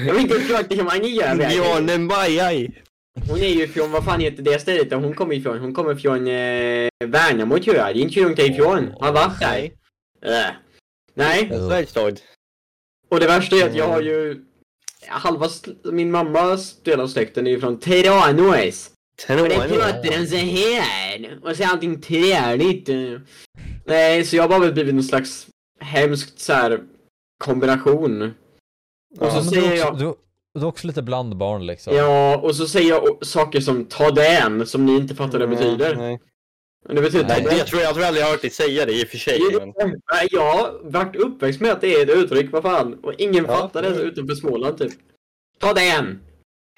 Jag 0.07 0.13
vill 0.13 0.21
inte 0.21 0.39
prata 0.39 0.75
som 0.75 0.87
han 0.87 1.05
gör. 1.07 1.35
Björne 1.35 1.97
Majaj. 1.97 2.71
Hon 3.29 3.39
är 3.39 3.47
ju 3.47 3.67
från, 3.67 3.91
vad 3.91 4.05
fan 4.05 4.19
heter 4.19 4.43
det 4.43 4.59
stället 4.61 4.89
där 4.89 4.97
hon 4.97 5.13
kommer 5.13 5.35
ifrån? 5.35 5.59
Hon 5.59 5.73
kommer 5.73 5.95
från 5.95 6.27
eh, 6.27 6.89
Värnamo 7.09 7.59
tror 7.59 7.75
jag, 7.75 7.85
det 7.95 7.99
är 7.99 8.01
inte 8.01 8.13
så 8.13 8.19
långt 8.23 8.39
härifrån. 8.39 8.93
Har 8.99 9.11
varit 9.11 9.39
där. 9.39 9.71
Äh. 10.23 10.55
Nej, 11.13 11.49
Svärstad. 11.49 12.19
och 13.09 13.19
det 13.19 13.27
värsta 13.27 13.55
är 13.55 13.69
att 13.69 13.75
jag 13.75 13.87
har 13.87 14.01
ju 14.01 14.45
halva 15.07 15.49
min 15.83 16.11
mammas 16.11 16.81
del 16.83 16.99
av 16.99 17.07
släkten 17.07 17.47
är 17.47 17.51
ju 17.51 17.59
från 17.59 17.79
Tranås. 17.79 18.89
Och 19.29 19.49
det 19.49 19.55
pratar 19.55 20.03
den 20.03 20.27
så 20.27 20.35
här. 20.35 21.39
Och 21.43 21.55
så 21.55 21.63
är 21.63 21.67
allting 21.67 22.01
träligt. 22.01 22.89
Nej, 23.85 24.25
så 24.25 24.35
jag 24.35 24.43
har 24.43 24.59
bara 24.59 24.71
blivit 24.71 24.95
någon 24.95 25.03
slags 25.03 25.47
hemskt 25.79 26.39
så 26.39 26.53
här 26.53 26.83
kombination. 27.43 28.33
Och 29.19 29.31
så 29.31 29.39
du, 29.39 29.49
säger 29.49 29.71
är 29.71 29.75
jag... 29.75 29.97
du, 29.97 30.15
du 30.53 30.59
är 30.59 30.65
också 30.65 30.87
lite 30.87 31.01
blandbarn 31.01 31.65
liksom. 31.65 31.95
Ja, 31.95 32.37
och 32.37 32.55
så 32.55 32.67
säger 32.67 32.89
jag 32.89 33.25
saker 33.25 33.61
som 33.61 33.85
ta 33.85 34.11
den, 34.11 34.67
som 34.67 34.85
ni 34.85 34.95
inte 34.95 35.15
fattar 35.15 35.39
vad 35.39 35.49
det 35.49 35.55
betyder. 35.55 35.95
Nej. 35.95 36.19
Men 36.85 36.95
det 36.95 37.01
betyder 37.01 37.27
Nej, 37.27 37.41
det, 37.41 37.57
jag, 37.57 37.67
tror, 37.67 37.81
jag 37.81 37.93
tror 37.95 38.05
aldrig 38.05 38.21
jag 38.21 38.27
har 38.27 38.31
hört 38.31 38.41
dig 38.41 38.49
säga 38.49 38.85
det 38.85 38.93
i 38.93 39.03
och 39.03 39.07
för 39.07 39.17
sig. 39.17 39.39
Men... 39.59 39.73
Nej, 40.13 40.27
Jag 40.31 40.53
har 40.53 40.79
varit 40.83 41.15
uppväxt 41.15 41.61
med 41.61 41.71
att 41.71 41.81
det 41.81 41.93
är 41.95 42.03
ett 42.03 42.17
uttryck, 42.17 42.51
vad 42.51 42.63
fan. 42.63 42.99
Och 43.03 43.13
ingen 43.17 43.45
Ja. 43.45 43.57
fattar 43.57 43.81
det 43.81 43.87
utanför 43.89 44.35
Småland 44.35 44.77
typ. 44.77 44.93
Ta 45.59 45.73
den! 45.73 46.19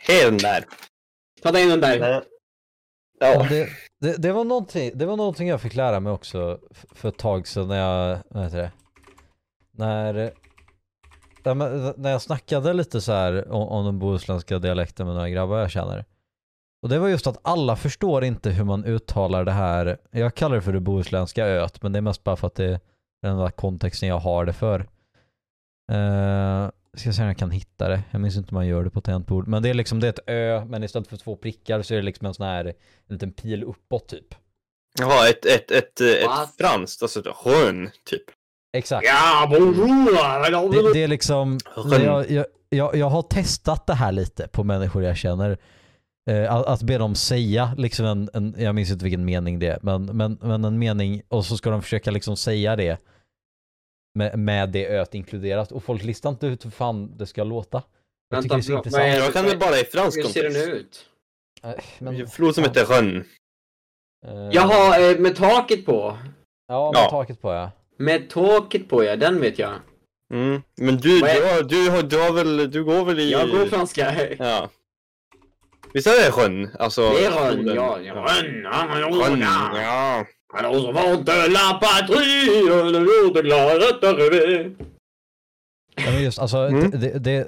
Hen 0.07 0.37
där. 0.37 0.65
Ta 1.41 1.51
den 1.51 1.69
den 1.69 1.79
där. 1.81 1.97
Ja, 1.99 2.23
Ja. 3.19 3.45
det, 3.49 3.69
Det, 3.99 4.21
det, 4.21 4.31
var 4.31 4.43
någonting, 4.43 4.91
det 4.97 5.05
var 5.05 5.17
någonting 5.17 5.47
jag 5.47 5.61
fick 5.61 5.75
lära 5.75 5.99
mig 5.99 6.13
också 6.13 6.59
för 6.95 7.09
ett 7.09 7.17
tag 7.17 7.47
sedan 7.47 7.67
när 7.67 7.79
jag, 7.79 8.19
vad 8.29 8.43
heter 8.43 8.57
det? 8.57 8.71
När, 9.71 10.31
när 11.97 12.11
jag 12.11 12.21
snackade 12.21 12.73
lite 12.73 13.01
så 13.01 13.11
här 13.11 13.51
om, 13.51 13.67
om 13.67 13.85
den 13.85 13.99
bohuslänska 13.99 14.59
dialekten 14.59 15.05
med 15.05 15.15
några 15.15 15.29
grabbar 15.29 15.59
jag 15.59 15.71
känner. 15.71 16.05
Och 16.85 16.89
det 16.89 16.99
var 16.99 17.07
just 17.07 17.27
att 17.27 17.37
alla 17.41 17.75
förstår 17.75 18.23
inte 18.23 18.49
hur 18.49 18.63
man 18.63 18.85
uttalar 18.85 19.45
det 19.45 19.51
här, 19.51 19.97
jag 20.11 20.35
kallar 20.35 20.55
det 20.55 20.61
för 20.61 20.73
det 20.73 20.79
bohuslänska 20.79 21.45
öet, 21.45 21.81
men 21.81 21.91
det 21.91 21.99
är 21.99 22.01
mest 22.01 22.23
bara 22.23 22.35
för 22.35 22.47
att 22.47 22.55
det 22.55 22.65
är 22.65 22.79
den 23.21 23.31
enda 23.31 23.51
kontexten 23.51 24.09
jag 24.09 24.19
har 24.19 24.45
det 24.45 24.53
för. 24.53 24.79
Uh, 25.91 26.69
ska 26.97 27.13
se 27.13 27.21
om 27.21 27.27
jag 27.27 27.37
kan 27.37 27.51
hitta 27.51 27.87
det, 27.87 28.01
jag 28.11 28.21
minns 28.21 28.37
inte 28.37 28.49
hur 28.49 28.53
man 28.55 28.67
gör 28.67 28.83
det 28.83 28.89
på 28.89 29.01
tangentbord. 29.01 29.47
Men 29.47 29.63
det 29.63 29.69
är 29.69 29.73
liksom, 29.73 29.99
det 29.99 30.07
är 30.07 30.09
ett 30.09 30.29
ö, 30.29 30.65
men 30.65 30.83
istället 30.83 31.07
för 31.07 31.17
två 31.17 31.35
prickar 31.35 31.81
så 31.81 31.93
är 31.93 31.97
det 31.97 32.03
liksom 32.03 32.27
en 32.27 32.33
sån 32.33 32.45
här, 32.45 32.65
en 32.65 33.13
liten 33.13 33.31
pil 33.31 33.63
uppåt 33.63 34.07
typ. 34.07 34.35
Jaha, 34.99 35.29
ett, 35.29 35.45
ett, 35.45 35.71
ett, 35.71 36.01
ett, 36.01 36.27
What? 36.27 36.49
ett 36.49 36.57
franskt, 36.57 37.01
alltså 37.01 37.19
ett 37.19 37.45
rön, 37.45 37.89
typ. 38.09 38.23
Exakt. 38.77 39.07
Ja, 39.07 39.47
Det, 39.51 39.59
bonjour! 39.59 40.93
det 40.93 41.03
är 41.03 41.07
liksom, 41.07 41.57
jag, 41.75 42.31
jag, 42.31 42.45
jag, 42.69 42.95
jag 42.95 43.09
har 43.09 43.21
testat 43.21 43.87
det 43.87 43.93
här 43.93 44.11
lite 44.11 44.47
på 44.47 44.63
människor 44.63 45.03
jag 45.03 45.17
känner. 45.17 45.57
Eh, 46.29 46.53
att, 46.53 46.65
att 46.65 46.81
be 46.83 46.97
dem 46.97 47.15
säga 47.15 47.75
liksom 47.77 48.05
en, 48.05 48.29
en, 48.33 48.55
jag 48.57 48.75
minns 48.75 48.91
inte 48.91 49.03
vilken 49.05 49.25
mening 49.25 49.59
det 49.59 49.67
är, 49.67 49.79
men, 49.81 50.05
men, 50.05 50.37
men 50.41 50.65
en 50.65 50.79
mening 50.79 51.21
och 51.27 51.45
så 51.45 51.57
ska 51.57 51.69
de 51.69 51.81
försöka 51.81 52.11
liksom 52.11 52.37
säga 52.37 52.75
det 52.75 52.97
med, 54.17 54.39
med 54.39 54.69
det 54.69 54.87
öet 54.87 55.15
inkluderat 55.15 55.71
och 55.71 55.83
folk 55.83 56.03
listar 56.03 56.29
inte 56.29 56.47
ut 56.47 56.65
hur 56.65 56.69
fan 56.71 57.17
det 57.17 57.25
ska 57.27 57.43
låta. 57.43 57.83
Jag 58.29 58.43
tycker 58.43 58.55
Vänta, 58.55 58.67
det 58.67 58.73
är 58.73 58.77
intressant. 58.77 59.03
är 59.03 59.17
Jag 59.17 59.33
kan 59.33 59.45
det 59.45 59.57
bara 59.57 59.79
i 59.79 59.83
fransk 59.83 60.17
Hur 60.17 60.23
ser 60.23 60.43
den 60.43 60.69
ut? 60.73 61.05
Det 61.61 61.67
är 61.67 61.81
Men, 61.99 62.15
en 62.21 62.27
flod 62.27 62.55
som 62.55 62.63
heter 62.63 62.85
rön. 62.85 63.25
eh, 64.27 64.49
Jaha, 64.51 65.15
med 65.19 65.35
taket 65.35 65.85
på. 65.85 66.17
Ja, 66.67 66.91
med 66.91 66.99
Ja. 67.01 67.09
taket 67.09 67.41
på 67.41 67.53
ja. 67.53 67.71
Med 67.97 68.29
taket 68.29 68.89
på 68.89 69.03
ja, 69.03 69.15
den 69.15 69.41
vet 69.41 69.59
jag. 69.59 69.73
Mm. 70.33 70.61
Men 70.77 70.97
du, 70.97 71.17
är- 71.17 71.35
du, 71.35 71.47
har, 71.47 71.63
du, 71.63 71.89
har, 71.89 72.03
du, 72.03 72.17
har 72.17 72.31
väl, 72.33 72.71
du 72.71 72.83
går 72.83 73.05
väl 73.05 73.19
i... 73.19 73.31
Jag 73.31 73.49
går 73.49 73.65
franska. 73.65 74.13
Ja. 74.39 74.69
Visst 75.95 76.07
är 76.07 76.25
det 76.25 76.31
sjön? 76.31 76.69
Alltså, 76.79 77.01
Det 77.09 77.25
är 77.25 77.31
rön, 77.31 77.67
ja. 77.75 77.97
Rön, 77.99 78.61
ja, 78.63 78.87
Rön, 79.27 79.41
ja. 79.41 80.25
Alors 80.53 80.93
vent 80.93 81.25
de 81.25 81.47
la 81.49 81.79
patrie, 81.81 82.45
le 82.89 82.99
jour 82.99 83.33
de 83.33 83.41
gloire 83.41 83.83
est 83.89 84.03
arrivé. 84.03 84.71
ja 85.95 86.11
men 86.11 86.23
just 86.23 86.39
alltså, 86.39 86.57
Mm. 86.57 86.91
det, 86.91 86.97
det, 86.97 87.19
det, 87.19 87.47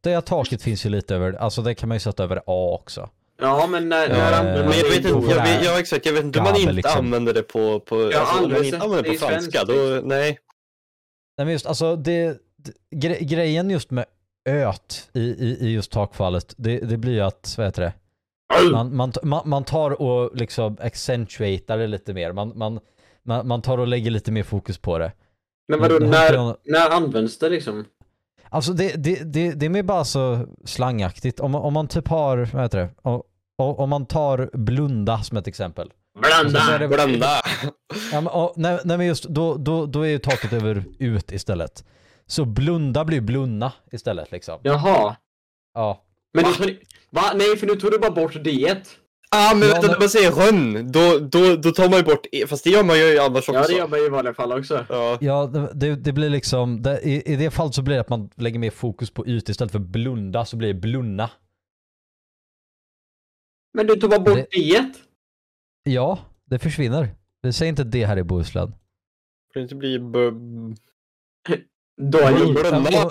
det 0.00 0.20
taket 0.26 0.62
finns 0.62 0.86
ju 0.86 0.90
lite 0.90 1.14
över, 1.14 1.32
alltså 1.32 1.62
det 1.62 1.74
kan 1.74 1.88
man 1.88 1.96
ju 1.96 2.00
sätta 2.00 2.22
över 2.24 2.36
A 2.46 2.78
också. 2.82 3.08
Ja, 3.40 3.66
men 3.66 3.88
när, 3.88 4.08
när 4.08 4.32
Eh, 4.32 4.38
använder 4.38 4.60
Men 4.60 4.68
man 4.68 4.78
jag 4.78 4.84
vet 4.84 4.96
inte, 4.96 5.08
jag 5.08 5.42
vet, 5.44 5.64
ja 5.64 5.78
exakt, 5.78 6.06
jag 6.06 6.12
vet 6.12 6.24
inte 6.24 6.38
hur 6.38 6.44
man 6.46 6.56
inte 6.56 6.72
liksom- 6.72 6.98
använder 6.98 7.32
det 7.34 7.42
på, 7.42 7.80
på 7.80 8.10
Ja, 8.12 8.20
alltså, 8.20 8.44
om 8.44 8.50
man 8.52 8.64
inte 8.64 8.78
använder 8.78 9.10
det 9.12 9.18
på 9.18 9.26
franska, 9.26 9.64
då, 9.64 9.72
liksom. 9.72 10.08
nej. 10.08 10.38
Nej 11.38 11.44
men 11.44 11.52
just 11.52 11.66
alltså 11.66 11.96
det, 11.96 12.38
det 12.56 12.72
gre, 12.96 13.18
grejen 13.20 13.70
just 13.70 13.90
med 13.90 14.04
öt 14.44 15.10
i, 15.12 15.20
i, 15.20 15.56
i 15.60 15.72
just 15.72 15.92
takfallet, 15.92 16.54
det, 16.56 16.78
det 16.78 16.96
blir 16.96 17.22
att, 17.22 17.54
vad 17.56 17.66
heter 17.66 17.82
det? 17.82 17.92
Man, 18.72 19.12
man, 19.22 19.42
man, 19.44 19.64
tar 19.64 20.02
och 20.02 20.36
liksom 20.36 20.76
accentuatar 20.80 21.78
det 21.78 21.86
lite 21.86 22.14
mer. 22.14 22.32
Man, 22.32 22.52
man, 22.58 22.80
man, 23.46 23.62
tar 23.62 23.78
och 23.78 23.86
lägger 23.86 24.10
lite 24.10 24.32
mer 24.32 24.42
fokus 24.42 24.78
på 24.78 24.98
det. 24.98 25.12
Men 25.68 25.80
vadå, 25.80 25.98
när, 25.98 26.56
när 26.64 26.90
används 26.90 27.38
det 27.38 27.48
liksom? 27.48 27.84
Alltså 28.48 28.72
det, 28.72 29.04
det, 29.04 29.32
det, 29.32 29.52
det 29.52 29.66
är 29.66 29.70
mer 29.70 29.82
bara 29.82 30.04
så 30.04 30.46
slangaktigt. 30.64 31.40
Om, 31.40 31.54
om 31.54 31.72
man 31.72 31.88
typ 31.88 32.08
har, 32.08 32.48
vad 32.52 32.62
heter 32.62 32.78
det? 32.78 32.88
Om, 33.02 33.22
om 33.56 33.90
man 33.90 34.06
tar 34.06 34.50
blunda 34.52 35.22
som 35.22 35.36
ett 35.36 35.46
exempel. 35.46 35.92
Blanda! 36.18 36.60
Är 36.74 36.78
det- 36.78 36.88
Blanda. 36.88 37.28
Ja, 38.12 38.20
men, 38.20 38.26
och, 38.26 38.52
nej, 38.56 38.78
nej 38.84 38.98
men 38.98 39.06
just 39.06 39.24
då, 39.24 39.56
då, 39.56 39.86
då 39.86 40.02
är 40.02 40.08
ju 40.08 40.18
taket 40.18 40.52
över 40.52 40.84
ut 40.98 41.32
istället. 41.32 41.84
Så 42.26 42.44
blunda 42.44 43.04
blir 43.04 43.20
blunna 43.20 43.72
istället 43.92 44.32
liksom. 44.32 44.60
Jaha. 44.62 45.16
Ja. 45.74 46.04
Men 46.34 46.44
du, 46.44 46.80
va? 47.10 47.22
Nej, 47.34 47.56
för 47.56 47.66
nu 47.66 47.74
tog 47.76 47.90
du 47.90 47.98
bara 47.98 48.10
bort 48.10 48.44
det. 48.44 48.82
Ah, 49.30 49.54
men 49.54 49.68
Ja, 49.68 49.74
vänta, 49.74 49.80
men- 49.80 49.90
när 49.90 49.98
man 49.98 50.08
säger 50.08 50.30
rön, 50.30 50.92
då, 50.92 51.18
då, 51.18 51.56
då 51.56 51.70
tar 51.70 51.88
man 51.88 51.98
ju 51.98 52.04
bort 52.04 52.26
e, 52.32 52.46
fast 52.46 52.64
det 52.64 52.70
gör 52.70 52.84
man 52.84 52.98
ju 52.98 53.18
annars 53.18 53.48
också. 53.48 53.52
Ja, 53.52 53.66
det 53.66 53.72
gör 53.74 53.88
man 53.88 53.98
ju 53.98 54.06
i 54.06 54.08
vanliga 54.08 54.34
fall 54.34 54.52
också. 54.52 54.86
Ja. 54.88 55.18
Ja, 55.20 55.46
det- 55.74 55.96
det, 55.96 56.12
blir 56.12 56.30
liksom, 56.30 56.82
det, 56.82 57.00
i, 57.00 57.32
i 57.32 57.36
det 57.36 57.50
fallet 57.50 57.74
så 57.74 57.82
blir 57.82 57.94
det 57.94 58.00
att 58.00 58.08
man 58.08 58.30
lägger 58.36 58.58
mer 58.58 58.70
fokus 58.70 59.10
på 59.10 59.26
ut 59.26 59.48
istället 59.48 59.72
för 59.72 59.78
blunda 59.78 60.44
så 60.44 60.56
blir 60.56 60.68
det 60.68 60.80
blunna. 60.80 61.30
Men 63.74 63.86
du 63.86 63.96
tog 63.96 64.10
bara 64.10 64.20
bort 64.20 64.34
Det- 64.34 64.46
det. 64.50 64.92
Ja, 65.82 66.18
det 66.44 66.58
försvinner. 66.58 67.08
Vi 67.42 67.52
säger 67.52 67.70
inte 67.70 67.84
det 67.84 68.06
här 68.06 68.16
i 68.18 68.22
Bohuslän. 68.22 68.68
Får 69.52 69.60
det 69.60 69.62
inte 69.62 69.74
bli 69.74 69.98
b- 69.98 70.30
Då 71.96 72.18
är 72.18 72.32
det... 72.32 72.52
blunda? 72.52 73.08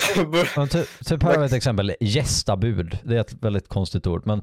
Men 0.58 0.68
typ, 0.68 1.24
här 1.24 1.34
har 1.34 1.40
vi 1.40 1.46
ett 1.46 1.54
exempel, 1.54 1.96
gästabud. 2.00 2.98
Det 3.04 3.16
är 3.16 3.20
ett 3.22 3.34
väldigt 3.34 3.68
konstigt 3.68 4.08
ord. 4.08 4.26
Men 4.26 4.42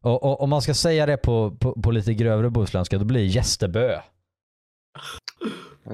och, 0.00 0.22
och, 0.24 0.40
om 0.40 0.50
man 0.50 0.62
ska 0.62 0.74
säga 0.74 1.06
det 1.06 1.16
på, 1.16 1.56
på, 1.60 1.82
på 1.82 1.90
lite 1.90 2.14
grövre 2.14 2.50
bohuslänska, 2.50 2.98
då 2.98 3.04
blir 3.04 3.20
det 3.20 3.26
gästebö. 3.26 4.00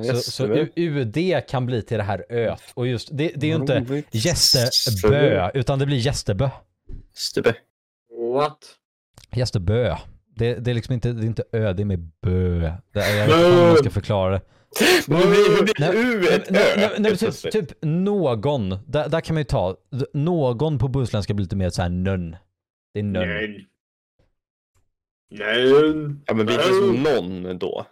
Så, 0.04 0.16
så 0.16 0.46
U- 0.46 0.72
UD 0.76 1.18
kan 1.48 1.66
bli 1.66 1.82
till 1.82 1.96
det 1.96 2.02
här 2.02 2.24
öt. 2.28 2.62
Och 2.74 2.86
just, 2.86 3.08
det, 3.12 3.32
det 3.36 3.46
är 3.46 3.50
ju 3.50 3.56
inte 3.56 4.02
gästebö, 4.10 5.50
utan 5.54 5.78
det 5.78 5.86
blir 5.86 5.96
gästebö. 5.96 6.50
Stubbe. 7.14 7.54
What? 8.34 8.58
Gästebö. 9.32 9.96
Det, 10.36 10.54
det 10.54 10.70
är 10.70 10.74
liksom 10.74 10.94
inte, 10.94 11.12
det 11.12 11.22
är 11.22 11.26
inte 11.26 11.44
ö, 11.52 11.72
det 11.72 11.82
är 11.82 11.84
med 11.84 12.10
bö. 12.22 12.72
Det 12.92 13.00
är, 13.00 13.16
jag 13.16 13.26
vet 13.26 13.36
inte 13.36 13.46
hur 13.56 13.66
man 13.66 13.76
ska 13.76 13.90
förklara 13.90 14.32
det. 14.32 14.40
Men 15.06 15.18
hur 15.18 15.62
blir, 15.62 15.94
U 15.94 16.28
ett 16.28 16.56
Ö? 16.56 16.90
nej, 16.98 17.16
typ, 17.16 17.52
typ 17.52 17.82
någon, 17.82 18.78
där, 18.86 19.08
där 19.08 19.20
kan 19.20 19.34
man 19.34 19.40
ju 19.40 19.44
ta, 19.44 19.76
någon 20.12 20.78
på 20.78 20.88
bohuslänska 20.88 21.34
blir 21.34 21.44
lite 21.44 21.56
mer 21.56 21.70
såhär 21.70 21.88
nönn. 21.88 22.36
Det 22.94 23.00
är 23.00 23.04
nönn. 23.04 23.28
Nej. 23.28 23.66
Nej. 25.30 25.70
Ja 26.26 26.34
men 26.34 26.46
vilken 26.46 26.74
som 26.74 27.02
någon 27.02 27.58
då? 27.58 27.86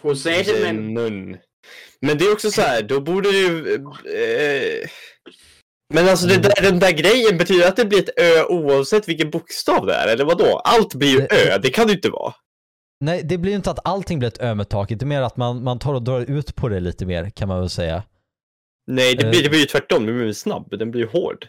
Får 0.00 0.14
säga 0.14 0.42
Det 0.52 0.72
men... 0.72 1.38
Men 2.00 2.18
det 2.18 2.24
är 2.24 2.32
också 2.32 2.50
så 2.50 2.62
här, 2.62 2.82
då 2.82 3.00
borde 3.00 3.28
ju... 3.28 3.74
Eh, 3.74 4.88
men 5.94 6.08
alltså 6.08 6.26
det 6.26 6.36
där, 6.36 6.62
den 6.62 6.78
där 6.78 6.92
grejen, 6.92 7.38
betyder 7.38 7.68
att 7.68 7.76
det 7.76 7.84
blir 7.84 7.98
ett 7.98 8.18
ö 8.20 8.44
oavsett 8.44 9.08
vilken 9.08 9.30
bokstav 9.30 9.86
det 9.86 9.94
är? 9.94 10.08
Eller 10.08 10.24
vad 10.24 10.38
då? 10.38 10.58
Allt 10.58 10.94
blir 10.94 11.08
ju 11.08 11.20
ö, 11.20 11.58
det 11.62 11.70
kan 11.70 11.86
det 11.86 11.92
ju 11.92 11.96
inte 11.96 12.10
vara. 12.10 12.34
Nej, 13.00 13.22
det 13.24 13.38
blir 13.38 13.50
ju 13.52 13.56
inte 13.56 13.70
att 13.70 13.78
allting 13.88 14.18
blir 14.18 14.28
ett 14.28 14.40
ö 14.40 14.54
med 14.54 14.68
taket, 14.68 14.98
det 15.00 15.04
är 15.04 15.06
mer 15.06 15.22
att 15.22 15.36
man, 15.36 15.62
man 15.64 15.78
tar 15.78 15.94
och 15.94 16.02
drar 16.02 16.20
ut 16.30 16.54
på 16.56 16.68
det 16.68 16.80
lite 16.80 17.06
mer 17.06 17.30
kan 17.30 17.48
man 17.48 17.60
väl 17.60 17.70
säga. 17.70 18.02
Nej, 18.86 19.14
det 19.14 19.24
Eh. 19.24 19.30
blir, 19.30 19.42
det 19.42 19.48
blir 19.48 19.58
ju 19.60 19.66
tvärtom, 19.66 20.06
det 20.06 20.12
blir 20.12 20.32
snabb, 20.32 20.78
den 20.78 20.90
blir 20.90 21.00
ju 21.00 21.06
hård. 21.08 21.46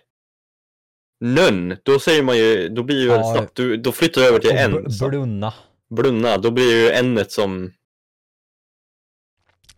Nönn, 1.26 1.78
då 1.84 2.00
säger 2.00 2.24
man 2.24 2.38
ju, 2.38 2.70
då 2.70 2.84
blir 2.84 3.02
ju 3.02 3.08
väldigt 3.08 3.28
Ja, 3.28 3.34
snabbt. 3.36 3.56
Du, 3.56 3.78
då 3.78 3.92
flyttar 3.92 4.22
du 4.22 4.28
över 4.28 4.40
till 4.40 4.52
en. 4.52 4.72
br- 4.74 5.10
brunna. 5.10 5.54
Blunna, 5.90 6.38
då 6.38 6.52
blir 6.52 6.84
ju 6.84 6.92
enet 7.00 7.32
som... 7.32 7.72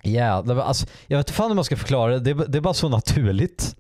Ja, 0.04 0.42
var- 0.42 0.56
alltså, 0.56 0.88
jag 1.08 1.18
vet 1.18 1.28
inte 1.28 1.34
fan 1.38 1.48
hur 1.52 1.56
man 1.56 1.64
ska 1.66 1.78
förklara 1.78 2.12
det, 2.12 2.20
det, 2.20 2.44
är- 2.44 2.48
det 2.48 2.58
är 2.58 2.62
bara 2.62 2.74
så 2.74 2.90
naturligt. 2.90 3.76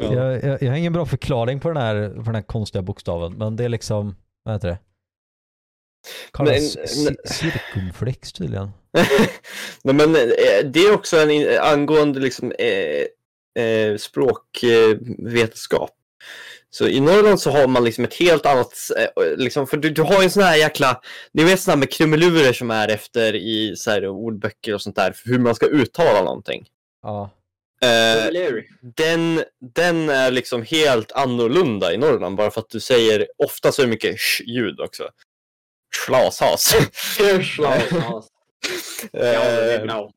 Ja. 0.00 0.14
Jag, 0.14 0.44
jag, 0.44 0.62
jag 0.62 0.70
har 0.70 0.76
ingen 0.76 0.92
bra 0.92 1.06
förklaring 1.06 1.60
på 1.60 1.68
den, 1.68 1.76
här, 1.76 2.08
på 2.08 2.22
den 2.22 2.34
här 2.34 2.42
konstiga 2.42 2.82
bokstaven, 2.82 3.32
men 3.32 3.56
det 3.56 3.64
är 3.64 3.68
liksom, 3.68 4.16
vad 4.44 4.54
heter 4.54 4.68
det? 4.68 4.78
Kallas 6.32 6.76
Men- 7.04 7.16
cirkumflex 7.24 8.32
tydligen. 8.32 8.70
Nej, 9.82 9.94
men 9.94 10.16
eh, 10.16 10.64
det 10.64 10.80
är 10.80 10.94
också 10.94 11.16
en 11.16 11.58
angående 11.60 12.20
liksom 12.20 12.52
eh, 12.52 13.04
eh, 13.64 13.96
språkvetenskap. 13.96 15.90
Så 16.70 16.88
i 16.88 17.00
Norrland 17.00 17.40
så 17.40 17.50
har 17.50 17.66
man 17.66 17.84
liksom 17.84 18.04
ett 18.04 18.14
helt 18.14 18.46
annat, 18.46 18.72
eh, 18.98 19.06
liksom, 19.36 19.66
för 19.66 19.76
du, 19.76 19.90
du 19.90 20.02
har 20.02 20.18
ju 20.18 20.24
en 20.24 20.30
sån 20.30 20.42
här 20.42 20.56
jäkla, 20.56 21.00
ni 21.32 21.44
vet 21.44 21.60
såna 21.60 21.72
här 21.72 21.78
med 21.78 21.92
krumelurer 21.92 22.52
som 22.52 22.70
är 22.70 22.88
efter 22.88 23.34
i 23.34 23.74
så 23.76 23.90
här, 23.90 24.08
ordböcker 24.08 24.74
och 24.74 24.82
sånt 24.82 24.96
där, 24.96 25.12
för 25.12 25.28
hur 25.28 25.38
man 25.38 25.54
ska 25.54 25.66
uttala 25.66 26.22
någonting. 26.22 26.66
Ja. 27.02 27.30
Eh, 27.82 28.32
den, 28.96 29.42
den 29.74 30.08
är 30.08 30.30
liksom 30.30 30.62
helt 30.62 31.12
annorlunda 31.12 31.92
i 31.92 31.96
Norrland, 31.96 32.36
bara 32.36 32.50
för 32.50 32.60
att 32.60 32.70
du 32.70 32.80
säger, 32.80 33.26
ofta 33.38 33.72
så 33.72 33.82
är 33.82 33.86
det 33.86 33.90
mycket 33.90 34.18
sh-ljud 34.18 34.80
också. 34.80 35.08
Ja, 37.58 37.70
det 39.12 39.28
Eh, 39.28 39.80
är 39.80 39.86
bra. 39.86 40.10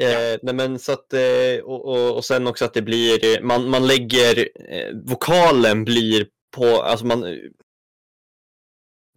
Eh, 0.00 0.38
nej 0.42 0.54
men 0.54 0.78
så 0.78 0.92
att, 0.92 1.12
eh, 1.12 1.64
och, 1.64 1.84
och, 1.84 2.16
och 2.16 2.24
sen 2.24 2.46
också 2.46 2.64
att 2.64 2.74
det 2.74 2.82
blir, 2.82 3.42
man, 3.42 3.70
man 3.70 3.86
lägger, 3.86 4.48
eh, 4.68 4.94
vokalen 5.04 5.84
blir 5.84 6.26
på, 6.56 6.82
alltså 6.82 7.06
man, 7.06 7.38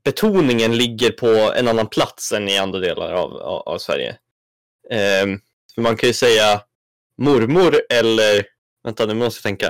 betoningen 0.03 0.77
ligger 0.77 1.11
på 1.11 1.53
en 1.55 1.67
annan 1.67 1.87
plats 1.87 2.31
än 2.31 2.49
i 2.49 2.57
andra 2.57 2.79
delar 2.79 3.13
av, 3.13 3.33
av, 3.33 3.61
av 3.61 3.77
Sverige. 3.77 4.17
Eh, 4.89 5.25
för 5.75 5.81
man 5.81 5.97
kan 5.97 6.07
ju 6.09 6.13
säga 6.13 6.61
mormor 7.17 7.81
eller, 7.89 8.45
vänta 8.83 9.05
nu 9.05 9.13
måste 9.13 9.37
jag 9.37 9.43
tänka. 9.43 9.67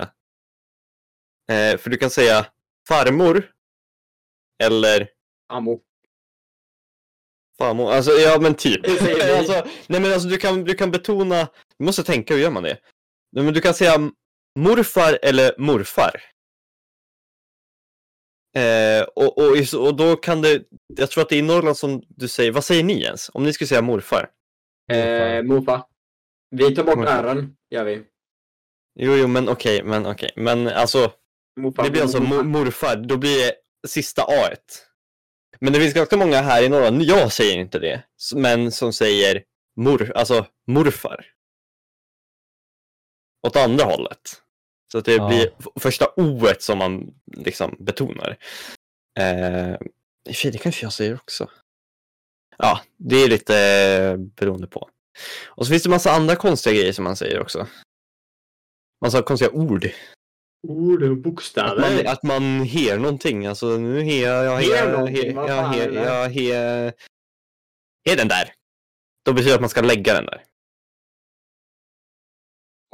Eh, 1.50 1.78
för 1.78 1.90
du 1.90 1.98
kan 1.98 2.10
säga 2.10 2.46
farmor 2.88 3.52
eller 4.62 5.10
Ammo. 5.50 5.80
Farmor, 7.58 7.92
alltså 7.92 8.12
ja 8.12 8.40
men 8.42 8.56
typ. 8.56 8.82
Alltså, 9.38 9.68
nej 9.88 10.02
men 10.02 10.14
alltså 10.14 10.28
du 10.28 10.38
kan, 10.38 10.64
du 10.64 10.74
kan 10.74 10.92
betona, 10.92 11.48
du 11.78 11.86
måste 11.86 12.04
tänka 12.04 12.34
hur 12.34 12.42
gör 12.42 12.52
man 12.52 12.64
det? 12.64 12.78
Nej, 13.32 13.44
men 13.46 13.54
du 13.54 13.62
kan 13.62 13.74
säga 13.74 14.12
morfar 14.60 15.20
eller 15.22 15.56
morfar. 15.58 16.22
Eh, 18.56 19.04
och, 19.16 19.38
och, 19.38 19.52
och 19.88 19.96
då 19.96 20.16
kan 20.16 20.42
det, 20.42 20.64
jag 20.98 21.10
tror 21.12 21.22
att 21.24 21.30
det 21.30 21.36
är 21.36 21.40
i 21.40 21.42
Norrland 21.42 21.78
som 21.78 22.04
du 22.08 22.28
säger, 22.28 22.52
vad 22.52 22.64
säger 22.64 22.84
ni 22.84 23.02
ens? 23.02 23.30
Om 23.34 23.44
ni 23.44 23.54
skulle 23.54 23.68
säga 23.68 23.82
morfar? 23.82 24.30
Eh, 24.92 25.44
morfar. 25.44 25.84
Vi 26.52 26.76
tar 26.76 26.84
bort 26.84 26.98
Morfar. 26.98 27.24
R'n, 27.24 27.56
gör 27.70 27.84
vi. 27.84 28.04
Jo, 29.00 29.14
jo, 29.16 29.28
men 29.28 29.50
okej, 29.50 29.84
men 29.84 30.06
okej, 30.06 30.32
men 30.36 30.68
alltså 30.68 31.12
Morfar. 31.60 31.84
det 31.84 31.90
blir 31.92 32.02
alltså 32.02 32.22
mor- 32.22 32.44
morfar, 32.44 32.96
då 32.96 33.18
blir 33.18 33.38
det 33.38 33.54
sista 33.88 34.24
A 34.24 34.50
Men 35.60 35.74
det 35.74 35.80
finns 35.80 35.94
ganska 35.94 36.18
många 36.18 36.42
här 36.42 36.64
i 36.64 36.70
Norrland, 36.70 37.02
jag 37.04 37.32
säger 37.32 37.58
inte 37.58 37.80
det, 37.80 38.04
men 38.36 38.72
som 38.72 38.94
säger 38.94 39.44
mor, 39.76 40.12
alltså 40.16 40.48
morfar. 40.68 41.26
Åt 43.48 43.56
andra 43.56 43.86
hållet. 43.86 44.42
Så 44.92 44.98
att 44.98 45.06
det 45.06 45.16
Ja. 45.16 45.28
blir 45.28 45.52
första 45.80 46.08
O 46.16 46.48
som 46.60 46.78
man 46.78 47.14
liksom 47.26 47.76
betonar. 47.80 48.38
Eh, 49.20 49.72
I 49.72 49.76
och 49.76 50.28
för 50.28 50.34
sig, 50.34 50.52
det 50.52 50.58
kanske 50.58 50.86
jag 50.86 50.94
säger 50.94 51.16
också. 51.16 51.50
Ja, 52.58 52.82
det 52.98 53.16
är 53.16 53.28
lite 53.30 53.58
eh, 53.58 54.18
beroende 54.18 54.68
på. 54.68 54.90
Och 55.48 55.66
så 55.66 55.70
finns 55.72 55.84
det 55.84 55.90
massa 55.90 56.12
andra 56.12 56.36
konstiga 56.36 56.76
grejer 56.76 56.94
som 56.94 57.04
man 57.04 57.16
säger 57.16 57.40
också. 57.40 57.68
Massa 59.06 59.22
konstiga 59.24 59.52
ord. 59.52 59.90
Ord 60.68 61.04
och 61.04 61.08
Att 61.08 61.12
man, 61.12 61.22
bokstäver. 61.22 62.06
att 62.06 62.24
man 62.24 62.44
her 62.64 62.98
någonting. 62.98 63.46
Alltså 63.46 63.78
nu 63.78 64.02
her 64.02 64.28
jag 64.44 64.58
Her 64.58 64.76
her, 64.76 64.92
någonting, 64.92 65.16
her, 65.28 65.34
vad 65.34 65.50
jag 65.50 65.64
her, 65.68 65.92
jag 65.92 66.30
her, 66.30 66.94
her 68.10 68.16
den 68.18 68.28
där. 68.28 68.54
Då 69.26 69.34
betyder 69.34 69.50
det 69.52 69.56
att 69.56 69.62
man 69.62 69.70
ska 69.70 69.82
lägga 69.82 70.14
den 70.14 70.26
där. 70.26 70.44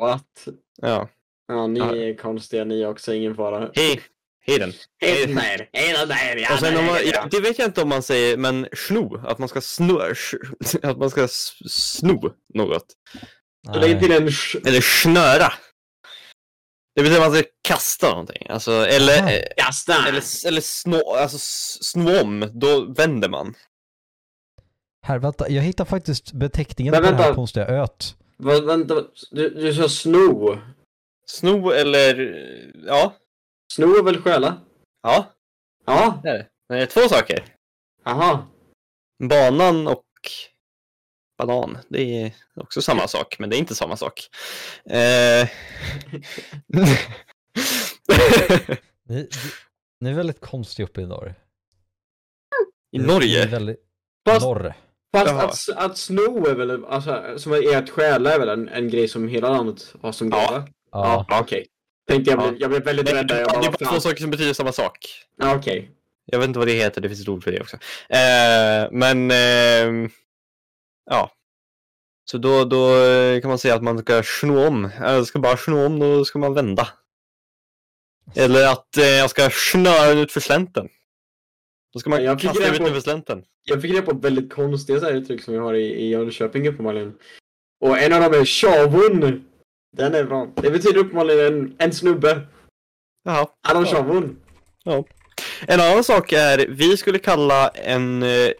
What? 0.01 0.47
Ja. 0.81 1.09
Ja, 1.47 1.67
ni 1.67 1.79
Ja. 1.79 1.95
är 1.95 2.17
konstiga 2.17 2.63
ni 2.63 2.85
också, 2.85 3.13
ingen 3.13 3.35
fara. 3.35 3.71
Hej, 3.73 4.01
hej 4.45 4.59
den. 4.59 4.73
Hej 4.99 5.25
där, 5.27 5.35
hej 5.73 5.93
där, 6.07 6.35
ja, 6.37 6.53
Och 6.53 6.59
sen 6.59 6.77
om 6.77 6.85
man, 6.85 6.95
där, 6.95 7.03
ja, 7.13 7.27
det 7.31 7.39
vet 7.39 7.59
jag 7.59 7.67
inte 7.67 7.81
om 7.81 7.89
man 7.89 8.03
säger, 8.03 8.37
men 8.37 8.67
sno, 8.73 9.17
att 9.27 9.39
man 9.39 9.49
ska 9.49 9.61
sno, 9.61 9.99
att 10.83 10.97
man 10.97 11.09
ska 11.09 11.27
sno 11.69 12.33
något. 12.53 12.85
Lägg 13.75 13.99
till 13.99 14.11
en 14.11 14.27
sh- 14.29 14.67
Eller 14.67 14.81
snöra. 14.81 15.53
Det 16.97 17.03
betyder 17.03 17.21
att 17.25 17.31
man 17.31 17.39
ska 17.39 17.49
kasta 17.61 18.09
någonting. 18.09 18.47
Alltså, 18.49 18.71
eller, 18.71 19.19
Aha. 19.21 19.31
kasta. 19.57 19.93
eller, 20.07 20.47
eller 20.47 20.61
snå, 20.61 21.15
alltså 21.15 21.37
snå 21.83 22.21
om, 22.21 22.49
då 22.53 22.81
vänder 22.93 23.29
man. 23.29 23.53
Här, 25.05 25.19
vänta, 25.19 25.49
jag 25.49 25.63
hittar 25.63 25.85
faktiskt 25.85 26.31
beteckningen 26.33 26.91
Men 26.91 27.01
på 27.01 27.05
den 27.05 27.15
här 27.15 27.23
vänta. 27.23 27.35
konstiga 27.35 27.65
öt. 27.67 28.15
Vad, 28.37 28.65
vänta, 28.65 28.95
du, 29.31 29.49
du 29.49 29.73
sa 29.73 29.89
sno. 29.89 30.57
Sno 31.27 31.69
eller, 31.71 32.15
ja, 32.87 33.13
Sno 33.73 33.97
är 33.99 34.03
väl 34.03 34.21
stjäla? 34.21 34.61
ja, 35.03 35.33
Ja, 35.85 36.19
det 36.23 36.29
är 36.29 36.37
det. 36.37 36.47
Det 36.69 36.81
är 36.81 36.85
två 36.85 37.01
saker. 37.01 37.45
aha. 38.05 38.47
Banan 39.23 39.87
och 39.87 40.03
banan, 41.45 41.77
det 41.89 42.21
är 42.21 42.31
också 42.55 42.81
samma 42.81 43.07
sak, 43.07 43.39
men 43.39 43.49
det 43.49 43.55
är 43.55 43.59
inte 43.59 43.75
samma 43.75 43.97
sak. 43.97 44.29
Eh... 44.89 45.49
Ni, 49.09 49.15
ni, 49.15 49.29
ni 49.99 50.09
är 50.09 50.13
väldigt 50.13 50.39
konstiga 50.41 50.85
uppe 50.87 51.01
i 51.01 51.05
norr. 51.05 51.35
I 52.91 52.97
är 52.97 53.01
Norge? 53.03 53.47
väldigt... 53.47 53.77
Fast, 54.29 54.41
Norr. 54.45 54.73
fast 55.13 55.69
att, 55.69 55.77
att 55.77 55.97
sno 55.97 56.47
är 56.47 56.55
väl, 56.55 56.85
alltså, 56.85 57.33
som 57.37 57.51
är 57.51 57.77
att 57.77 57.89
stjäla 57.89 58.33
är 58.33 58.39
väl 58.39 58.49
en, 58.49 58.69
en 58.69 58.89
grej 58.89 59.07
som 59.07 59.27
hela 59.27 59.49
landet 59.49 59.93
har 60.01 60.11
som 60.11 60.29
grej 60.29 60.39
Ja. 60.41 60.67
Ja. 60.91 61.25
Ja, 61.29 61.39
okej. 61.41 61.67
Tänkte 62.09 62.31
jag, 62.31 62.39
Ja. 62.39 62.47
blev, 62.49 62.61
jag 62.61 62.69
blev 62.69 62.83
väldigt 62.83 63.09
rädd 63.13 63.27
där. 63.27 63.35
det 63.35 63.41
Jag 63.41 63.47
bara, 63.49 63.57
är 63.57 63.61
vad 63.61 63.71
bara 63.71 63.77
två 63.77 63.85
fan? 63.85 64.01
saker 64.01 64.21
som 64.21 64.31
betyder 64.31 64.53
samma 64.53 64.71
sak. 64.71 64.97
Ja, 65.37 65.55
okej. 65.55 65.91
Jag 66.25 66.39
vet 66.39 66.47
inte 66.47 66.59
vad 66.59 66.67
det 66.67 66.73
heter, 66.73 67.01
det 67.01 67.09
finns 67.09 67.21
ett 67.21 67.27
ord 67.29 67.43
för 67.43 67.51
det 67.51 67.61
också. 67.61 67.75
Eh, 68.09 68.87
men, 68.91 69.31
ehm, 69.31 70.09
ja. 71.09 71.31
Så 72.31 72.37
då, 72.37 72.65
då 72.65 72.95
eh, 73.03 73.41
kan 73.41 73.49
man 73.49 73.59
säga 73.59 73.75
att 73.75 73.83
man 73.83 73.97
ska 73.97 74.23
sno 74.23 74.67
om. 74.67 74.89
Jag 74.99 75.27
ska 75.27 75.39
bara 75.39 75.57
sno 75.57 75.85
om, 75.85 75.99
då 75.99 76.25
ska 76.25 76.39
man 76.39 76.53
vända. 76.53 76.87
Eller 78.35 78.71
att 78.71 78.97
eh, 78.97 79.05
jag 79.05 79.29
ska 79.29 79.49
snöra 79.51 80.11
ut 80.11 80.31
för 80.31 80.39
slänten. 80.39 80.89
Då 81.93 81.99
ska 81.99 82.09
man 82.09 82.23
Jag 82.23 82.41
fick 82.41 82.49
kasta 82.49 82.71
ut 82.71 82.77
den 82.77 82.93
för 82.93 82.99
slänten. 82.99 83.43
Jag 83.63 83.81
fick 83.81 83.91
reda 83.91 84.05
på 84.05 84.17
väldigt 84.17 84.53
konstiga 84.53 84.99
så 84.99 85.05
här 85.05 85.13
uttryck 85.13 85.43
som 85.43 85.53
vi 85.53 85.59
har 85.59 85.73
i, 85.73 85.83
i 85.83 86.09
Jönköping 86.09 86.67
uppenbarligen. 86.67 87.17
Och 87.79 87.97
en 87.97 88.13
av 88.13 88.21
dem 88.21 88.41
är 88.41 88.45
tjavon. 88.45 89.45
Den 89.97 90.15
är 90.15 90.23
bra. 90.23 90.47
Det 90.55 90.71
betyder 90.71 90.97
uppenbarligen 90.97 91.53
en, 91.53 91.75
en 91.77 91.93
snubbe. 91.93 92.47
Jaha. 93.23 93.47
Adam 93.67 94.37
Ja. 94.83 95.03
En 95.67 95.79
annan 95.79 96.03
sak 96.03 96.31
är, 96.31 96.67
vi 96.67 96.97
skulle 96.97 97.19
kalla 97.19 97.67
en, 97.69 98.23
eh, 98.23 98.51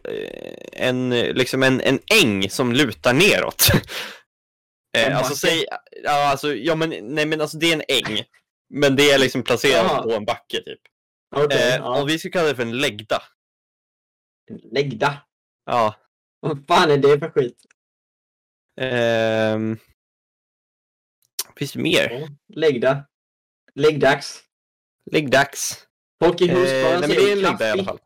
en, 0.71 1.11
eh, 1.11 1.34
liksom 1.34 1.63
en, 1.63 1.82
en 1.82 1.99
äng 2.23 2.49
som 2.49 2.73
lutar 2.73 3.13
neråt. 3.13 3.67
En 4.97 5.11
Eh, 5.11 5.17
alltså 5.17 5.36
säg, 5.36 5.65
ja 6.03 6.30
alltså, 6.32 6.55
ja 6.55 6.75
men, 6.75 6.89
nej 6.89 7.25
men 7.25 7.41
alltså 7.41 7.57
det 7.57 7.71
är 7.71 7.73
en 7.73 7.84
äng. 7.88 8.23
Men 8.69 8.95
det 8.95 9.11
är 9.11 9.19
liksom 9.19 9.43
placerat 9.43 9.86
Jaha. 9.91 10.03
på 10.03 10.11
en 10.11 10.25
backe 10.25 10.57
typ. 10.57 10.80
Okej. 11.36 11.57
Eh, 11.57 11.75
ja. 11.75 12.01
Och 12.01 12.09
vi 12.09 12.19
skulle 12.19 12.32
kalla 12.32 12.47
det 12.47 12.55
för 12.55 12.63
en 12.63 12.78
läggda. 12.78 13.23
Läggda. 14.71 15.21
Ja. 15.65 15.95
Vad 16.39 16.67
fan 16.67 16.91
är 16.91 16.97
det 16.97 17.19
för 17.19 17.30
skit? 17.30 17.65
Ehm, 18.82 19.78
finns 21.55 21.71
det 21.71 21.80
mer? 21.80 22.28
Läggda. 22.53 23.05
Läggdags. 23.75 24.43
Läggdags. 25.11 25.86
Folk 26.24 26.41
i 26.41 26.49
Eh, 26.49 26.55
Huskvarna 26.57 27.05
är 27.05 27.07
säger 27.07 27.43
kaffe. 27.57 27.84
fall. 27.84 27.99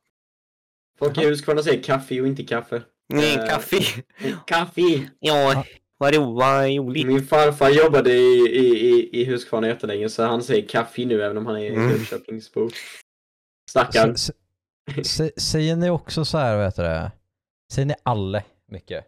Folk 0.99 1.17
i 1.17 1.25
Huskvarna 1.25 1.63
säger 1.63 1.83
kaffe 1.83 2.21
och 2.21 2.27
inte 2.27 2.43
kaffe. 2.43 2.83
Nej, 3.09 3.35
Eh, 3.37 3.47
kaffe. 3.47 3.77
Kaffe. 4.47 5.09
Ja, 5.19 5.65
vad 5.97 6.15
ro- 6.15 6.33
vad 6.33 6.65
roligt. 6.65 7.07
Min 7.07 7.25
farfar 7.27 7.69
jobbade 7.69 8.13
i, 8.13 8.37
i, 8.39 8.89
i, 8.89 9.21
i 9.21 9.25
Huskvarna 9.25 9.67
jättelänge 9.67 10.09
så 10.09 10.23
han 10.23 10.43
säger 10.43 10.67
kaffe 10.67 11.05
nu 11.05 11.23
även 11.23 11.37
om 11.37 11.45
han 11.45 11.57
är 11.57 11.69
Mm. 11.71 11.89
Jönköpingsbo. 11.89 12.69
Stackarn. 13.69 14.15
Säger 15.37 15.75
ni 15.75 15.89
också 15.89 16.25
så 16.25 16.37
här, 16.37 16.55
vad 16.57 16.65
heter 16.65 16.83
det? 16.83 17.11
Säger 17.73 17.85
ni 17.85 17.93
alle 18.03 18.43
mycket? 18.67 19.05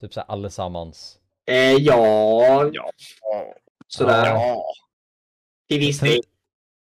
Typ 0.00 0.14
så 0.14 0.20
här 0.20 0.26
allesammans. 0.30 1.18
Eh, 1.46 1.72
ja, 1.72 2.70
Ja. 2.72 2.90
sådär. 3.86 4.26
Ja. 4.26 4.64
Till 5.68 5.78
viss 5.80 6.00
del. 6.00 6.20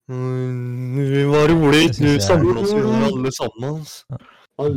Mm, 0.08 1.30
vad 1.30 1.50
roligt, 1.50 2.00
nu 2.00 2.08
ja. 2.14 2.20
samlas 2.20 2.72
vi 2.72 2.80
allesammans. 3.14 4.04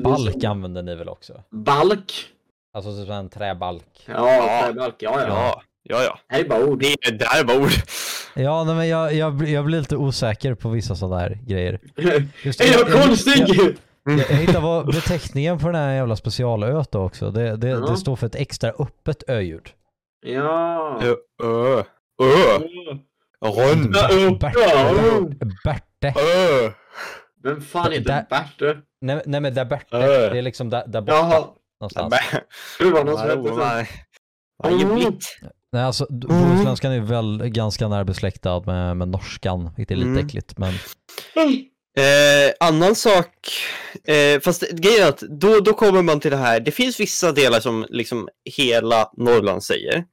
Balk 0.03 0.43
använder 0.43 0.83
ni 0.83 0.95
väl 0.95 1.09
också? 1.09 1.43
Balk. 1.51 2.13
Alltså 2.73 2.97
typ 3.01 3.09
en 3.09 3.29
träbalk. 3.29 3.83
Ja, 4.05 4.33
Ja. 4.33 4.61
träbalk. 4.65 4.95
Ja, 4.99 5.11
ja. 5.21 5.27
Ja, 5.27 5.61
ja, 5.83 6.03
ja. 6.03 6.19
Det 6.29 6.35
här 6.35 6.43
är 6.43 6.49
bara 6.49 6.65
ord. 6.65 6.79
Det, 6.79 6.93
är- 7.07 7.11
det 7.11 7.25
här 7.25 7.39
är 7.41 7.45
bara 7.45 7.57
ord. 7.59 7.69
Ja, 8.35 8.63
nej, 8.63 8.75
men 8.75 8.87
jag, 8.87 9.13
jag, 9.13 9.33
blir- 9.35 9.53
jag 9.53 9.65
blir 9.65 9.79
lite 9.79 9.95
osäker 9.97 10.55
på 10.55 10.69
vissa 10.69 10.95
sådana 10.95 11.19
här 11.19 11.39
grejer. 11.47 11.79
Just, 12.43 12.61
Är 12.61 12.71
jag 12.71 12.89
jag, 12.89 13.03
konstig? 13.03 13.45
jag, 13.47 14.19
jag 14.29 14.37
hittade 14.37 14.59
vad 14.59 14.85
beteckningen 14.85 15.59
på 15.59 15.65
den 15.67 15.75
här 15.75 15.93
jävla 15.95 16.15
specialöet 16.15 16.91
då 16.91 16.99
också. 16.99 17.31
Det, 17.31 17.55
det, 17.55 17.67
Ja. 17.67 17.77
det 17.77 17.97
står 17.97 18.15
för 18.15 18.27
ett 18.27 18.35
extra 18.35 18.69
öppet 18.69 19.23
ö-ljud. 19.27 19.69
Ja. 20.25 20.99
Ö, 21.03 21.15
ö, 21.43 21.83
ö, 22.23 22.59
rund, 23.49 23.95
Ja, 23.95 24.09
ö, 24.11 24.29
Berte. 25.63 26.13
Vem 27.43 27.61
fan 27.61 27.91
heter 27.91 28.25
Berte? 28.29 28.77
Nej, 29.01 29.21
nej 29.25 29.41
men 29.41 29.53
där 29.53 29.65
Berte, 29.65 29.97
det 30.29 30.37
är 30.37 30.41
liksom 30.41 30.69
där, 30.69 30.87
där 30.87 31.01
borta 31.01 31.13
Jaha. 31.13 31.47
någonstans. 31.81 32.13
Det 32.79 32.85
var 32.85 33.03
någon 33.03 33.17
som 33.17 33.29
hette 33.29 33.87
så. 34.69 34.77
jobbigt. 34.81 35.37
Nej 35.73 35.83
alltså, 35.83 36.05
bohuslänskan 36.09 36.91
är 36.91 36.99
väl 36.99 37.37
ganska 37.49 37.87
närbesläktad 37.87 38.59
med, 38.65 38.97
med 38.97 39.07
norskan, 39.07 39.69
vilket 39.77 39.91
är 39.91 39.95
lite 39.95 40.09
Mm. 40.09 40.25
äckligt 40.25 40.57
men 40.57 40.73
Eh, 41.97 42.67
annan 42.67 42.95
sak, 42.95 43.27
eh, 44.07 44.39
fast 44.41 44.71
grejen 44.71 45.03
är 45.03 45.09
att 45.09 45.19
då, 45.19 45.59
då 45.59 45.73
kommer 45.73 46.01
man 46.01 46.19
till 46.19 46.31
det 46.31 46.37
här, 46.37 46.59
det 46.59 46.71
finns 46.71 46.99
vissa 46.99 47.31
delar 47.31 47.59
som 47.59 47.85
liksom 47.89 48.29
hela 48.57 49.09
Norrland 49.17 49.63
säger. 49.63 50.03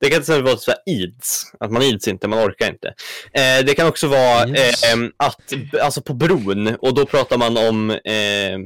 Det 0.00 0.06
kan 0.10 0.14
till 0.14 0.20
exempel 0.20 0.42
vara 0.44 0.56
så 0.56 0.72
ids, 0.90 1.52
att 1.60 1.70
man 1.72 1.82
ids 1.82 2.08
inte, 2.08 2.28
man 2.28 2.48
orkar 2.48 2.68
inte. 2.70 2.88
Eh, 3.32 3.64
det 3.66 3.74
kan 3.76 3.86
också 3.88 4.08
vara 4.08 4.48
Ids. 4.48 4.84
eh, 4.84 4.98
att, 5.16 5.52
alltså 5.80 6.02
på 6.02 6.14
bron, 6.14 6.66
och 6.76 6.94
då 6.94 7.06
pratar 7.06 7.38
man 7.38 7.56
om, 7.56 7.90
eh, 7.90 8.58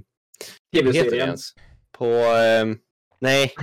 TV-serien. 0.76 1.37
På, 1.99 2.07
eh, 2.14 2.66
nej, 3.20 3.55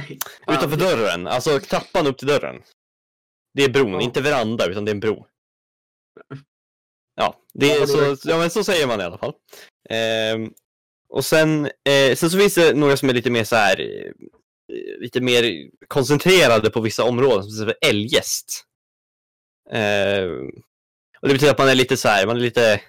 utanför 0.47 0.77
dörren, 0.77 1.27
alltså 1.27 1.59
trappan 1.59 2.07
upp 2.07 2.17
till 2.17 2.27
dörren. 2.27 2.55
Det 3.53 3.63
är 3.63 3.69
bron, 3.69 3.93
Ja. 3.93 4.01
inte 4.01 4.21
veranda, 4.21 4.65
utan 4.67 4.85
det 4.85 4.91
är 4.91 4.93
en 4.93 4.99
bro. 4.99 5.25
Ja, 7.15 7.35
det 7.53 7.67
Ja, 7.67 7.81
är 7.81 7.85
så, 7.85 8.29
ja 8.29 8.37
men 8.37 8.49
så 8.49 8.63
säger 8.63 8.87
man 8.87 9.01
i 9.01 9.03
alla 9.03 9.17
fall. 9.17 9.33
Ehm, 9.89 10.51
Och 11.09 11.25
sen, 11.25 11.65
eh, 11.65 12.15
sen 12.15 12.29
så 12.29 12.37
finns 12.37 12.55
det 12.55 12.73
några 12.73 12.97
som 12.97 13.09
är 13.09 13.13
lite 13.13 13.29
mer 13.29 13.43
så 13.43 13.55
här, 13.55 13.81
lite 14.99 15.21
mer 15.21 15.69
koncentrerade 15.87 16.69
på 16.69 16.81
vissa 16.81 17.03
områden, 17.03 17.43
som 17.43 17.51
till 17.51 17.69
exempel 17.69 17.89
eljest. 17.89 18.65
Eh, 19.71 20.25
och 21.21 21.27
det 21.27 21.33
betyder 21.33 21.51
att 21.51 21.57
man 21.57 21.69
är 21.69 21.75
lite 21.75 21.97
så 21.97 22.07
här, 22.07 22.27
man 22.27 22.37
är 22.37 22.41
lite... 22.41 22.81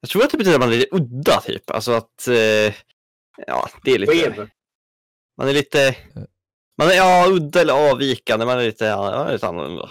Jag 0.00 0.10
tror 0.10 0.24
att 0.24 0.30
det 0.30 0.38
betyder 0.38 0.56
att 0.56 0.60
man 0.60 0.72
är 0.72 0.76
lite 0.76 0.96
udda 0.96 1.40
typ, 1.40 1.70
alltså 1.70 1.92
att... 1.92 2.28
Eh, 2.28 2.74
ja, 3.46 3.70
det 3.84 3.90
är 3.90 3.98
lite... 3.98 4.50
Man 5.36 5.48
är 5.48 5.52
lite... 5.52 5.96
Man 6.78 6.88
är 6.88 6.94
ja, 6.94 7.26
udda 7.28 7.60
eller 7.60 7.90
avvikande, 7.90 8.46
man 8.46 8.58
är 8.58 8.64
lite, 8.64 8.84
ja, 8.84 8.96
man 8.96 9.28
är 9.28 9.32
lite 9.32 9.46
annorlunda. 9.46 9.90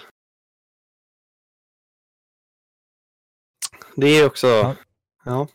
Det 3.96 4.08
är 4.08 4.26
också... 4.26 4.48
Ja. 4.48 4.76
Ja. 5.26 5.48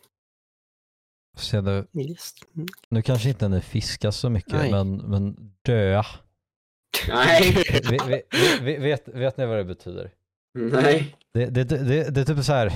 Se 1.37 1.61
nu, 1.61 1.87
Just. 1.91 2.55
Mm. 2.55 2.67
nu 2.89 3.01
kanske 3.01 3.29
inte 3.29 3.47
ni 3.47 3.61
fiskar 3.61 4.11
så 4.11 4.29
mycket, 4.29 4.53
Nej. 4.53 4.71
men, 4.71 4.97
men 4.97 5.53
döa. 5.65 6.05
Nej. 7.07 7.53
Vi, 7.89 7.99
vi, 8.07 8.23
vi, 8.61 8.77
vet, 8.77 9.07
vet 9.07 9.37
ni 9.37 9.45
vad 9.45 9.57
det 9.57 9.63
betyder? 9.63 10.11
Nej. 10.53 11.15
Det, 11.33 11.45
det, 11.45 11.63
det, 11.63 11.77
det, 11.77 12.09
det 12.09 12.21
är 12.21 12.25
typ 12.25 12.43
så 12.45 12.53
här, 12.53 12.67
eh, 12.67 12.71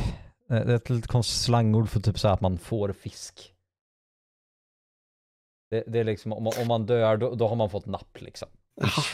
det 0.48 0.56
är 0.72 0.76
ett 0.76 0.90
lite 0.90 1.08
konstigt 1.08 1.42
slangord 1.46 1.90
för 1.90 2.00
typ 2.00 2.20
så 2.20 2.28
här 2.28 2.34
att 2.34 2.42
man 2.42 2.58
får 2.58 2.94
fisk. 2.94 3.52
Det, 5.72 5.84
det 5.88 6.00
är 6.00 6.04
liksom, 6.04 6.34
om 6.34 6.44
man, 6.44 6.54
om 6.62 6.68
man 6.68 6.86
dör 6.86 7.18
då, 7.18 7.36
då 7.36 7.48
har 7.48 7.56
man 7.56 7.70
fått 7.70 7.86
napp 7.86 8.22
liksom. 8.22 8.48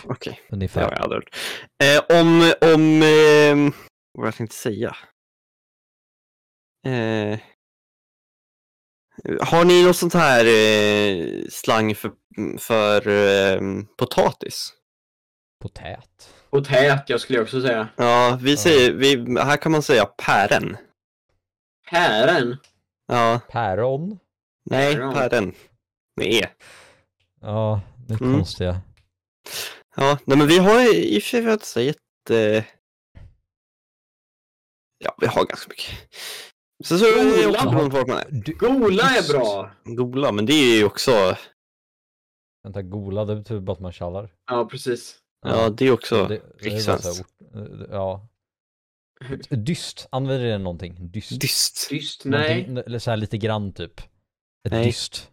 Okej. 0.06 0.40
Det 0.50 0.56
Ungefär. 0.56 0.82
har 0.82 0.92
jag 0.92 1.00
aldrig 1.02 1.18
hört. 1.24 1.36
Eh, 1.84 2.20
om, 2.20 2.54
om, 2.74 3.02
eh, 3.02 3.74
vad 4.14 4.28
jag 4.28 4.36
tänkte 4.36 4.56
säga. 4.56 4.96
Eh, 6.88 7.40
har 9.42 9.66
ni 9.66 9.84
något 9.84 9.98
sånt 9.98 10.14
här 10.14 10.46
eh, 10.46 11.46
slang 11.50 11.96
för, 11.96 12.12
för 12.60 13.08
eh, 13.08 13.62
potatis? 13.98 14.74
Potät. 15.62 16.34
Och 16.50 16.66
tät, 16.66 17.10
jag 17.10 17.22
skulle 17.22 17.42
också 17.42 17.62
säga. 17.62 17.88
Ja, 17.98 18.40
vi 18.42 18.58
säger, 18.58 18.92
vi, 18.94 19.40
här 19.40 19.58
kan 19.58 19.72
man 19.72 19.82
säga 19.84 20.06
pären. 20.06 20.78
Pären. 21.90 22.58
Ja, 23.08 23.40
Päron. 23.52 24.20
nej, 24.66 24.96
Päron. 24.96 25.14
pären. 25.14 25.54
Med 26.16 26.28
E. 26.28 26.48
Ja, 27.42 27.82
det 28.08 28.14
är 28.14 28.22
Mm. 28.22 28.36
konstiga. 28.38 28.82
Ja, 29.96 30.18
nej 30.26 30.38
men 30.38 30.48
vi 30.48 30.58
har 30.58 30.96
i 30.96 31.20
och 31.20 31.24
för 31.24 31.30
sig 31.30 31.52
inte 31.54 31.66
så 31.66 31.82
jätte... 31.82 32.66
Ja, 34.98 35.16
vi 35.22 35.28
har 35.28 35.46
ganska 35.46 35.70
mycket. 35.70 35.96
Så 36.84 36.96
är 36.96 37.00
det 37.26 37.48
också 37.48 37.62
Gola. 37.64 37.72
beroende 37.72 37.90
på 37.92 37.98
vart 37.98 38.08
man 38.08 38.18
är. 38.18 38.28
Du, 38.32 38.54
Gola 38.54 39.04
är 39.04 39.34
bra. 39.34 39.72
Gola, 39.84 40.32
men 40.32 40.46
det 40.46 40.54
är 40.54 40.78
ju 40.78 40.86
också... 40.86 41.36
vänta, 42.64 42.82
gola, 42.82 43.26
det 43.26 43.36
betyder 43.36 43.62
bara 43.62 43.74
att 43.74 43.80
man 43.80 43.92
tjallar. 43.92 44.34
Ja, 44.52 44.66
precis. 44.72 45.18
Ja, 45.46 45.70
det 45.70 45.86
är 45.88 45.92
också 45.92 46.26
det, 46.26 46.42
rikssvenskt. 46.60 47.16
så 47.16 47.24
Ja. 47.92 48.28
Dyst, 49.50 50.08
använder 50.12 50.46
det 50.48 50.58
någonting? 50.58 50.96
Dyst? 51.12 51.42
Dyst. 51.42 51.90
Tyst, 51.90 52.26
nej. 52.26 52.62
Någonting, 52.62 52.84
eller 52.86 53.00
så 53.00 53.10
här 53.10 53.18
lite 53.18 53.38
grann 53.38 53.74
typ. 53.74 54.00
Ett 54.68 54.72
Nej. 54.72 54.86
dyst. 54.86 55.32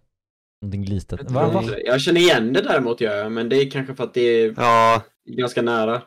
Någonting 0.63 0.85
litet. 0.85 1.21
Jag, 1.23 1.31
Va, 1.31 1.49
va? 1.51 1.65
jag 1.85 2.01
känner 2.01 2.21
igen 2.21 2.53
det 2.53 2.63
däremot 2.63 3.01
gör 3.01 3.17
jag, 3.17 3.33
men 3.33 3.49
det 3.49 3.57
är 3.57 3.71
kanske 3.71 3.95
för 3.95 4.05
att 4.05 4.15
det 4.15 4.21
är 4.21 4.55
Ja, 4.57 5.03
ganska 5.29 5.63
nära. 5.63 6.03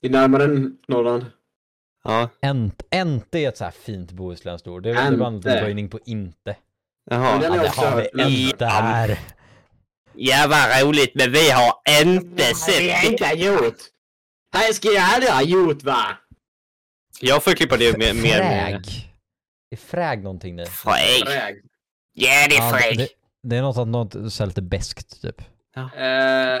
Det 0.00 0.06
är 0.06 0.10
närmare 0.12 0.44
än 0.44 0.78
Norrland. 0.88 1.26
Ja. 2.04 2.28
Ent, 2.42 2.82
ente 2.90 3.38
är 3.38 3.48
ett 3.48 3.56
så 3.56 3.64
här 3.64 3.70
fint 3.70 4.12
bohuslänskt 4.12 4.66
ord. 4.68 4.82
Det 4.82 4.90
är 4.90 5.10
det 5.10 5.16
bara 5.16 5.28
en 5.28 5.34
Ente. 5.34 5.60
böjning 5.62 5.88
på 5.88 5.98
inte. 6.06 6.56
Jaha. 7.10 7.38
Den 7.38 7.52
är 7.52 7.56
Ja, 7.56 7.62
det 7.62 7.68
också 7.68 7.80
har 7.80 7.96
vi 7.96 8.08
men- 8.14 8.28
inte 8.28 8.66
här. 8.66 9.18
Ja, 10.14 10.46
vad 10.48 10.82
roligt, 10.88 11.14
men 11.14 11.32
vi 11.32 11.50
har 11.50 11.74
inte 12.02 12.44
har 12.44 13.10
inte 13.10 13.24
gjort. 13.24 13.76
Här 14.54 14.72
ska 14.72 14.88
jag 14.88 15.04
aldrig 15.14 15.32
ha 15.32 15.42
gjort 15.42 15.82
va? 15.82 16.18
Jag 17.20 17.44
får 17.44 17.52
klippa 17.52 17.76
det 17.76 17.98
med... 17.98 18.16
mer 18.16 18.38
med... 18.38 18.86
Fräg. 18.86 19.08
Är 19.70 19.76
fräg 19.76 20.22
någonting 20.22 20.56
ni? 20.56 20.66
Fräg. 20.66 21.26
Fräg. 21.26 21.54
Ja, 22.14 22.30
det 22.48 22.56
är 22.56 22.60
Ja, 22.60 22.70
fräg. 22.78 22.98
det, 22.98 23.08
det 23.42 23.56
är 23.56 23.62
något 23.62 23.76
att 23.78 23.88
något 23.88 24.32
så 24.32 24.46
lite 24.46 24.62
beskt 24.62 25.22
typ. 25.22 25.40
Eh, 25.76 26.60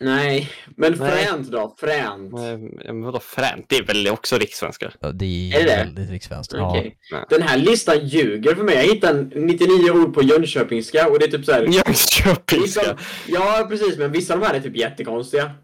nej, 0.00 0.50
men 0.76 0.92
Nej. 0.92 1.10
fränt 1.26 1.50
då? 1.50 1.76
Fränt. 1.78 2.32
Men 2.32 2.64
men 2.64 3.02
vadå 3.02 3.20
fränt? 3.20 3.66
Det 3.68 3.76
är 3.76 3.82
väl 3.84 4.08
också 4.08 4.38
rikssvenska? 4.38 4.92
Ja, 5.00 5.12
Det 5.12 5.24
är, 5.24 5.60
Är 5.60 5.64
det 5.64 5.70
det? 5.70 5.76
väldigt 5.76 6.10
rikssvenskt. 6.10 6.54
Okej. 6.54 6.96
Ja. 7.10 7.26
Den 7.30 7.42
här 7.42 7.58
listan 7.58 8.06
ljuger 8.06 8.54
för 8.54 8.64
mig. 8.64 8.74
Jag 8.74 8.82
hittade 8.94 9.22
99 9.40 9.90
ord 9.90 10.14
på 10.14 10.22
Jönköpingska 10.22 11.08
och 11.08 11.18
det 11.18 11.24
är 11.24 11.30
typ 11.30 11.44
såhär... 11.44 11.62
Jönköpingska. 11.62 12.56
Vissa, 12.56 12.98
ja, 13.26 13.66
precis, 13.68 13.98
men 13.98 14.12
vissa 14.12 14.34
av 14.34 14.40
de 14.40 14.46
här 14.46 14.54
är 14.54 14.60
typ 14.60 14.76
jättekonstiga. 14.76 15.54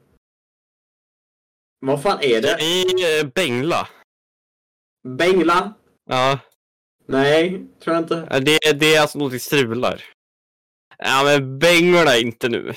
Vad 1.81 2.03
fan 2.03 2.19
är 2.23 2.43
det? 2.43 2.59
I 2.63 3.19
eh, 3.21 3.27
Bengla. 3.27 3.89
Bengla? 5.19 5.75
Ja, 6.11 6.39
Nej, 7.09 7.67
tror 7.85 7.95
jag 7.97 8.03
inte. 8.05 8.41
Det, 8.41 8.73
det 8.73 8.95
är 8.95 9.01
alltså 9.01 9.19
något 9.19 9.43
strular. 9.43 10.03
Ja, 10.99 11.23
men 11.25 11.59
Bengla 11.59 12.17
inte 12.19 12.49
nu. 12.49 12.73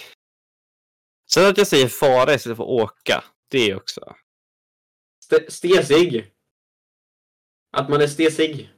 Sen 1.34 1.46
att 1.50 1.58
jag 1.58 1.68
säger 1.68 1.88
fara 1.88 2.34
istället 2.34 2.58
för 2.58 2.64
åka, 2.64 3.24
det 3.52 3.72
är 3.72 3.76
också. 3.76 4.16
Ste- 5.32 5.50
stesig. 5.50 6.34
Att 7.78 7.90
man 7.90 8.02
är 8.02 8.08
stesig. 8.08 8.70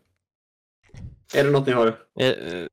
Är 1.35 1.43
det 1.43 1.49
något 1.51 1.67
ni 1.67 1.73
har? 1.73 1.87
Eh, 2.19 2.27
eh, 2.27 2.67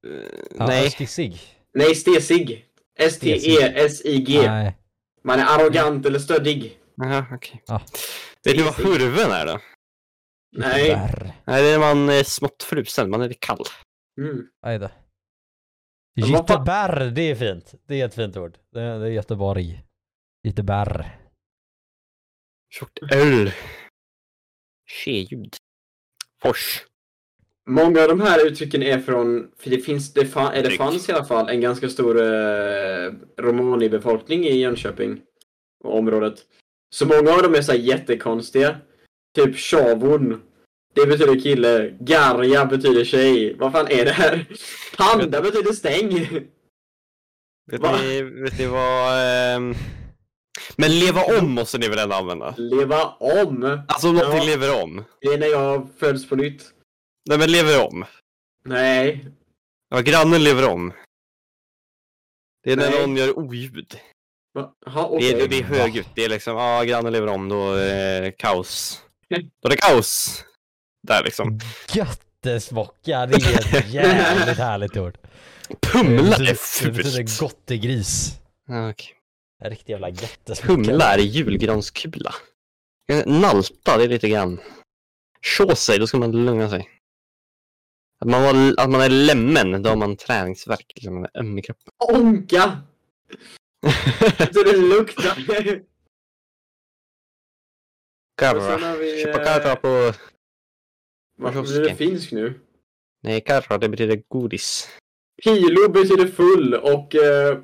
Ja, 0.59 0.67
nej. 0.67 0.91
Stissig. 0.91 1.41
Nej, 1.75 1.95
stesig. 1.95 2.67
S-T-E-S-I-G. 2.99 4.43
Nej. 4.47 4.79
Man 5.25 5.41
är 5.41 5.45
arrogant 5.47 6.07
eller 6.07 6.19
stöddig. 6.19 6.79
Jaha, 6.97 7.27
okej. 7.33 7.63
Ja. 7.67 7.81
Vet 8.45 8.57
ni 8.57 8.63
vad 8.63 8.75
hurven 8.75 9.31
är 9.31 9.47
då? 9.47 9.61
Nej. 10.57 10.97
Nej, 11.47 11.63
det 11.63 11.69
är 11.69 11.79
när 11.79 11.95
man 11.95 12.09
är 12.09 12.23
smått 12.25 12.63
frusen, 12.63 13.11
man 13.11 13.21
är 13.23 13.29
lite 13.29 13.47
kall. 13.47 13.65
Mm. 14.21 14.47
Aj 14.63 14.79
då. 14.79 14.89
Fan- 16.21 16.31
Gytteberg, 16.31 17.11
det 17.11 17.23
är 17.31 17.35
fint. 17.35 17.75
Det 17.87 18.01
är 18.01 18.07
ett 18.07 18.15
fint 18.15 18.37
ord. 18.37 18.59
Det 18.73 18.81
är, 18.81 18.99
det 18.99 19.07
är 19.07 19.11
Göteborg. 19.11 19.83
Gytteberg. 20.45 21.05
Tjockt 22.75 22.99
öl. 23.15 23.53
Tjeljud. 24.91 25.57
Fors. 26.43 26.85
Många 27.69 28.01
av 28.03 28.09
de 28.09 28.21
här 28.21 28.47
uttrycken 28.47 28.83
är 28.83 28.99
från, 28.99 29.51
för 29.59 29.71
det 29.71 29.79
finns, 29.79 30.13
det, 30.13 30.27
fa, 30.27 30.53
eller 30.53 30.69
Tryck. 30.69 30.79
fanns 30.79 31.09
i 31.09 31.13
alla 31.13 31.25
fall 31.25 31.49
en 31.49 31.61
ganska 31.61 31.89
stor 31.89 32.17
eh, 32.23 33.13
romani-befolkning 33.39 34.45
i 34.45 34.59
Jönköping 34.61 35.21
och 35.85 35.99
området. 35.99 36.39
Så 36.95 37.07
många 37.07 37.31
av 37.33 37.43
dem 37.43 37.55
är 37.55 37.63
så 37.63 37.73
här 37.73 37.79
jättekonstiga. 37.79 38.81
Typ 39.35 39.57
shavon. 39.57 40.43
Det 40.97 41.07
betyder 41.07 41.41
kille. 41.41 41.97
Garja 42.01 42.65
betyder 42.67 43.05
tjej. 43.05 43.55
Vad 43.55 43.73
fan 43.73 43.87
är 43.91 44.05
det 44.05 44.11
här? 44.13 44.47
Panda 44.97 45.41
betyder 45.43 45.73
stäng. 45.73 46.29
Vet 47.71 47.81
Va? 47.81 47.99
ni, 48.03 48.23
vet 48.23 48.59
ni 48.59 48.67
vad... 48.67 49.13
ehm, 49.55 49.75
Men 50.77 50.99
leva 50.99 51.23
om 51.39 51.51
måste 51.55 51.79
ni 51.79 51.89
väl 51.89 51.99
ändå 51.99 52.15
använda? 52.17 52.55
Leva 52.59 53.05
om. 53.05 53.81
Alltså 53.89 54.09
om 54.09 54.15
någonting 54.15 54.39
Ja. 54.41 54.45
lever 54.45 54.83
om. 54.83 55.05
Det 55.21 55.27
är 55.29 55.39
när 55.39 55.47
jag 55.47 55.89
föds 55.99 56.29
på 56.29 56.37
nytt. 56.37 56.63
Nej 57.29 57.39
men 57.39 57.53
lever 57.53 57.87
om. 57.87 58.05
Nej. 58.65 59.27
Ja, 59.89 60.01
grannen 60.01 60.45
lever 60.45 60.69
om. 60.69 60.93
Det 62.65 62.73
är 62.73 62.77
när 62.77 62.91
Nej. 62.91 63.01
någon 63.01 63.17
gör 63.17 63.39
oljud. 63.39 63.99
Va? 64.55 64.73
Ha, 64.87 65.19
Det 65.19 65.31
är, 65.31 65.49
det 65.49 65.59
är 65.59 65.63
högljutt. 65.63 66.09
Det 66.15 66.25
är 66.25 66.29
liksom, 66.29 66.57
ja 66.57 66.83
grannen 66.83 67.13
lever 67.13 67.27
om, 67.27 67.49
då 67.49 67.73
är 67.73 68.23
det 68.23 68.33
kaos. 68.33 69.03
Då 69.29 69.67
är 69.67 69.71
det 69.71 69.77
kaos. 69.77 70.45
Där 71.07 71.25
liksom. 71.25 71.59
Göttesmocka, 71.93 73.27
det 73.27 73.35
är 73.35 73.79
ett 73.79 73.89
jävligt 73.93 74.59
härligt 74.59 74.97
ord. 74.97 75.19
Pumla 75.81 76.23
det 76.23 76.35
är 76.35 76.39
betyder, 76.39 76.85
det 76.85 76.93
betyder 76.93 77.27
fult. 77.27 77.41
gottegris. 77.41 78.39
Ja, 78.69 78.91
okej. 78.91 79.13
En 79.65 79.71
riktig 79.71 79.93
jävla 79.93 80.09
göttesmocka. 80.09 80.73
Humla 80.73 81.15
är 81.15 81.19
julgranskula. 81.19 82.35
Eh, 83.13 83.27
Nalta, 83.27 83.97
det 83.97 84.05
är 84.05 84.09
lite 84.09 84.29
grann. 84.29 84.61
Sjå 85.43 85.75
sig, 85.75 85.99
då 85.99 86.07
ska 86.07 86.19
man 86.19 86.45
lugna 86.45 86.71
sig. 86.71 86.89
Att 88.21 88.29
man, 88.29 88.43
var, 88.43 88.75
att 88.83 88.91
man 88.91 89.01
är 89.01 89.09
lämmen, 89.09 89.83
då 89.83 89.89
har 89.91 89.97
man 89.97 90.17
träningsvärk. 90.17 90.93
Liksom, 90.95 91.15
man 91.15 91.25
är 91.25 91.41
öm 91.41 91.59
i 91.59 91.63
kroppen. 91.63 91.93
Onka! 91.99 92.79
Så 94.53 94.63
det 94.63 94.77
luktar. 94.77 95.37
Har 98.43 98.97
vi, 98.97 99.23
Köpa 99.23 99.71
eh, 99.71 99.75
på... 99.75 100.13
Varför 101.37 101.63
blir 101.63 101.81
det 101.81 101.95
finsk 101.95 102.33
nu? 102.33 102.61
Nej, 103.23 103.41
karra, 103.41 103.79
det 103.79 103.89
betyder 103.89 104.23
godis. 104.29 104.89
Pilo 105.43 105.89
betyder 105.89 106.27
full 106.27 106.75
och 106.75 107.15
eh, 107.15 107.59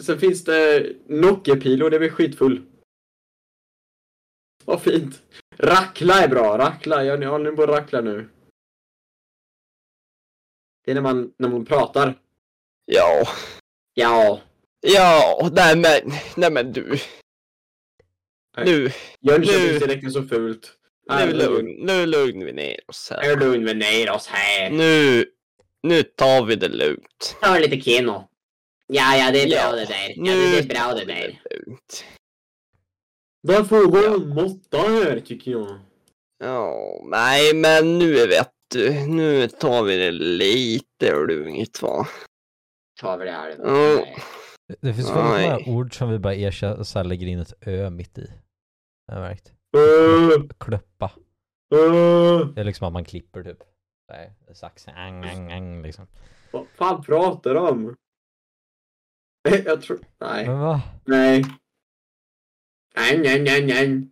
sen 0.00 0.18
finns 0.18 0.44
det 0.44 0.92
Nockepilo, 1.06 1.88
det 1.88 1.98
blir 1.98 2.10
skitfull. 2.10 2.62
Vad 4.64 4.82
fint. 4.82 5.22
Rackla 5.56 6.22
är 6.22 6.28
bra. 6.28 6.58
Rackla, 6.58 7.04
jag, 7.04 7.30
håller 7.30 7.52
på 7.52 7.62
att 7.62 7.68
rackla 7.68 8.00
nu. 8.00 8.28
Det 10.84 10.90
är 10.90 10.94
när 10.94 11.02
man, 11.02 11.32
när 11.38 11.48
man 11.48 11.64
pratar. 11.64 12.20
Ja, 12.84 13.28
Ja. 13.94 14.40
ja, 14.80 15.50
nej 15.52 15.76
men, 15.76 16.12
nej 16.36 16.50
men 16.52 16.72
du. 16.72 16.98
Nu, 18.56 18.90
Jönköpingsdialekten 19.20 20.06
är 20.08 20.10
så 20.10 20.22
fult. 20.22 20.78
Nu, 21.08 21.32
lugn, 21.32 21.66
nu 21.86 22.06
lugnar 22.06 22.46
vi 22.46 22.52
ner 22.52 22.76
oss 22.90 23.10
här. 23.10 23.30
Är 23.32 23.36
lugn 23.36 23.64
med 23.64 23.76
ner 23.76 24.10
oss 24.10 24.26
här. 24.26 24.70
Nu, 24.70 25.24
nu 25.82 26.02
tar 26.02 26.44
vi 26.44 26.56
det 26.56 26.68
lugnt. 26.68 27.36
Ta 27.42 27.58
lite 27.58 27.80
keno. 27.80 28.28
Ja, 28.86 29.16
ja, 29.16 29.30
det 29.32 29.42
är 29.42 29.46
bra 29.48 29.56
Ja, 29.56 29.72
det 29.72 29.84
där. 29.84 30.08
Ja, 30.16 30.22
nu 30.34 30.50
det 30.50 30.58
är 30.58 30.62
bra 30.62 30.94
det 30.94 31.00
tar 31.00 31.06
vi 31.06 31.12
där. 31.12 31.40
lugnt. 31.66 32.04
Där 33.42 33.64
får 33.64 33.86
gå 33.86 34.14
en 34.14 34.28
måtta 34.28 34.78
här, 34.78 35.20
tycker 35.20 35.50
jag. 35.50 35.78
Ja, 36.44 37.00
nej 37.10 37.54
men 37.54 37.98
nu 37.98 38.26
vet 38.26 38.50
du, 38.74 38.90
nu 39.06 39.48
tar 39.48 39.82
vi 39.82 39.96
det 39.96 40.10
lite 40.10 41.14
lugnt 41.26 41.82
va. 41.82 42.08
Tar 43.00 43.18
vi 43.18 43.24
det 43.24 43.30
här. 43.32 43.54
Ja. 43.58 43.64
Det- 43.66 44.78
Det 44.80 44.94
finns 44.94 45.10
väldigt 45.10 45.24
många 45.50 45.58
ord 45.78 45.98
som 45.98 46.10
vi 46.10 46.18
bara 46.18 46.34
erkänner, 46.34 46.82
så 46.84 46.98
här 46.98 47.04
lägger 47.04 47.26
in 47.26 47.38
ett 47.38 47.52
ö 47.66 47.90
mitt 47.90 48.18
i. 48.18 48.30
Jag 49.06 49.14
har 49.14 49.22
märkt. 49.22 49.52
Klöppa. 50.58 51.10
Det 52.54 52.60
är 52.60 52.64
liksom 52.64 52.86
att 52.86 52.92
man 52.92 53.04
klipper 53.04 53.42
typ. 53.42 53.58
Nej, 54.10 54.32
sax, 54.54 54.88
ang, 54.88 55.24
ang, 55.24 55.52
ang 55.52 55.82
liksom. 55.82 56.06
Vad 56.50 56.66
fan 56.74 57.02
pratar 57.02 57.54
de 57.54 57.68
om? 57.68 57.96
Jag 59.64 59.82
tror... 59.82 59.98
Nej. 60.20 60.46
Men 60.46 60.58
va? 60.60 60.80
Nej. 61.04 61.44
Nej, 62.96 63.18
nej, 63.18 63.42
nej, 63.42 63.66
nej. 63.66 64.08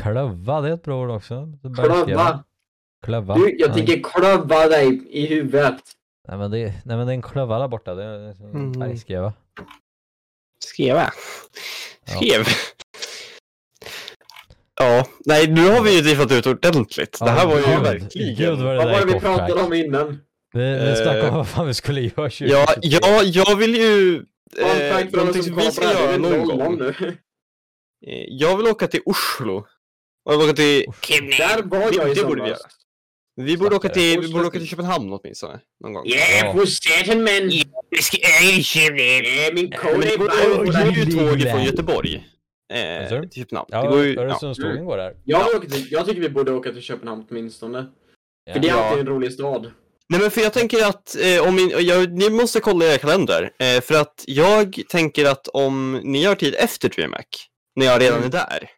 Klöva, 0.00 0.60
det 0.60 0.68
är 0.68 0.74
ett 0.74 0.82
bra 0.82 1.02
ord 1.02 1.10
också. 1.10 1.48
Klöva. 1.76 2.44
Klöva. 3.04 3.34
Du, 3.34 3.56
jag 3.58 3.68
Nej. 3.70 3.86
tänker 3.86 4.10
klöva 4.10 4.66
dig 4.66 5.08
i 5.10 5.26
huvudet. 5.26 5.80
Nej 6.28 6.38
men, 6.38 6.50
det, 6.50 6.66
nej 6.84 6.96
men 6.96 7.06
det 7.06 7.12
är 7.12 7.14
en 7.14 7.22
klöva 7.22 7.58
där 7.58 7.68
borta. 7.68 7.94
Det 7.94 8.04
är 8.04 8.18
en 8.18 8.50
Mm. 8.50 8.72
bergskreva. 8.72 9.32
Skriva. 10.64 11.02
Ja. 11.02 11.10
Skrev. 12.16 12.40
Ja, 12.40 12.79
nej 15.26 15.46
nu 15.50 15.68
har 15.70 15.82
vi 15.82 15.96
ju 15.96 16.00
diffat 16.02 16.32
ut 16.32 16.46
ordentligt. 16.46 17.18
Det 17.18 17.30
här 17.30 17.46
var 17.46 17.56
ju 17.58 17.62
gud, 17.66 17.82
verkligen. 17.82 18.34
Gud 18.36 18.58
vad 18.58 18.74
det 18.74 18.78
Vad 18.78 18.90
var 18.90 19.00
det 19.06 19.06
vi 19.14 19.20
pratade 19.20 19.62
om 19.62 19.72
innan? 19.72 20.18
Vi, 20.52 20.60
vi 20.60 20.88
Eh, 20.88 20.94
snackade 20.94 21.28
om 21.28 21.34
vad 21.36 21.48
fan 21.48 21.66
vi 21.66 21.74
skulle 21.74 22.00
göra 22.00 22.10
2023. 22.30 22.48
Ja, 22.48 22.74
ja, 22.82 23.22
jag 23.22 23.56
vill 23.56 23.74
ju... 23.74 24.16
Eh, 24.58 24.96
alla 24.96 25.04
någonting 25.12 25.42
som 25.42 25.56
vi 25.56 25.72
ska 25.72 25.84
göra 25.84 26.12
på 26.12 26.18
någon 26.18 26.32
är 26.32 26.44
gång. 26.44 26.76
00 26.78 26.94
nu. 27.00 27.08
Eh, 28.06 28.24
Jag 28.28 28.56
vill 28.56 28.66
åka 28.66 28.86
till 28.86 29.00
Oslo. 29.04 29.56
Och 30.24 30.32
jag 30.32 30.38
vill 30.38 30.46
åka 30.48 30.56
till... 30.56 30.84
Där 31.38 31.62
var 31.62 31.78
jag 31.92 32.10
i 32.10 32.14
Det 32.14 32.24
borde 32.24 32.42
vi 32.42 32.48
göra. 32.48 32.58
Vi 33.36 33.56
borde 33.56 33.76
åka 33.76 33.88
till, 33.88 34.20
vi 34.20 34.26
Oslo. 34.26 34.32
borde 34.32 34.46
åka 34.48 34.58
till 34.58 34.68
Köpenhamn 34.68 35.12
åtminstone. 35.12 35.60
Någon 35.84 35.92
gång. 35.92 36.06
Yeah! 36.06 36.54
Yeah, 39.26 39.54
min 39.54 39.68
Men 39.70 39.78
kod 39.78 40.00
det 40.00 40.12
är 40.14 40.18
går, 40.18 40.26
bara... 40.26 40.78
det 40.78 40.84
går 40.84 40.94
ju 40.94 41.04
tåg 41.04 41.50
från 41.50 41.64
Göteborg. 41.64 42.24
Eh, 42.70 43.00
Alltså? 43.00 43.20
till 43.30 43.42
Köpenhamn. 43.42 43.68
Ja, 43.70 43.82
det 43.82 43.88
går 43.88 44.04
ju, 44.04 44.14
ja. 44.14 44.22
Öresundstågen 44.22 44.84
går 44.84 44.96
där. 44.96 45.16
Jag, 45.24 45.46
jag 45.90 46.06
tycker 46.06 46.20
vi 46.20 46.28
borde 46.28 46.52
åka 46.52 46.72
till 46.72 46.82
Köpenhamn 46.82 47.24
åtminstone. 47.30 47.86
Ja. 48.44 48.52
För 48.52 48.60
det 48.60 48.68
är 48.68 48.72
Ja. 48.76 48.84
alltid 48.84 49.00
en 49.00 49.06
rolig 49.14 49.32
stad. 49.32 49.70
Nej 50.08 50.20
men 50.20 50.30
för 50.30 50.40
jag 50.40 50.52
tänker 50.52 50.84
att 50.88 51.16
eh, 51.20 51.48
om 51.48 51.54
min, 51.54 51.72
jag, 51.78 52.12
ni 52.12 52.30
måste 52.30 52.60
kolla 52.60 52.84
era 52.84 52.98
kalender. 52.98 53.50
Eh, 53.58 53.80
för 53.80 54.00
att 54.00 54.24
jag 54.26 54.80
tänker 54.88 55.24
att 55.30 55.48
om 55.48 56.00
ni 56.04 56.24
har 56.24 56.34
tid 56.34 56.54
efter 56.58 56.88
DreamHack, 56.88 57.46
när 57.76 57.86
jag 57.86 58.00
redan 58.02 58.18
Mm. 58.18 58.28
är 58.28 58.32
där. 58.32 58.70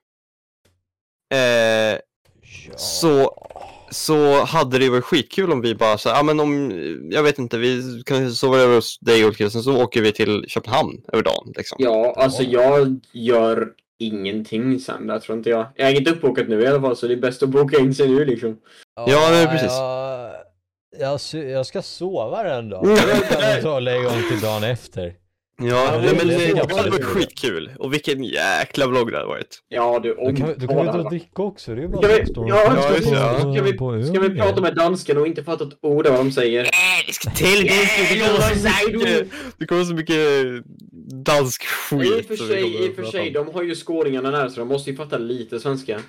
Eh, 1.35 1.99
Ja. 2.71 2.77
så, 2.79 3.37
så 3.91 4.45
hade 4.45 4.79
det 4.79 4.89
varit 4.91 5.05
skitkul 5.05 5.53
om 5.53 5.61
vi 5.61 5.75
bara 5.75 5.99
så 5.99 6.09
ja 6.09 6.21
ah, 6.21 6.23
men 6.23 6.41
om, 6.41 6.71
jag 7.11 7.23
vet 7.23 7.39
inte, 7.39 7.59
vi 7.59 8.03
kan 8.07 8.31
sova 8.33 8.59
över 8.59 8.75
hos 8.75 8.99
dig 9.01 9.25
och 9.25 9.37
sen 9.37 9.51
så 9.51 9.83
åker 9.83 10.03
vi 10.03 10.13
till 10.13 10.45
Köpenhamn 10.49 11.03
över 11.13 11.23
dagen 11.25 11.53
liksom. 11.57 11.77
Ja, 11.81 12.15
alltså 12.17 12.43
Ja. 12.43 12.63
jag 12.79 13.01
gör 13.13 13.69
ingenting 14.07 14.79
sen 14.79 15.07
där 15.07 15.19
tror 15.19 15.39
inte 15.39 15.51
jag. 15.51 15.67
Jag 15.77 15.85
har 15.85 15.91
inget 15.91 16.09
uppbokat 16.09 16.49
nu 16.49 16.61
i 16.63 16.67
alla 16.67 16.81
fall 16.81 16.97
så 16.97 17.07
det 17.07 17.15
är 17.15 17.21
bäst 17.21 17.43
att 17.43 17.49
boka 17.49 17.79
in 17.79 17.95
sig 17.95 18.09
nu 18.09 18.25
liksom. 18.25 18.57
Ja, 18.95 19.29
men 19.31 19.49
precis. 19.49 19.73
Jag, 20.99 21.21
jag, 21.51 21.67
ska 21.67 21.83
sova 21.83 22.43
den 22.43 22.69
då. 22.69 22.83
Jag 22.87 23.29
kan 23.41 23.63
ta 23.63 23.75
och 23.75 23.83
lägga 23.83 24.09
om 24.09 24.23
till 24.31 24.41
dagen 24.41 24.65
efter. 24.65 25.15
Ja, 25.65 25.95
Ja, 25.95 26.01
nej, 26.01 26.15
men 26.17 26.29
det 26.29 26.37
det, 26.37 26.75
hade 26.77 26.91
varit 26.91 27.05
skitkul. 27.05 27.71
Och 27.79 27.93
vilken 27.93 28.25
jäkla 28.25 28.87
vlogg 28.87 29.11
det 29.11 29.17
hade 29.17 29.29
varit. 29.29 29.59
Ja 29.69 30.01
du, 30.03 30.15
Då 30.15 30.21
om 30.21 30.37
kan 30.37 30.49
vi, 30.49 30.55
då 30.55 30.67
kan 30.67 30.77
vi 30.77 30.93
dra 30.93 30.99
och 30.99 31.11
dricka 31.11 31.43
också. 31.43 31.75
Det 31.75 31.81
är 31.81 31.83
ju 31.83 31.89
bara 31.89 32.09
vi- 32.09 32.23
och 32.37 32.49
ja, 32.49 32.83
ska 32.83 32.93
vi- 32.95 33.07
på- 33.07 33.15
ja, 33.15 33.39
ska 33.41 33.63
vi- 33.63 34.05
Ska 34.07 34.21
vi 34.21 34.39
prata 34.41 34.61
med 34.61 34.75
danskarna 34.77 35.21
och 35.21 35.27
inte 35.27 35.45
fatta 35.45 35.65
ett 35.65 35.79
ord 35.83 36.07
av 36.07 36.13
vad 36.13 36.21
de 36.27 36.33
säger? 36.33 36.63
Det 37.07 37.13
ska 37.13 37.31
till, 37.31 37.67
det 39.59 39.67
kommer 39.67 39.85
så 39.85 39.95
mycket- 39.95 40.17
mycket 40.17 40.65
dansk 41.27 41.63
skit. 41.65 42.03
I 42.03 42.21
och 42.21 42.25
för 42.25 42.37
sig, 42.37 42.85
i 42.87 42.91
och 42.91 42.95
för 42.97 43.05
sig, 43.05 43.31
de 43.31 43.49
har 43.55 43.63
ju 43.63 43.75
skåningarna 43.75 44.31
där 44.31 44.49
så 44.49 44.61
de 44.61 44.69
måste 44.69 44.91
ju 44.91 44.97
fatta 44.97 45.19
lite 45.19 45.61
svenska. 45.61 46.01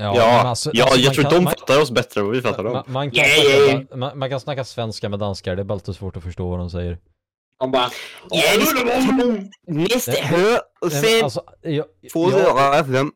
Ja, 0.00 0.12
Ja, 0.16 0.40
alltså- 0.48 0.70
ja 0.74 0.84
alltså, 0.84 1.00
jag 1.00 1.14
tror 1.14 1.22
kan- 1.24 1.32
de 1.34 1.44
man- 1.44 1.52
fattar 1.58 1.80
oss 1.82 1.90
bättre 1.90 2.20
än 2.20 2.26
vad 2.26 2.36
vi 2.36 2.42
fattar 2.42 2.64
dem. 2.64 2.72
Man, 2.72 2.84
man, 2.86 3.10
kan 3.10 3.24
Yeah, 3.24 3.40
snacka, 3.40 3.66
yeah. 3.90 3.96
man, 3.98 4.18
man 4.18 4.30
kan 4.30 4.40
snacka 4.40 4.64
svenska 4.64 5.08
med 5.08 5.18
danskar, 5.18 5.56
det 5.56 5.62
är 5.62 5.64
bara 5.64 5.74
lite 5.74 5.94
svårt 5.94 6.16
att 6.16 6.22
förstå 6.22 6.50
vad 6.50 6.58
de 6.58 6.70
säger. 6.70 6.98
De 7.60 7.70
bara... 7.70 7.90
Ja, 8.30 8.42
Nästa 9.66 10.12
hö 10.12 10.58
och 10.80 10.92
sen 10.92 11.24
Alltså, 11.24 11.42
jag, 11.60 11.86
får 12.12 12.32
jag, 12.32 13.10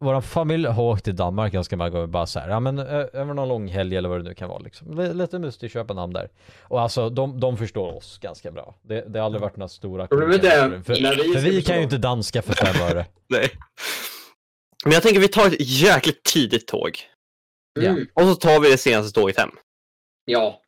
vår 0.00 0.20
familj 0.20 0.66
har 0.66 0.82
åkt 0.82 1.04
till 1.04 1.16
Danmark 1.16 1.52
ganska 1.52 1.76
många 1.76 1.90
gånger 1.90 2.06
bara 2.06 2.26
så 2.26 2.38
här, 2.40 2.48
ja 2.48 2.60
men 2.60 2.78
över 2.78 3.34
någon 3.34 3.48
lång 3.48 3.68
helg 3.68 3.96
eller 3.96 4.08
vad 4.08 4.18
det 4.18 4.24
nu 4.24 4.34
kan 4.34 4.48
vara 4.48 4.58
liksom. 4.58 5.12
Lite 5.18 5.38
must 5.38 5.62
i 5.62 5.68
Köpenhamn 5.68 6.12
där. 6.12 6.28
Och 6.62 6.80
alltså 6.80 7.10
de, 7.10 7.40
de 7.40 7.56
förstår 7.56 7.96
oss 7.96 8.18
ganska 8.18 8.50
bra. 8.50 8.74
Det, 8.82 9.00
det 9.12 9.18
har 9.18 9.26
aldrig 9.26 9.42
varit 9.42 9.56
några 9.56 9.68
stora 9.68 10.06
Problemet 10.06 10.44
är, 10.44 10.82
för, 10.82 11.02
när 11.02 11.16
vi 11.16 11.32
för 11.32 11.40
vi 11.40 11.62
kan 11.62 11.76
ju 11.76 11.82
inte 11.82 11.98
danska 11.98 12.42
för 12.42 12.54
fem 12.54 12.82
öre. 12.90 13.06
Nej. 13.28 13.50
Men 14.84 14.92
jag 14.92 15.02
tänker 15.02 15.20
vi 15.20 15.28
tar 15.28 15.46
ett 15.46 15.60
jäkligt 15.60 16.22
tidigt 16.24 16.66
tåg. 16.66 16.98
Mm, 17.80 18.06
Och 18.14 18.22
så 18.22 18.34
tar 18.34 18.60
vi 18.60 18.70
det 18.70 18.78
senaste 18.78 19.20
tåget 19.20 19.38
hem. 19.38 19.50
ja. 20.24 20.60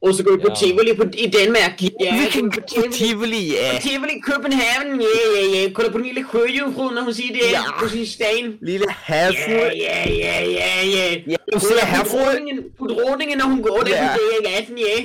Och 0.00 0.14
så 0.16 0.22
går 0.22 0.32
vi 0.32 0.38
på 0.38 0.48
Ja. 0.48 0.54
tivoli 0.54 0.94
på, 0.94 1.04
i 1.14 1.26
Danmark. 1.26 1.74
Ja, 1.80 2.14
vi 2.20 2.26
kan 2.32 2.50
gå 2.50 2.60
på 2.60 2.82
på 2.82 2.88
tivoli. 2.92 3.58
eh. 3.70 3.80
Tivoli 3.80 4.12
i 4.12 4.22
Köpenhamn, 4.26 5.00
ja, 5.00 5.08
ja, 5.36 5.40
ja. 5.56 5.70
Kolla 5.74 5.88
på 5.90 5.98
den 5.98 6.06
lilla 6.08 6.24
sjöjungfrun 6.26 6.94
när 6.94 7.02
hon 7.02 7.14
sitter 7.14 7.34
där 7.38 7.52
Ja. 7.52 7.62
på 7.80 7.88
sin 7.88 8.06
sten. 8.06 8.58
Lille 8.60 8.84
Ja, 8.84 8.92
härfru. 9.02 9.52
ja, 9.52 10.04
ja, 10.06 10.40
ja, 10.40 10.82
ja. 10.82 11.20
Ja, 11.26 11.38
och 11.54 11.62
så 11.62 11.78
här 11.78 12.04
på 12.04 12.16
drottningen, 12.16 12.64
på 12.78 12.84
när 12.84 13.44
hon 13.44 13.62
går 13.62 13.84
där 13.84 13.90
Ja. 13.96 14.08
på 14.14 14.18
Degergaten, 14.42 14.78
ja. 14.78 14.98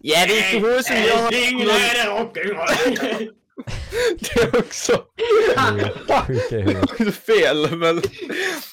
Ja, 0.00 0.26
det 0.28 0.38
är 0.38 0.54
inte 0.54 0.68
hon 0.68 0.82
som 0.82 0.96
har... 0.96 1.30
Där 1.30 2.20
uppe. 2.22 2.40
Det 4.20 4.40
är 4.40 4.58
också... 4.58 5.02
Sjuka 6.98 7.12
fel, 7.12 7.76
men 7.76 8.02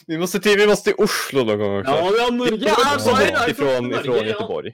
vi 0.07 0.17
måste 0.17 0.39
till, 0.39 0.57
vi 0.57 0.67
måste 0.67 0.91
till 0.91 1.03
Oslo 1.03 1.43
någon 1.43 1.59
gång 1.59 1.79
också. 1.79 1.91
Ja, 1.91 2.11
Det 2.11 2.17
är 2.21 2.31
långt 2.37 3.45
det? 3.45 3.51
ifrån, 3.51 3.93
ifrån. 3.93 4.27
Göteborg. 4.27 4.71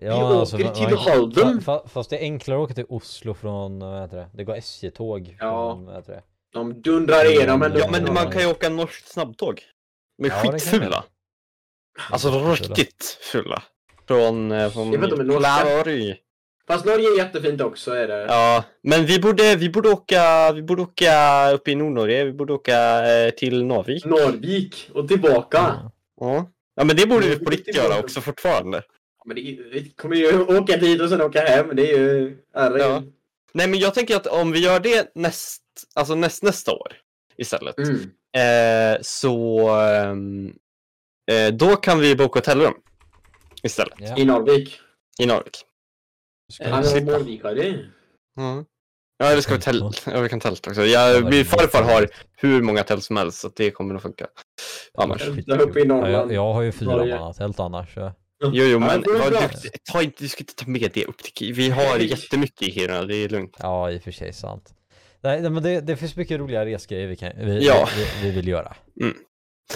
Ja, 0.00 0.40
alltså, 0.40 0.56
åker 0.56 0.64
man- 0.64 0.74
till 0.74 0.88
man- 0.88 0.98
Halden. 0.98 1.60
fa- 1.60 1.64
fa- 1.64 1.88
Fast 1.88 2.10
det 2.10 2.16
är 2.16 2.20
enklare 2.20 2.58
att 2.58 2.64
åka 2.64 2.74
till 2.74 2.86
Oslo 2.88 3.34
från, 3.34 3.78
vad 3.78 4.00
heter 4.00 4.16
det? 4.16 4.28
Det 4.34 4.44
går 4.44 4.54
SJ-tåg 4.56 5.36
Ja. 5.40 5.72
från, 5.72 5.84
vad 5.86 5.94
heter 5.96 6.12
det? 6.12 6.22
De 6.52 6.82
dundrar 6.82 7.24
igenom 7.30 7.62
ändå. 7.62 7.78
Ja, 7.78 7.88
men 7.90 8.14
man 8.14 8.30
kan 8.32 8.42
ju 8.42 8.48
åka 8.48 8.68
norskt 8.68 9.08
snabbtåg. 9.08 9.62
Med 10.18 10.30
Ja, 10.30 10.80
man. 10.80 10.92
Alltså 12.10 12.30
riktigt 12.54 13.18
fulla. 13.32 13.62
Från, 14.08 14.52
eh, 14.52 14.70
från 14.70 14.92
Jag 14.92 15.00
vet 15.00 15.10
inte 15.10 15.22
om 15.22 15.28
de 15.28 15.34
är 15.34 15.40
norska. 15.40 15.62
Klaröy. 15.62 16.20
Fast 16.68 16.84
Norge 16.84 17.08
är 17.08 17.18
jättefint 17.18 17.60
också 17.60 17.90
är 17.92 18.08
det. 18.08 18.26
Ja, 18.28 18.64
men 18.82 19.06
vi 19.06 19.20
borde, 19.20 19.56
vi 19.56 19.70
borde 19.70 19.88
åka, 19.88 20.52
vi 20.52 20.62
borde 20.62 20.82
åka 20.82 21.50
upp 21.50 21.68
i 21.68 21.74
Nordnorge, 21.74 22.24
vi 22.24 22.32
borde 22.32 22.52
åka 22.52 23.06
eh, 23.10 23.30
till 23.30 23.64
Narvik. 23.64 24.04
Norrvik 24.04 24.90
och 24.94 25.08
tillbaka. 25.08 25.58
Ja. 25.58 25.90
Ja. 26.20 26.50
ja, 26.74 26.84
men 26.84 26.96
det 26.96 27.06
borde 27.06 27.26
vi 27.28 27.38
på 27.38 27.50
riktigt 27.50 27.76
göra 27.76 27.98
också 28.00 28.20
fortfarande. 28.20 28.82
Men 29.28 29.36
det, 29.36 29.42
vi 29.72 29.92
kommer 29.96 30.16
ju 30.16 30.42
åka 30.58 30.76
dit 30.76 31.00
och 31.00 31.08
sen 31.08 31.22
åka 31.22 31.40
hem. 31.40 31.76
Det 31.76 31.90
är 31.92 31.98
ju... 31.98 32.38
Herregud. 32.54 32.80
Ja. 32.86 33.02
Nej, 33.52 33.68
men 33.68 33.78
jag 33.78 33.94
tänker 33.94 34.16
att 34.16 34.26
om 34.26 34.52
vi 34.52 34.58
gör 34.58 34.80
det 34.80 35.12
näst, 35.14 35.62
alltså 35.94 36.14
näst, 36.14 36.42
nästa 36.42 36.72
år 36.72 36.92
istället, 37.36 37.76
Mm. 37.78 38.00
eh, 38.36 38.98
så 39.02 39.68
ehm, 39.70 40.52
eh, 41.30 41.52
då 41.54 41.76
kan 41.76 42.00
vi 42.00 42.16
boka 42.16 42.38
hotellrum 42.38 42.74
istället 43.62 43.94
Ja. 43.98 44.16
I 44.18 44.24
Norrvik. 44.24 44.80
i 45.18 45.26
Narvik. 45.26 45.56
Ska 46.52 46.68
Han 46.68 46.82
vi 46.82 46.88
är 46.96 47.00
norrvikare. 47.00 47.62
Mm. 48.38 48.64
Ja, 49.18 49.26
eller 49.26 49.40
ska 49.40 49.54
vi 49.54 49.60
tälta? 49.60 50.10
Ja, 50.10 50.20
vi 50.20 50.28
kan 50.28 50.40
tälta 50.40 50.70
också. 50.70 50.82
Jag, 50.84 51.24
min 51.24 51.44
farfar 51.44 51.82
har 51.82 52.08
hur 52.36 52.62
många 52.62 52.82
tält 52.82 53.04
som 53.04 53.16
helst, 53.16 53.40
så 53.40 53.50
det 53.56 53.70
kommer 53.70 53.94
att 53.94 54.02
funka. 54.02 54.26
Annars. 54.98 55.22
Jag, 55.46 56.32
jag 56.32 56.52
har 56.52 56.62
ju 56.62 56.72
fyra 56.72 56.96
mannatält 56.96 57.60
annars. 57.60 57.96
Så. 58.42 58.50
Jo, 58.54 58.64
jo, 58.64 58.78
men 58.78 58.88
är 58.90 59.04
ja, 59.06 59.30
bra. 59.30 59.40
du, 59.62 59.68
ta 59.92 60.02
inte, 60.02 60.22
du 60.24 60.28
ska 60.28 60.40
inte 60.40 60.54
ta 60.54 60.70
med 60.70 60.90
det 60.94 61.04
upp 61.04 61.18
till 61.18 61.54
Vi 61.54 61.70
har 61.70 61.98
jättemycket 61.98 62.62
i 62.62 62.72
Kiruna, 62.72 63.02
det 63.02 63.16
är 63.16 63.28
lugnt. 63.28 63.56
Ja, 63.58 63.90
i 63.90 63.98
och 63.98 64.02
för 64.02 64.10
sig 64.10 64.32
sant. 64.32 64.74
Nej, 65.22 65.50
men 65.50 65.62
det, 65.62 65.80
det 65.80 65.96
finns 65.96 66.16
mycket 66.16 66.40
roliga 66.40 66.64
resgrejer 66.66 67.06
vi, 67.08 67.16
kan, 67.16 67.32
vi, 67.36 67.66
Ja. 67.66 67.88
vi, 67.96 68.28
vi 68.28 68.34
vill 68.36 68.48
göra. 68.48 68.76
Mm. 69.00 69.16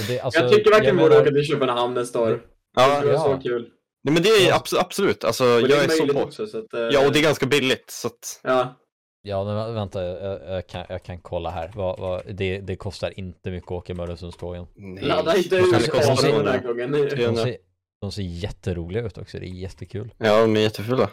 Det, 0.08 0.20
alltså, 0.20 0.40
jag 0.40 0.52
tycker 0.52 0.70
verkligen 0.70 0.96
vi 0.96 1.02
borde 1.02 1.18
åka 1.20 1.30
till 1.30 1.44
Köpenhamn 1.44 1.94
nästa 1.94 2.20
år. 2.20 2.42
Ja, 2.76 3.00
det 3.00 3.06
var 3.06 3.12
ja. 3.12 3.36
så 3.36 3.42
kul. 3.48 3.68
Nej, 4.04 4.14
men 4.14 4.22
det 4.22 4.28
är 4.28 4.52
abs- 4.52 4.78
absolut, 4.80 5.24
alltså 5.24 5.44
Och 5.44 5.62
det 5.68 5.74
jag 5.74 5.84
är 5.84 5.88
så 5.88 5.98
möjligt 5.98 6.16
på. 6.16 6.22
också, 6.22 6.46
så 6.46 6.58
att, 6.58 6.74
eh, 6.74 6.80
Ja, 6.80 7.06
och 7.06 7.12
det 7.12 7.18
är 7.18 7.22
ganska 7.22 7.46
billigt 7.46 7.90
så 7.90 8.08
att... 8.08 8.40
Ja, 8.42 8.78
Ja, 9.24 9.44
men 9.44 9.56
vä- 9.56 9.74
vänta, 9.74 10.04
jag, 10.04 10.40
jag, 10.56 10.66
kan, 10.66 10.84
jag 10.88 11.02
kan 11.02 11.18
kolla 11.20 11.50
här. 11.50 11.70
Vad, 11.74 11.98
vad, 12.00 12.22
det, 12.34 12.58
det 12.58 12.76
kostar 12.76 13.18
inte 13.18 13.50
mycket 13.50 13.66
att 13.66 13.72
åka 13.72 13.94
med 13.94 14.08
Öresundstågen. 14.08 14.66
Nej. 14.76 15.04
ladda 15.04 15.36
inte 15.36 15.48
kameran 15.58 16.16
den 16.34 16.46
här 16.46 16.58
200? 16.58 16.58
gången. 16.66 17.56
De 18.03 18.11
300. 18.11 18.12
ser, 18.12 18.22
de 18.22 18.28
jätteroliga 18.28 19.07
ut 19.07 19.18
också, 19.18 19.38
det 19.38 19.46
är 19.46 19.48
jättekul. 19.48 20.14
Ja, 20.18 20.40
de 20.40 20.57
är 20.57 20.61
jättefula. 20.61 21.11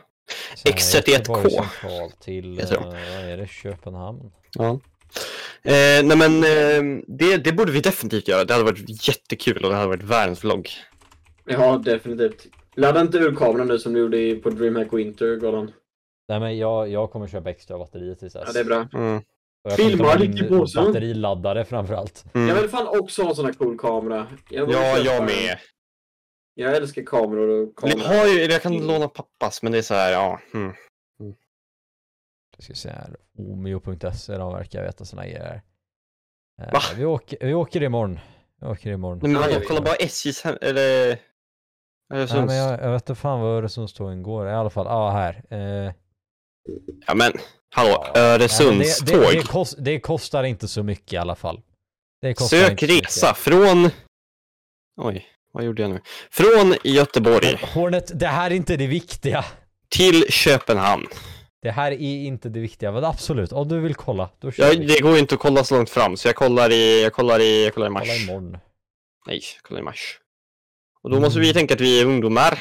Så 0.56 0.70
här, 0.70 0.76
X31K. 0.76 1.12
Göteborg 1.12 1.52
central 1.52 2.12
till, 2.20 2.58
Jag 2.58 2.64
eh, 2.64 2.70
tror. 2.70 2.86
vad 2.86 3.30
är 3.30 3.38
det, 3.38 3.48
Köpenhamn? 3.48 4.32
Ja. 4.54 4.80
Eh, 5.64 6.04
nej 6.04 6.18
men 6.18 6.44
eh, 6.44 7.04
det, 7.08 7.38
det 7.38 7.52
borde 7.52 7.72
vi 7.72 7.82
definitivt 7.82 8.28
göra. 8.28 8.46
Det 8.46 8.54
hade 8.54 8.66
varit 8.66 9.08
jättekul 9.08 9.64
och 9.64 9.70
det 9.70 9.76
hade 9.76 9.88
varit 9.88 10.04
världens 10.04 10.44
vlogg. 10.44 10.70
Ja, 11.46 11.82
definitivt. 11.86 12.46
Ladda 12.76 13.02
inte 13.02 13.18
ur 13.18 13.36
kameran 13.36 13.68
nu 13.68 13.80
som 13.80 13.94
du 13.94 14.00
gjorde 14.00 14.36
på 14.36 14.50
DreamHack 14.50 14.94
Winter, 14.94 15.36
Gordon. 15.36 15.72
Nej 16.30 16.40
men 16.40 16.58
jag, 16.58 16.90
jag 16.90 17.12
kommer 17.12 17.28
köpa 17.28 17.50
extra 17.50 17.78
batterier 17.78 18.16
till 18.16 18.30
dess. 18.30 18.44
Ja, 18.48 18.54
det 18.54 18.60
är 18.60 18.64
bra. 18.64 18.88
Mm. 18.94 19.22
Filma 19.76 20.16
lite 20.16 20.44
på 20.44 20.68
så. 20.68 20.82
Batteriladdare 20.82 21.66
framförallt. 21.66 22.26
Mm. 22.34 22.48
Jag 22.48 22.56
vill 22.56 22.70
fan 22.70 22.88
också 22.88 23.22
ha 23.22 23.30
en 23.30 23.36
sån 23.36 23.46
här 23.46 23.54
cool 23.54 23.78
kamera. 23.78 24.28
Jag 24.50 24.72
Ja, 24.72 24.98
jag 24.98 25.24
med. 25.24 25.58
Jag 26.54 26.76
älskar 26.76 27.04
kameror 27.04 27.48
och 27.48 27.68
Jag 27.68 27.76
kameror. 27.76 28.08
har 28.20 28.28
ju, 28.28 28.46
jag 28.46 28.62
kan 28.62 28.88
låna 28.88 29.08
pappas, 29.08 29.62
men 29.64 29.72
det 29.72 29.78
är 29.78 29.82
så 29.82 29.94
här, 29.94 30.12
ja. 30.12 30.40
Mm. 30.54 30.74
Jag 32.58 32.64
ska 32.64 32.74
se 32.74 32.90
här, 32.90 33.16
omeo.se 33.38 34.38
de 34.38 34.54
verkar 34.54 34.84
veta 34.84 35.06
såna 35.06 35.24
grejer. 35.24 35.62
Eh, 36.62 36.72
Va? 36.74 36.80
Vi 36.96 37.06
åker, 37.06 37.38
vi 37.42 37.54
åker 37.54 37.84
imorgon. 37.84 38.20
Vi 38.62 38.68
åker 38.68 38.90
imorgon. 38.92 39.20
Nej, 39.22 39.32
men 39.32 39.42
Ja, 39.42 39.48
vadå, 39.48 39.54
jag 39.60 39.68
kolla 39.68 39.82
bara 39.82 39.96
SJs 39.96 40.42
hem, 40.42 40.58
eller... 40.62 41.08
Nej, 42.10 42.20
Öresunds... 42.20 42.48
men 42.48 42.56
jag, 42.56 42.82
jag 42.82 42.92
vet 42.92 43.02
inte 43.10 43.16
fan 43.22 43.42
vad 43.42 43.58
Öresundstågen 43.58 44.24
går. 44.24 44.48
I 44.48 44.52
alla 44.52 44.70
fall, 44.70 44.86
ja 44.86 44.92
ah, 44.94 45.12
här. 45.12 45.44
Eh, 45.50 45.94
Ja 47.08 47.16
men, 47.16 47.32
hallå, 47.76 47.90
Ja, 48.06 48.12
nej, 48.16 48.24
Öresundståg. 48.36 49.08
det, 49.20 49.28
det, 49.28 49.34
det, 49.34 49.44
kost, 49.48 49.76
det 49.80 50.00
kostar 50.00 50.44
inte 50.44 50.68
så 50.68 50.84
mycket 50.84 51.14
i 51.14 51.18
alla 51.18 51.36
fall. 51.36 51.62
Det 52.22 52.40
Sök 52.40 52.50
så 52.50 52.72
mycket. 52.72 52.90
resa 52.90 53.34
från... 53.34 53.90
Oj, 55.02 55.26
vad 55.52 55.64
gjorde 55.64 55.82
jag 55.82 55.92
nu? 55.92 56.02
Från 56.32 56.76
Göteborg 56.84 57.56
Hornet, 57.74 58.20
det 58.20 58.28
här 58.28 58.52
är 58.52 58.56
inte 58.56 58.78
det 58.78 58.88
viktiga. 58.88 59.46
till 59.90 60.26
Köpenhamn. 60.32 61.06
Det 61.62 61.72
här 61.72 61.92
är 61.92 61.98
inte 62.26 62.50
det 62.50 62.60
viktiga, 62.60 62.92
men 62.92 63.04
absolut, 63.04 63.52
om 63.52 63.68
du 63.68 63.80
vill 63.80 63.96
kolla, 63.96 64.30
då 64.40 64.52
kör 64.52 64.64
Ja, 64.64 64.70
vi. 64.80 64.86
det 64.86 65.00
går 65.00 65.14
ju 65.14 65.20
inte 65.20 65.36
att 65.36 65.42
kolla 65.42 65.64
så 65.64 65.76
långt 65.76 65.90
fram, 65.90 66.18
så 66.18 66.28
jag 66.28 66.36
kollar 66.36 66.72
i, 66.72 67.04
jag 67.04 67.14
kollar 67.14 67.40
i, 67.40 67.64
jag 67.64 67.74
kollar 67.74 67.88
i 67.88 67.90
mars. 67.90 68.04
Kolla 68.08 68.16
imorgon. 68.16 68.58
Nej, 69.28 69.42
jag 69.56 69.64
kollar 69.64 69.82
i 69.82 69.84
mars. 69.84 70.20
Och 71.04 71.10
då 71.10 71.20
måste 71.20 71.40
vi 71.40 71.54
tänka 71.54 71.74
att 71.74 71.82
vi 71.82 72.02
är 72.02 72.06
ungdomar. 72.06 72.60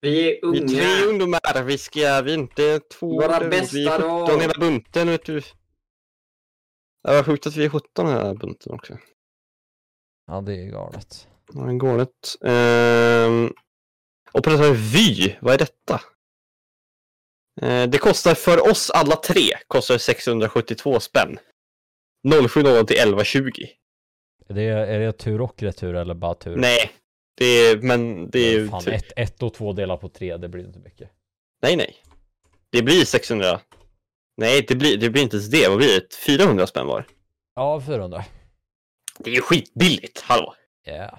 Vi 0.00 0.28
är 0.38 0.50
Vi 0.52 0.58
är 0.58 0.68
tre 0.68 0.94
unga. 1.02 1.06
ungdomar, 1.10 1.62
vi 1.62 1.78
ska, 1.78 2.20
vi 2.20 2.32
är 2.32 2.38
inte 2.38 2.80
två, 2.80 3.12
Våra 3.20 3.38
vi 3.40 3.44
är 3.46 3.50
bästa 3.50 3.96
17 3.96 4.08
dag. 4.10 4.40
hela 4.40 4.54
bunten, 4.58 5.08
vet 5.08 5.24
du. 5.24 5.40
Det 7.04 7.12
var 7.14 7.22
sjukt 7.22 7.46
att 7.46 7.56
vi 7.56 7.64
är 7.64 7.68
17 7.68 8.06
hela 8.08 8.34
bunten 8.34 8.72
också. 8.74 8.98
Ja, 10.26 10.40
det 10.40 10.52
är 10.56 10.66
galet. 10.70 11.28
Ja, 11.52 11.60
det 11.60 11.74
går 11.78 11.98
rätt. 11.98 12.36
Ehm, 12.44 13.52
operatör 14.32 14.72
Vy, 14.72 15.34
vad 15.40 15.54
är 15.54 15.58
detta? 15.58 16.00
Eh, 17.62 17.88
det 17.88 17.98
kostar 17.98 18.34
för 18.34 18.70
oss 18.70 18.90
alla 18.90 19.16
tre, 19.16 19.50
kostar 19.66 19.98
672 19.98 21.00
spänn. 21.00 21.38
070 22.48 22.86
till 22.86 22.96
1120. 22.96 23.50
Är 24.48 24.54
det, 24.54 24.62
är 24.62 25.00
det 25.00 25.12
tur 25.12 25.40
och 25.40 25.62
retur 25.62 25.94
eller 25.94 26.14
bara 26.14 26.34
tur? 26.34 26.56
Nej, 26.56 26.90
det 27.36 27.44
är, 27.44 27.76
men 27.76 28.30
det 28.30 28.38
är 28.38 28.52
ju... 28.52 28.68
Fan, 28.68 28.84
typ- 28.84 28.94
ett, 28.94 29.12
ett 29.16 29.42
och 29.42 29.54
två 29.54 29.72
delar 29.72 29.96
på 29.96 30.08
tre, 30.08 30.36
det 30.36 30.48
blir 30.48 30.66
inte 30.66 30.78
mycket. 30.78 31.10
Nej, 31.62 31.76
nej. 31.76 31.96
Det 32.70 32.82
blir 32.82 33.04
600. 33.04 33.60
Nej, 34.36 34.64
det 34.68 34.74
blir, 34.74 34.96
det 34.96 35.10
blir 35.10 35.22
inte 35.22 35.36
ens 35.36 35.50
det. 35.50 35.68
Vad 35.68 35.78
blir 35.78 36.00
det? 36.00 36.14
400 36.26 36.66
spänn 36.66 36.86
var. 36.86 37.06
Ja, 37.54 37.82
400. 37.86 38.24
Det 39.18 39.30
är 39.30 39.34
ju 39.34 39.40
skitbilligt, 39.40 40.20
hallå. 40.20 40.54
Yeah. 40.86 41.18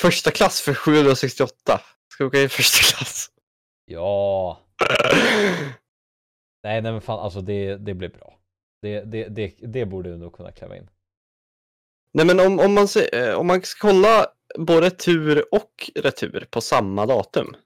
Första 0.00 0.30
klass 0.30 0.60
för 0.60 0.74
768. 0.74 1.80
Ska 2.12 2.24
vi 2.24 2.28
åka 2.28 2.40
i 2.40 2.48
första 2.48 2.96
klass? 2.96 3.30
Ja. 3.84 4.60
Nej, 6.62 6.82
nej 6.82 6.92
men 6.92 7.00
fan 7.00 7.20
alltså 7.20 7.40
det, 7.40 7.76
det 7.76 7.94
blir 7.94 8.08
bra. 8.08 8.38
Det, 8.82 9.00
det, 9.00 9.28
det, 9.28 9.54
det 9.58 9.86
borde 9.86 10.10
du 10.10 10.16
nog 10.16 10.32
kunna 10.32 10.52
kräva 10.52 10.76
in. 10.76 10.90
Nej, 12.12 12.26
men 12.26 12.40
om, 12.40 12.58
om, 12.60 12.74
man, 12.74 12.88
se- 12.88 13.16
eh, 13.16 13.34
om 13.34 13.46
man 13.46 13.62
ska 13.62 13.88
kolla 13.88 14.26
både 14.58 14.90
tur 14.90 15.54
och 15.54 15.90
retur 15.94 16.46
på 16.50 16.60
samma 16.60 17.06
datum. 17.06 17.56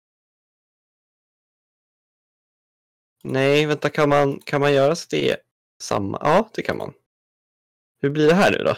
Nej, 3.25 3.67
vänta, 3.67 3.91
kan 3.91 4.09
man, 4.09 4.41
kan 4.41 4.61
man 4.61 4.73
göra 4.75 4.97
så 4.97 5.07
det 5.11 5.31
är 5.31 5.37
samma? 5.83 6.19
Ja, 6.21 6.51
det 6.55 6.63
kan 6.63 6.77
man. 6.77 6.95
Hur 8.01 8.11
blir 8.11 8.27
det 8.29 8.35
här 8.35 8.51
nu 8.53 8.59
då? 8.65 8.77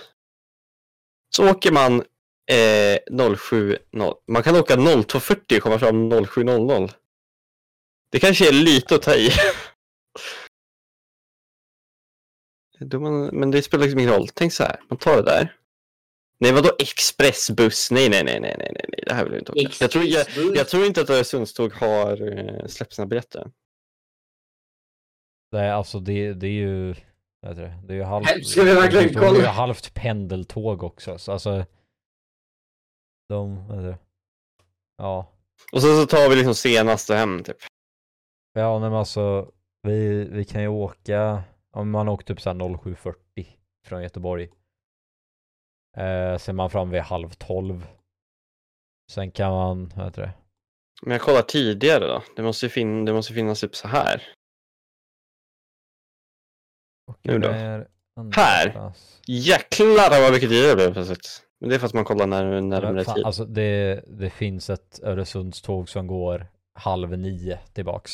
Så 1.37 1.51
åker 1.51 1.73
man 1.73 2.05
eh, 2.53 3.37
070, 3.37 3.79
man 4.27 4.43
kan 4.43 4.57
åka 4.57 4.77
0240 4.77 5.57
och 5.57 5.63
komma 5.63 5.79
fram 5.79 6.27
0700. 6.27 6.89
Det 8.11 8.21
kanske 8.21 8.49
är 8.49 8.53
lite 8.53 8.95
att 8.95 9.03
ta 9.03 9.15
i. 9.15 9.31
Man, 12.93 13.27
men 13.27 13.51
det 13.51 13.63
spelar 13.63 13.85
liksom 13.85 14.01
ingen 14.01 14.13
roll. 14.13 14.29
Tänk 14.29 14.53
så 14.53 14.63
här, 14.63 14.81
man 14.89 14.99
tar 14.99 15.17
det 15.17 15.23
där. 15.23 15.57
Nej, 16.39 16.53
vadå 16.53 16.71
expressbuss? 16.79 17.91
Nej, 17.91 18.09
nej, 18.09 18.25
nej, 18.25 18.41
nej, 18.41 18.57
nej, 18.59 18.71
nej, 18.73 18.87
nej, 18.89 19.05
det 19.07 19.15
här 19.15 19.25
vill 19.25 19.33
jag 19.33 19.41
inte 19.41 19.53
åka. 19.53 19.61
Jag 19.81 19.91
tror, 19.91 20.05
jag, 20.05 20.27
jag 20.57 20.69
tror 20.69 20.87
inte 20.87 21.01
att 21.01 21.11
Öresundståg 21.11 21.73
har 21.73 22.39
eh, 22.39 22.67
släppt 22.67 22.93
sina 22.93 23.07
biljetter. 23.07 23.51
Nej, 25.53 25.71
alltså 25.71 26.01
det, 26.01 26.33
det 26.33 26.47
är 26.47 26.51
ju, 26.51 26.95
vad 27.41 27.51
heter 27.51 27.63
det, 27.63 27.75
det 27.87 27.93
är 27.93 27.97
ju 27.97 28.03
halvt, 28.03 28.47
ska 28.47 28.63
vi 28.63 28.75
verkligen 28.75 29.13
det 29.13 29.19
är 29.19 29.23
ju 29.23 29.35
kolla. 29.35 29.49
halvt 29.49 29.95
pendeltåg 29.95 30.83
också, 30.83 31.19
så 31.19 31.33
alltså 31.33 31.65
de, 33.29 33.69
det? 33.69 33.99
Ja, 34.97 35.33
Och 35.73 35.83
sen 35.83 35.97
så 36.01 36.07
tar 36.07 36.31
vi 36.31 36.37
liksom 36.37 36.55
senaste 36.55 37.15
hem 37.15 37.43
typ. 37.45 37.57
ja 38.53 38.79
men 38.79 38.93
alltså 38.95 39.53
vi, 39.83 40.25
vi 40.25 40.45
kan 40.45 40.63
ju 40.63 40.69
åka, 40.69 41.43
om 41.77 41.91
man 41.91 42.09
åker 42.09 42.25
typ 42.25 42.41
såhär 42.41 42.57
07.40 42.57 43.47
från 43.87 44.03
Göteborg. 44.03 44.51
Eh, 45.97 46.39
sen 46.39 46.57
man 46.57 46.71
fram 46.71 46.91
vid 46.91 47.01
halv 47.01 47.31
tolv. 47.31 47.87
Sen 49.13 49.31
kan 49.31 49.51
man, 49.53 49.89
vad 49.97 50.05
heter 50.05 50.23
det? 50.23 50.33
Men 51.03 51.13
jag 51.13 51.21
kollar 51.21 51.43
tidigare 51.43 52.07
då. 52.07 52.23
Det 52.37 52.43
måste 52.43 52.67
ju 52.67 52.71
fin- 52.71 53.05
det 53.05 53.13
måste 53.13 53.33
finnas 53.35 53.61
typ 53.61 53.77
så 53.77 53.89
här. 53.89 54.23
Åker 57.11 57.31
Nu 57.33 57.39
då? 57.39 57.49
Här. 58.33 58.93
Jäklar 59.27 60.21
vad 60.21 60.33
mycket 60.33 60.49
tidigare 60.49 60.69
det 60.71 60.77
blev 60.77 60.93
plötsligt. 60.93 61.44
Men 61.65 61.69
det 61.71 61.75
är 61.75 61.79
för 61.79 61.87
att 61.87 61.93
man 61.95 62.05
kollar 62.05 62.27
när, 62.27 62.45
Men 62.45 62.69
närmare 62.69 63.05
fan, 63.05 63.15
tid. 63.15 63.25
Alltså 63.25 63.45
det, 63.45 64.05
det 64.07 64.31
finns 64.31 64.71
ett 64.71 65.01
Öresundståg 65.03 65.89
som 65.89 66.07
går 66.07 66.47
halv 66.75 67.19
nio 67.19 67.59
tillbaks. 67.73 68.13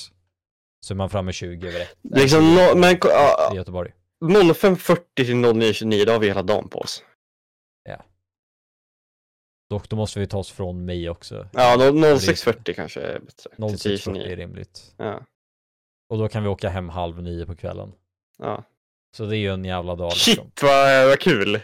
Så 0.86 0.94
är 0.94 0.96
man 0.96 1.10
framme 1.10 1.32
20 1.32 1.68
över 1.68 1.80
ett. 1.80 1.96
Liksom 2.02 2.40
20 2.40 2.46
no- 2.46 2.74
men 2.76 2.98
ja, 3.02 3.50
i 3.52 3.56
Göteborg. 3.56 3.92
05.40 4.24 4.96
till 5.16 5.34
09.29, 5.34 6.04
då 6.06 6.12
har 6.12 6.18
vi 6.18 6.26
hela 6.28 6.42
dagen 6.42 6.68
på 6.68 6.78
oss. 6.78 7.04
Dock 9.70 9.88
då 9.88 9.96
måste 9.96 10.20
vi 10.20 10.26
ta 10.26 10.38
oss 10.38 10.50
från 10.52 10.84
mig 10.84 11.10
också. 11.10 11.48
Ja, 11.52 11.76
no- 11.78 12.14
06.40 12.16 12.72
kanske 12.74 13.00
är 13.00 13.18
bättre. 13.20 13.50
Till 13.56 13.64
06.40 13.64 14.10
är 14.10 14.14
10.29. 14.26 14.36
rimligt. 14.36 14.94
Ja, 14.96 15.20
Och 16.10 16.18
då 16.18 16.28
kan 16.28 16.42
vi 16.42 16.48
åka 16.48 16.68
hem 16.68 16.88
halv 16.88 17.22
nio 17.22 17.46
på 17.46 17.56
kvällen. 17.56 17.92
ja. 18.38 18.64
Så 19.16 19.24
det 19.24 19.36
är 19.36 19.38
ju 19.38 19.52
en 19.54 19.64
jävla 19.64 19.94
dag 19.96 20.12
liksom. 20.12 20.34
Shit 20.44 20.62
vad, 20.62 21.06
vad 21.08 21.18
kul! 21.20 21.60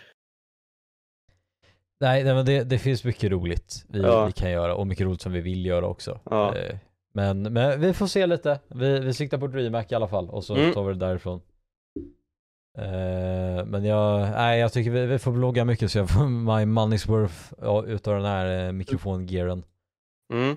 Nej, 2.00 2.24
nej 2.24 2.34
men 2.34 2.44
det, 2.46 2.64
det 2.64 2.78
finns 2.78 3.04
mycket 3.04 3.30
roligt 3.30 3.84
vi, 3.88 4.02
Ja. 4.02 4.26
vi 4.26 4.32
kan 4.32 4.50
göra 4.50 4.74
och 4.74 4.86
mycket 4.86 5.06
roligt 5.06 5.20
som 5.20 5.32
vi 5.32 5.40
vill 5.40 5.66
göra 5.66 5.86
också. 5.86 6.20
Ja. 6.30 6.56
Eh, 6.56 6.76
Men, 7.14 7.42
men 7.42 7.80
vi 7.80 7.92
får 7.92 8.06
se 8.06 8.26
lite. 8.26 8.60
Vi, 8.68 9.00
vi 9.00 9.14
siktar 9.14 9.38
på 9.38 9.46
DreamHack 9.46 9.92
i 9.92 9.94
alla 9.94 10.08
fall 10.08 10.30
och 10.30 10.44
så 10.44 10.54
Mm. 10.56 10.72
tar 10.72 10.84
vi 10.84 10.92
det 10.92 10.98
därifrån. 11.06 11.40
Eh, 12.78 13.64
men 13.64 13.84
jag, 13.84 14.20
nej, 14.30 14.60
jag 14.60 14.72
tycker 14.72 14.90
vi, 14.90 15.06
vi 15.06 15.18
får 15.18 15.32
blogga 15.32 15.64
mycket 15.64 15.90
så 15.92 15.98
jag 15.98 16.10
får 16.10 16.24
my 16.28 16.64
money's 16.80 17.08
worth 17.08 17.52
ja, 17.62 17.84
utav 17.86 18.14
den 18.16 18.24
här 18.24 18.66
eh, 18.66 18.72
mikrofongearen. 18.72 19.62
Mm. 20.32 20.56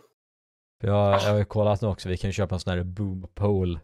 Jag, 0.84 1.14
jag 1.14 1.20
har 1.32 1.38
ju 1.38 1.46
kollat 1.46 1.82
nu 1.82 1.88
också, 1.88 2.10
vi 2.10 2.18
kan 2.18 2.32
köpa 2.32 2.56
en 2.56 2.60
sån 2.60 2.74
här 2.74 2.84
boom 2.84 3.28
pole. 3.34 3.80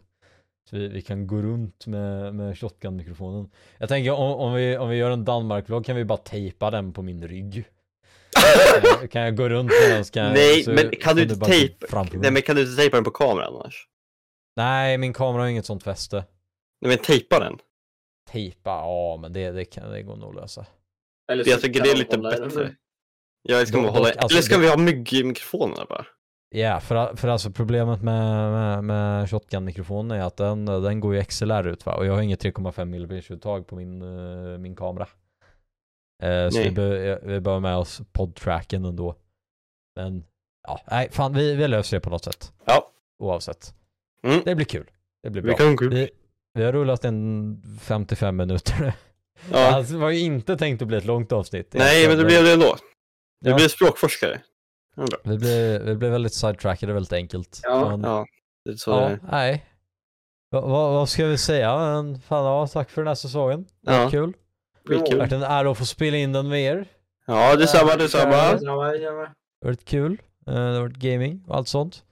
Så 0.70 0.76
vi, 0.76 0.88
vi 0.88 1.02
kan 1.02 1.26
gå 1.26 1.42
runt 1.42 1.86
med, 1.86 2.34
med 2.34 2.58
shotgun-mikrofonen. 2.58 3.50
Jag 3.78 3.88
tänker 3.88 4.10
om, 4.12 4.32
om, 4.40 4.54
vi, 4.54 4.76
om 4.76 4.88
vi 4.88 4.96
gör 4.96 5.10
en 5.10 5.24
Danmark-vlogg 5.24 5.84
kan 5.86 5.96
vi 5.96 6.04
bara 6.04 6.18
tejpa 6.18 6.70
den 6.70 6.92
på 6.92 7.02
min 7.02 7.28
rygg. 7.28 7.64
kan, 8.34 8.82
jag, 9.00 9.10
kan 9.10 9.22
jag 9.22 9.36
gå 9.36 9.48
runt 9.48 9.70
med 9.82 9.90
den 9.96 10.04
så 10.04 10.12
kan 10.12 10.24
jag, 10.24 10.32
Nej, 10.32 10.62
så 10.62 10.70
men 10.72 10.90
kan 11.00 11.16
du 11.16 11.22
inte 11.22 11.34
tejpa-. 11.34 12.06
Nej 12.12 12.30
men 12.30 12.42
kan 12.42 12.56
du 12.56 12.62
inte 12.62 12.76
tejpa 12.76 12.96
den 12.96 13.04
på 13.04 13.10
kameran 13.10 13.54
annars? 13.54 13.88
Nej, 14.56 14.98
min 14.98 15.12
kamera 15.12 15.42
har 15.42 15.48
inget 15.48 15.66
sånt 15.66 15.82
fäste. 15.82 16.16
Nej 16.80 16.88
men 16.88 16.98
tejpa 16.98 17.38
den. 17.40 17.58
Tejpa, 18.30 18.70
ja 18.70 19.18
men 19.22 19.32
det, 19.32 19.50
det, 19.50 19.64
kan, 19.64 19.90
det 19.90 20.02
går 20.02 20.16
nog 20.16 20.28
att 20.28 20.34
lösa. 20.42 20.66
Eller 21.32 21.48
Jag 21.48 21.60
så 21.60 21.66
tycker 21.66 21.80
kan 21.80 21.84
det 21.88 21.92
är 21.92 21.96
lite 21.96 22.18
bättre. 22.18 22.74
Ja, 23.42 23.66
ska 23.66 23.76
Då- 23.76 23.82
man 23.82 23.90
hålla... 23.92 24.08
alltså, 24.08 24.34
Eller 24.34 24.42
ska 24.42 24.54
det- 24.56 24.62
vi 24.62 24.68
ha 24.68 24.76
myggmikrofonerna 24.76 25.84
bara? 25.88 26.06
Ja, 26.56 26.80
för, 26.80 27.16
för 27.16 27.28
alltså 27.28 27.50
problemet 27.50 28.02
med, 28.02 28.52
med, 28.52 28.84
med 28.84 29.30
shotgun-mikrofonen 29.30 30.16
är 30.20 30.24
att 30.24 30.36
den, 30.36 30.66
den 30.66 31.00
går 31.00 31.14
ju 31.14 31.24
XLR 31.24 31.66
ut 31.68 31.86
va? 31.86 31.94
Och 31.94 32.06
jag 32.06 32.14
har 32.14 32.22
inget 32.22 32.44
3,5 32.44 32.82
mm 32.82 33.22
uttag 33.28 33.66
på 33.66 33.76
min, 33.76 34.02
eh, 34.02 34.58
min 34.58 34.76
kamera. 34.76 35.06
Eh, 36.22 36.48
så 36.48 36.62
vi, 36.62 36.70
be, 36.70 37.18
vi 37.22 37.40
behöver 37.40 37.60
med 37.60 37.76
oss 37.76 38.00
podtracken 38.12 38.84
ändå. 38.84 39.14
Men, 39.96 40.24
ja, 40.68 40.80
nej 40.90 41.08
fan 41.10 41.32
vi, 41.34 41.54
vi 41.54 41.68
löser 41.68 41.96
det 41.96 42.00
på 42.00 42.10
något 42.10 42.24
sätt. 42.24 42.52
Ja. 42.64 42.90
Oavsett. 43.18 43.74
Mm. 44.22 44.40
Det 44.44 44.54
blir 44.54 44.66
kul. 44.66 44.90
Det 45.22 45.30
blir 45.30 45.42
bra. 45.42 45.56
kan 45.56 45.76
gå 45.76 45.88
Vi, 45.88 46.10
vi 46.54 46.64
har 46.64 46.72
rullat 46.72 47.04
en 47.04 47.62
55 47.80 48.36
minuter. 48.36 48.92
Ja. 49.52 49.74
Alltså, 49.74 49.92
det 49.92 49.98
var 50.00 50.10
ju 50.10 50.20
inte 50.20 50.56
tänkt 50.56 50.82
att 50.82 50.88
bli 50.88 50.96
ett 50.96 51.04
långt 51.04 51.32
avsnitt. 51.32 51.74
Nej, 51.78 52.08
men 52.08 52.18
det 52.18 52.24
blev 52.24 52.44
det 52.44 52.52
ändå. 52.52 52.76
Du 53.40 53.50
Ja. 53.50 53.56
blev 53.56 53.68
språkforskare. 53.68 54.40
Ja. 54.96 55.06
Vi 55.24 55.38
blev, 55.38 55.82
vi 55.82 55.94
blev 55.94 56.10
väldigt 56.12 56.34
sidetrackade 56.34 56.92
väldigt 56.92 57.12
enkelt. 57.12 57.60
Ja. 57.62 57.88
Men, 57.96 58.10
Ja, 58.10 58.26
det 58.64 58.70
är 58.70 58.74
så 58.76 58.90
Ja, 58.90 58.96
det 58.96 59.04
är. 59.04 59.20
nej. 59.30 59.64
Va, 60.50 60.60
va, 60.60 60.92
vad 60.92 61.08
ska 61.08 61.26
vi 61.26 61.38
säga? 61.38 61.76
Men 61.78 62.20
fan 62.20 62.44
ja, 62.44 62.66
tack 62.66 62.90
för 62.90 63.00
den 63.02 63.08
här 63.08 63.14
säsongen. 63.14 63.66
Det 63.80 63.90
var 63.92 63.98
Ja. 64.00 64.10
kul. 64.10 64.32
Skitkul. 64.88 65.18
varit 65.18 65.32
en 65.32 65.42
ära 65.42 65.70
att 65.70 65.78
få 65.78 65.86
spela 65.86 66.16
in 66.16 66.32
den 66.32 66.48
med 66.48 66.60
er. 66.60 66.86
Ja, 67.26 67.56
detsamma, 67.56 67.96
detsamma. 67.96 68.54
Det 68.54 68.70
har 68.70 69.34
varit 69.64 69.84
kul. 69.84 70.12
Eh, 70.46 70.54
Det 70.54 70.60
har 70.60 70.80
varit 70.80 70.96
gaming 70.96 71.44
och 71.48 71.56
allt 71.56 71.68
sånt. 71.68 72.02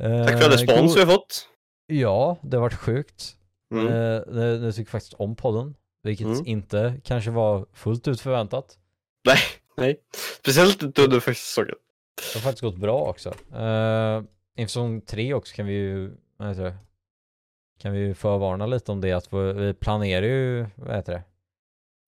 Eh, 0.00 0.24
Tack 0.26 0.38
för 0.38 0.44
all 0.44 0.50
respons 0.50 0.96
vi 0.96 1.00
har 1.00 1.06
fått. 1.06 1.48
Ja, 1.86 2.36
det 2.42 2.56
har 2.56 2.62
varit 2.62 2.74
sjukt. 2.78 3.36
Mm. 3.74 3.88
Eh, 3.88 4.64
jag 4.64 4.74
tycker 4.74 4.90
faktiskt 4.90 5.14
om 5.14 5.36
podden. 5.36 5.74
Vilket 6.02 6.26
Mm. 6.26 6.46
inte 6.46 7.00
kanske 7.04 7.30
var 7.30 7.66
fullt 7.72 8.08
ut 8.08 8.20
förväntat. 8.20 8.78
Nej, 9.26 9.38
nej. 9.76 10.00
Speciellt 10.40 10.82
inte 10.82 11.02
under 11.04 11.20
första 11.20 11.40
säsongen. 11.44 11.74
Det 12.16 12.38
har 12.38 12.40
faktiskt 12.40 12.62
gått 12.62 12.76
bra 12.76 13.00
också. 13.00 13.28
Uh, 13.28 14.22
inför 14.56 14.68
säsong 14.68 15.00
tre 15.00 15.34
också 15.34 15.54
kan 15.56 15.66
vi 15.66 15.72
ju, 15.72 16.10
vad 16.36 16.48
heter 16.48 16.62
det? 16.64 16.76
Kan 17.78 17.92
vi 17.92 17.98
ju 17.98 18.14
förvarna 18.14 18.66
lite 18.66 18.92
om 18.92 19.00
det 19.00 19.12
att 19.12 19.32
vi, 19.32 19.74
planerar 19.74 20.26
ju, 20.26 20.66
vad 20.74 20.96
heter 20.96 21.12
det? 21.12 21.22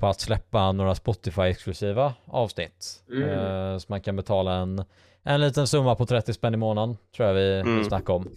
På 0.00 0.06
att 0.06 0.20
släppa 0.20 0.72
några 0.72 0.94
Spotify-exklusiva 0.94 2.12
avsnitt. 2.24 3.02
Mm. 3.10 3.28
Eh, 3.28 3.78
så 3.78 3.86
man 3.88 4.00
kan 4.00 4.16
betala 4.16 4.54
en, 4.54 4.84
en 5.22 5.40
liten 5.40 5.66
summa 5.66 5.94
på 5.94 6.06
30 6.06 6.32
spänn 6.32 6.54
i 6.54 6.56
månaden, 6.56 6.96
tror 7.16 7.28
jag 7.28 7.34
vi, 7.34 7.60
Mm. 7.60 7.78
vi 7.78 7.84
snackade 7.84 8.16
om. 8.16 8.28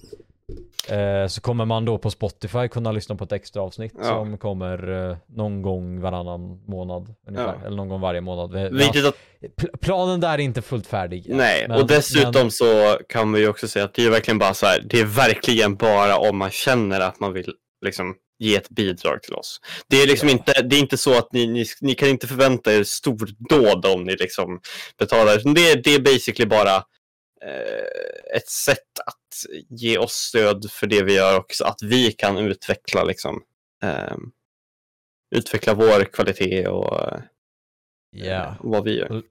Eh, 0.90 1.28
så 1.28 1.42
kommer 1.42 1.66
man 1.66 1.86
då 1.86 1.98
på 1.98 2.10
Spotify 2.12 2.68
kunna 2.68 2.92
lyssna 2.92 3.16
på 3.16 3.24
ett 3.24 3.32
extra 3.32 3.62
avsnitt 3.62 3.94
Ja. 3.98 4.04
som 4.04 4.38
kommer 4.38 5.10
eh, 5.10 5.18
någon 5.28 5.62
gång 5.62 6.02
varannan 6.02 6.64
månad 6.68 7.16
ungefär. 7.28 7.58
Ja. 7.62 7.68
Eller 7.68 7.78
någon 7.78 7.90
gång 7.90 8.02
varje 8.02 8.22
månad. 8.22 8.52
Vi, 8.74 8.86
att, 8.86 9.16
pl- 9.58 9.78
planen 9.82 10.20
där 10.20 10.34
är 10.34 10.38
inte 10.38 10.62
fullt 10.62 10.88
färdig. 10.88 11.26
nej, 11.30 11.66
Men- 11.68 11.82
och 11.82 11.88
dessutom 11.88 12.32
men- 12.42 12.52
så 12.52 12.98
kan 13.10 13.32
vi 13.34 13.40
ju 13.40 13.48
också 13.50 13.68
säga 13.68 13.86
att 13.86 13.94
det 13.94 14.06
är 14.06 14.10
verkligen 14.10 14.38
bara 14.40 14.54
så 14.54 14.66
här, 14.66 14.82
det 14.90 15.00
är 15.00 15.06
verkligen 15.06 15.76
bara 15.76 16.18
om 16.18 16.38
man 16.38 16.50
känner 16.52 17.00
att 17.00 17.20
man 17.20 17.34
vill 17.34 17.54
liksom 17.86 18.16
ge 18.40 18.56
ett 18.56 18.70
bidrag 18.70 19.22
till 19.24 19.34
oss. 19.34 19.60
Det 19.90 20.02
är 20.02 20.08
liksom 20.08 20.30
Ja. 20.30 20.34
inte, 20.34 20.62
det 20.62 20.76
är 20.76 20.80
inte 20.80 20.98
så 20.98 21.18
att 21.18 21.34
ni, 21.34 21.48
ni, 21.48 21.66
ni 21.82 21.96
kan 21.96 22.10
inte 22.10 22.28
förvänta 22.28 22.74
er 22.74 22.84
stordåd 22.84 23.86
om 23.86 24.04
ni 24.04 24.16
liksom 24.16 24.60
betalar. 25.00 25.54
Det, 25.56 25.72
är- 25.72 25.82
det 25.84 25.96
är 25.96 26.00
basically 26.00 26.46
bara 26.50 26.84
ett 28.36 28.48
sätt 28.50 29.00
att 29.06 29.52
ge 29.70 29.98
oss 29.98 30.14
stöd 30.14 30.72
för 30.72 30.88
det 30.88 31.04
vi 31.04 31.16
gör 31.16 31.38
också, 31.40 31.64
att 31.66 31.82
vi 31.84 32.12
kan 32.12 32.38
utveckla 32.38 33.04
liksom 33.04 33.44
ehm, 33.84 34.32
utveckla 35.36 35.74
vår 35.74 36.04
kvalitet 36.04 36.68
och 36.68 37.02
eh, 37.14 37.20
Ja. 38.12 38.56
vad 38.60 38.84
vi 38.84 38.98
gör. 39.00 39.22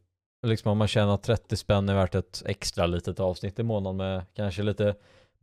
liksom 0.47 0.73
om 0.73 0.79
man 0.79 0.89
känner 0.89 1.15
att 1.15 1.23
30 1.23 1.57
spänn 1.57 1.89
är 1.89 1.95
värt 1.95 2.15
ett 2.15 2.43
extra 2.47 2.87
litet 2.87 3.21
avsnitt 3.21 3.59
i 3.59 3.63
månaden 3.63 3.97
med 3.97 4.23
kanske 4.35 4.63
lite 4.63 4.95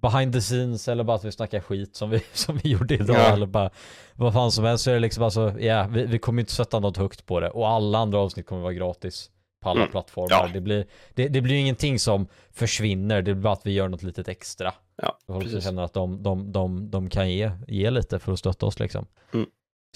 behind 0.02 0.34
the 0.34 0.42
scenes 0.42 0.88
eller 0.88 1.04
bara 1.04 1.16
att 1.18 1.24
vi 1.24 1.32
snackar 1.32 1.60
skit 1.60 1.96
som 1.96 2.10
vi, 2.10 2.20
som 2.34 2.58
vi 2.58 2.70
gjorde 2.70 2.94
idag 2.94 3.16
Ja. 3.18 3.34
eller 3.34 3.46
bara 3.46 3.70
vad 4.14 4.34
fan 4.34 4.52
som 4.52 4.64
helst 4.66 4.84
så 4.84 4.90
är 4.90 4.94
det 4.94 5.00
liksom 5.00 5.24
alltså, 5.24 5.60
ja, 5.60 5.88
vi, 5.92 6.06
vi 6.06 6.20
kommer 6.20 6.40
inte 6.42 6.52
sätta 6.54 6.80
något 6.80 6.98
högt 6.98 7.26
på 7.26 7.40
det 7.40 7.50
och 7.50 7.68
alla 7.68 7.98
andra 7.98 8.20
avsnitt 8.20 8.46
kommer 8.46 8.62
vara 8.62 8.74
gratis 8.74 9.32
på 9.66 9.70
alla 9.70 9.80
Mm. 9.82 9.92
plattformar. 9.92 10.28
Ja. 10.30 10.50
Det, 10.54 10.62
blir, 10.62 10.86
det, 11.14 11.28
det 11.28 11.42
blir 11.42 11.56
ingenting 11.56 12.00
som 12.00 12.28
försvinner, 12.52 13.22
det 13.22 13.34
blir 13.34 13.44
bara 13.44 13.54
att 13.54 13.66
vi 13.66 13.72
gör 13.72 13.88
något 13.88 14.04
litet 14.04 14.28
extra. 14.28 14.74
Ja, 15.02 15.18
Folk 15.28 15.64
känner 15.64 15.84
att 15.84 15.94
de, 15.94 16.24
de, 16.24 16.52
de, 16.52 16.92
de 16.92 17.10
kan 17.10 17.32
ge, 17.32 17.52
ge 17.68 17.90
lite 17.90 18.20
för 18.20 18.32
att 18.34 18.40
stötta 18.40 18.66
oss 18.66 18.80
liksom. 18.80 19.06
Mm. 19.34 19.46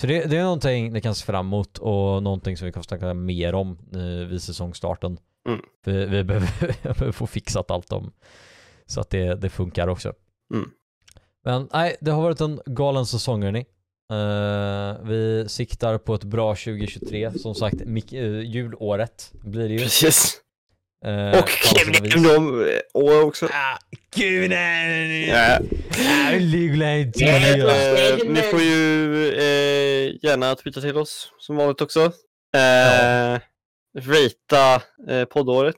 Så 0.02 0.08
det, 0.08 0.26
det 0.26 0.38
är 0.38 0.44
någonting 0.44 0.94
ni 0.94 1.02
kan 1.02 1.16
se 1.16 1.26
fram 1.26 1.48
emot 1.48 1.78
och 1.78 2.24
någonting 2.24 2.58
som 2.58 2.66
vi 2.66 2.72
kommer 2.72 2.84
snacka 2.84 3.14
mer 3.14 3.54
om 3.56 3.78
eh, 3.94 4.28
vid 4.28 4.42
säsongstarten. 4.42 5.18
Mm. 5.48 5.60
För 5.84 5.92
vi 6.06 6.24
behöver 6.24 7.12
få 7.12 7.28
fixat 7.28 7.72
allt 7.72 7.92
om 7.92 8.12
så 8.86 9.02
att 9.02 9.10
det, 9.10 9.36
det 9.36 9.50
funkar 9.50 9.88
också. 9.88 10.14
Mm. 10.54 10.70
Men 11.46 11.70
nej, 11.74 11.96
det 12.02 12.12
har 12.12 12.22
varit 12.22 12.42
en 12.42 12.62
galen 12.66 13.06
säsong 13.06 13.44
hörni. 13.44 13.66
Eh, 14.12 14.98
vi 15.04 15.46
siktar 15.50 15.98
på 15.98 16.16
ett 16.16 16.24
bra 16.24 16.56
2023, 16.56 17.32
som 17.40 17.56
sagt 17.56 17.76
mik- 17.76 18.14
eh, 18.14 18.42
julåret 18.42 19.32
blir 19.44 19.68
det 19.68 19.74
ju. 19.74 19.80
Precis. 19.80 20.42
Eh, 21.06 21.40
Och. 21.40 21.50
Kevin 21.50 22.36
om 22.38 22.70
år 22.94 23.24
också. 23.24 23.46
Ah, 23.46 23.78
Gud 24.16 24.50
nej! 24.50 25.30
Ja. 25.30 25.60
Ah, 26.00 26.32
ni 28.26 28.42
får 28.52 28.62
ju 28.62 29.28
eh, 29.34 30.16
gärna 30.26 30.56
twittra 30.56 30.82
till 30.82 30.98
oss 30.98 31.32
som 31.40 31.56
vanligt 31.56 31.82
också. 31.82 32.00
Eh, 32.56 33.40
Rata 33.98 34.82
eh, 35.10 35.26
poddåret. 35.26 35.76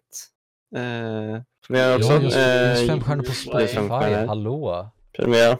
Eh, 0.75 1.41
prenumerera 1.67 1.95
också. 1.95 2.11
Ja, 2.13 2.21
just, 2.21 2.35
just 2.79 2.87
fem 2.89 3.01
stjärnor 3.03 3.23
på 3.23 3.31
Spotify, 3.31 4.25
hallå? 4.27 4.89
prenumerera 5.15 5.57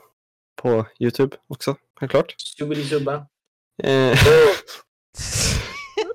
på 0.62 0.86
YouTube 1.00 1.36
också, 1.48 1.76
självklart. 2.02 2.36
Subba. 2.90 3.26
Eh, 3.84 3.92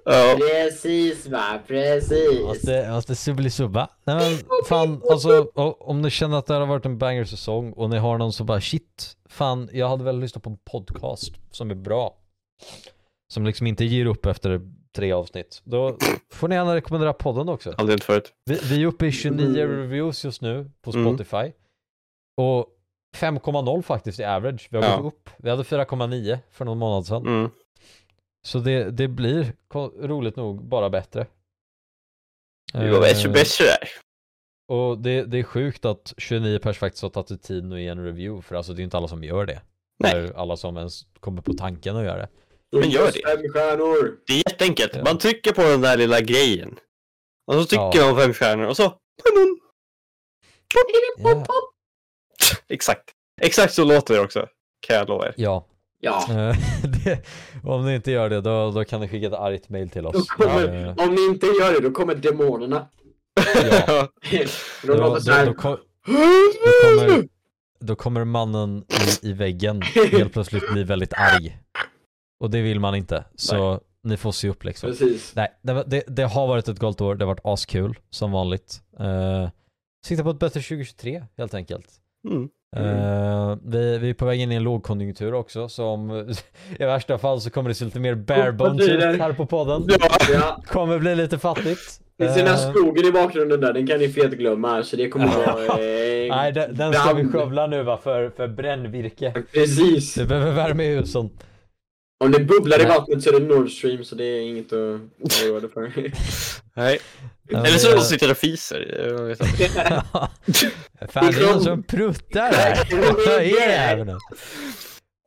ja, 0.05 0.37
Precis 0.41 1.27
va, 1.27 1.61
precis. 1.67 2.43
Måste, 2.43 2.89
måste 2.91 3.15
subli-subba. 3.17 3.89
Nej 4.05 4.17
men 4.17 4.39
fan, 4.69 5.03
alltså 5.11 5.43
om 5.81 6.03
ni 6.03 6.11
känner 6.11 6.39
att 6.39 6.47
det 6.47 6.53
här 6.55 6.61
har 6.61 6.67
varit 6.67 6.85
en 6.87 6.99
banger-säsong 6.99 7.73
och 7.73 7.91
ni 7.91 7.97
har 7.99 8.19
någon 8.19 8.33
som 8.33 8.47
bara 8.47 8.61
shit, 8.61 9.17
fan 9.29 9.69
jag 9.73 9.89
hade 9.89 10.05
väl 10.05 10.21
lyssnat 10.21 10.45
på 10.45 10.51
en 10.51 10.59
podcast 10.71 11.33
som 11.51 11.71
är 11.71 11.75
bra. 11.75 12.19
Som 13.33 13.47
liksom 13.47 13.67
inte 13.67 13.85
ger 13.85 14.07
upp 14.07 14.27
efter 14.27 14.61
tre 14.97 15.13
avsnitt. 15.13 15.63
Då 15.65 15.99
får 16.33 16.49
ni 16.49 16.55
gärna 16.55 16.75
rekommendera 16.75 17.13
podden 17.13 17.49
också. 17.49 17.75
aldrig 17.79 17.95
inte 17.95 18.07
förut. 18.07 18.33
Vi, 18.45 18.59
vi 18.63 18.83
är 18.83 18.87
uppe 18.87 19.07
i 19.07 19.13
29 19.13 19.67
reviews 19.67 20.25
just 20.25 20.43
nu 20.43 20.71
på 20.83 20.91
Mm. 20.91 21.05
Spotify. 21.17 21.53
Och 22.37 22.67
5,0 23.17 23.83
faktiskt 23.83 24.21
i 24.21 24.25
average. 24.25 24.69
Vi 24.71 24.77
har 24.79 24.85
Ja. 24.85 24.97
gått 24.97 25.15
upp. 25.15 25.31
Vi 25.37 25.51
hade 25.51 25.63
4,9 25.65 26.39
för 26.51 26.65
någon 26.65 26.79
månad 26.79 27.07
sedan. 27.07 27.27
Mm. 27.27 27.51
Så 28.47 28.59
det, 28.59 28.91
det 28.91 29.09
blir 29.09 29.53
roligt 30.07 30.37
nog 30.37 30.65
bara 30.65 30.91
bättre. 30.91 31.27
Det 32.73 32.91
går 32.91 33.01
bättre 33.01 33.21
Eh, 33.23 33.27
och 33.27 33.33
bättre 33.33 33.65
där. 33.65 33.89
Och 34.69 34.99
det, 34.99 35.23
det 35.25 35.39
är 35.39 35.43
sjukt 35.43 35.85
att 35.85 36.15
29 36.17 36.59
pers 36.59 36.79
faktiskt 36.79 37.03
har 37.03 37.11
tagit 37.11 37.43
tid 37.43 37.65
nu 37.65 37.83
i 37.83 37.89
en 37.89 38.05
review. 38.05 38.43
För 38.43 38.55
alltså 38.55 38.73
det 38.73 38.83
är 38.83 38.85
inte 38.85 38.97
alla 38.97 39.09
som 39.09 39.25
gör 39.25 39.47
det. 39.47 39.61
Nej. 39.99 40.13
Eller 40.13 40.33
alla 40.33 40.57
som 40.57 40.77
ens 40.77 41.03
kommer 41.21 41.43
på 41.43 41.53
tanken 41.53 41.97
att 41.97 42.05
göra 42.05 42.17
det. 42.19 42.29
Men 42.73 42.91
gör 42.91 43.07
det. 43.13 43.21
Fem 43.37 43.53
stjärnor. 43.53 44.19
Det 44.27 44.33
är 44.33 44.37
jätteenkelt. 44.51 44.97
Ja. 44.97 45.05
Man 45.05 45.19
trycker 45.19 45.53
på 45.53 45.63
den 45.63 45.81
där 45.81 45.97
lilla 45.97 46.21
grejen. 46.21 46.79
Och 47.47 47.55
så 47.55 47.65
trycker 47.65 47.99
Ja. 47.99 48.07
man 48.13 48.17
fem 48.23 48.35
stjärnor 48.35 48.67
och 48.67 48.77
så... 48.77 48.83
Pum, 48.89 49.61
Ja. 51.19 51.45
Exakt. 52.69 53.05
Exakt 53.41 53.73
så 53.75 53.85
låter 53.85 54.15
det 54.15 54.21
också. 54.21 54.47
Kan 54.87 54.97
jag 54.97 55.09
lova 55.09 55.27
er. 55.27 55.35
ja. 55.37 55.67
Ja. 56.01 56.27
Eh, 56.31 56.57
det, 57.05 57.27
om 57.65 57.85
ni 57.87 57.95
inte 57.95 58.11
gör 58.11 58.31
det 58.31 58.41
då, 58.41 58.71
då 58.71 58.85
kan 58.85 59.01
ni 59.01 59.09
skicka 59.09 59.27
ett 59.27 59.33
argt 59.33 59.69
mail 59.69 59.91
till 59.91 60.03
Då 60.03 60.09
oss. 60.09 60.29
kommer, 60.29 60.85
Eh, 60.87 60.95
om 61.09 61.15
ni 61.15 61.27
inte 61.27 61.47
gör 61.47 61.73
det, 61.73 61.81
då 61.81 61.91
kommer 61.91 62.15
demonerna. 62.15 62.87
Ja. 63.87 64.09
Då, 64.87 64.95
då, 64.95 65.19
här. 65.33 65.47
då, 65.47 65.55
ko- 65.55 65.77
då, 66.07 66.73
kommer, 66.83 67.29
då 67.81 67.97
kommer 67.97 68.25
mannen 68.25 68.85
i, 69.23 69.29
i 69.29 69.33
väggen 69.33 69.83
helt 69.83 70.33
plötsligt 70.33 70.73
bli 70.73 70.85
väldigt 70.85 71.13
arg. 71.15 71.59
Och 72.41 72.51
det 72.51 72.63
vill 72.63 72.81
man 72.81 72.95
inte. 72.95 73.25
Så 73.35 73.81
ni 74.03 74.17
får 74.17 74.33
se 74.33 74.49
upp 74.49 74.65
liksom. 74.65 74.91
Precis. 74.91 75.33
Nej, 75.35 75.49
det, 75.63 75.85
det, 75.87 76.05
det 76.07 76.23
har 76.25 76.47
varit 76.47 76.69
ett 76.69 76.79
galet 76.79 77.01
år. 77.01 77.15
Det 77.15 77.25
har 77.25 77.33
varit 77.35 77.45
askul 77.47 77.99
som 78.11 78.33
vanligt. 78.33 78.83
Uh, 79.01 79.49
sikta 80.07 80.25
på 80.25 80.31
ett 80.31 80.39
bättre 80.39 80.61
2023 80.61 81.25
helt 81.39 81.55
enkelt. 81.55 81.87
Mm. 82.29 82.49
Eh, 82.77 83.57
vi, 83.65 83.99
vi 83.99 84.11
är 84.11 84.15
på 84.15 84.25
väg 84.27 84.41
in 84.41 84.53
i 84.53 84.55
en 84.55 84.63
lågkonjunktur 84.63 85.35
också. 85.35 85.69
Som 85.69 86.11
i 86.79 86.85
värsta 86.85 87.19
fall 87.19 87.41
så 87.41 87.51
kommer 87.51 87.69
det 87.69 87.75
se 87.75 87.85
lite 87.85 88.01
mer 88.01 88.15
bare 88.15 88.51
Vad 88.51 88.57
bones 88.57 88.87
blir 88.87 88.99
det? 88.99 89.13
ut 89.13 89.21
här 89.21 89.33
på 89.33 89.47
podden. 89.47 89.87
Ja. 90.33 90.63
Kommer 90.67 90.99
bli 90.99 91.15
lite 91.17 91.39
fattigt. 91.39 92.01
Ni 92.19 92.29
ser 92.29 92.37
den 92.37 92.47
här 92.47 92.67
Eh, 92.67 92.73
skogen 92.73 93.07
i 93.07 93.13
bakgrunden 93.13 93.61
där, 93.61 93.73
den 93.73 93.87
kan 93.87 93.99
ni 93.99 94.09
fet 94.09 94.33
glömma. 94.33 94.83
Så 94.83 94.97
det 94.97 95.09
kommer 95.09 95.27
vara... 95.27 95.83
Eh, 95.83 96.29
Nej, 96.37 96.53
den, 96.53 96.75
den 96.77 96.93
ska 96.93 97.13
vi 97.13 97.25
skövla 97.29 97.67
nu 97.67 97.83
va, 97.83 97.99
för, 98.03 98.31
för 98.31 98.49
brännvirke. 98.49 99.33
Precis. 99.53 100.19
Vi 100.19 100.25
behöver 100.25 100.53
värme 100.53 100.85
i 100.85 100.97
husen. 100.97 101.31
Om 102.19 102.33
det 102.33 102.45
bubblar 102.45 102.81
i 102.81 102.85
vattnet 102.85 103.23
så 103.23 103.29
är 103.37 103.41
det 103.41 103.47
Nord 103.47 103.71
Stream, 103.71 104.05
så 104.05 104.15
det 104.15 104.25
är 104.25 104.41
inget 104.41 104.73
att 104.73 105.01
oroa 105.21 105.61
dig 105.61 105.71
för. 105.71 105.93
Nej. 106.81 106.99
Ja, 107.49 107.59
Eller 107.67 107.79
så 107.79 107.89
det- 107.89 107.95
de 107.97 108.01
sitter 108.03 108.31
och 108.31 108.37
fiser. 108.37 109.07
jag 109.09 109.23
vet 109.23 109.41
inte. 109.41 109.69
Fan, 111.09 111.33
det 111.33 111.39
är 111.41 111.53
någon 111.53 111.63
som 111.63 111.83
pruttar 111.83 112.53
här. 112.53 112.89
Vad 113.27 113.43
är 113.43 113.97
det 113.97 114.05
för 114.05 114.05
något? 114.13 114.23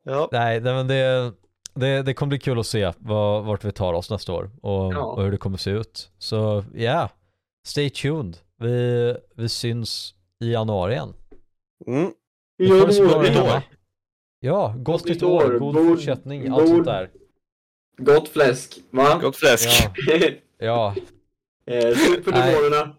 Ja. 0.03 0.29
Nej, 0.31 0.61
men 0.61 0.87
det, 0.87 1.33
det, 1.75 2.01
det 2.01 2.13
kommer 2.13 2.29
bli 2.29 2.39
kul 2.39 2.59
att 2.59 2.67
se 2.67 2.93
vad, 2.97 3.45
vart 3.45 3.63
vi 3.65 3.71
tar 3.71 3.93
oss 3.93 4.09
nästa 4.09 4.33
år 4.33 4.51
och, 4.61 4.93
Ja. 4.93 5.03
och 5.03 5.23
hur 5.23 5.31
det 5.31 5.37
kommer 5.37 5.57
se 5.57 5.69
ut. 5.71 6.09
Så 6.17 6.63
ja, 6.73 6.79
yeah, 6.81 7.09
stay 7.67 7.89
tuned. 7.89 8.37
Vi, 8.59 9.15
vi 9.35 9.49
syns 9.49 10.13
i 10.43 10.51
januari 10.51 10.93
igen. 10.93 11.13
Mm. 11.87 12.11
Det 12.57 12.67
får 12.67 12.87
det 12.87 12.93
så 12.93 13.07
bra 13.07 13.21
nytt 13.21 13.31
igen, 13.31 13.43
år. 13.43 13.47
va? 13.47 13.61
Ja, 14.39 14.73
gott 14.77 15.05
nytt 15.05 15.23
år, 15.23 15.45
år, 15.55 15.59
god 15.59 15.73
god- 15.75 15.87
fortsättning, 15.87 16.47
allt 16.47 16.59
god- 16.61 16.67
sånt 16.69 16.85
där. 16.85 17.09
Gott 17.97 18.27
fläsk, 18.29 18.77
va? 18.91 19.19
Gott 19.21 19.35
fläsk. 19.35 19.69
Ja, 20.07 20.15
ja. 20.59 20.95
eh, 21.73 21.81
för 21.95 22.31
Nej. 22.31 22.51
demonerna. 22.55 22.95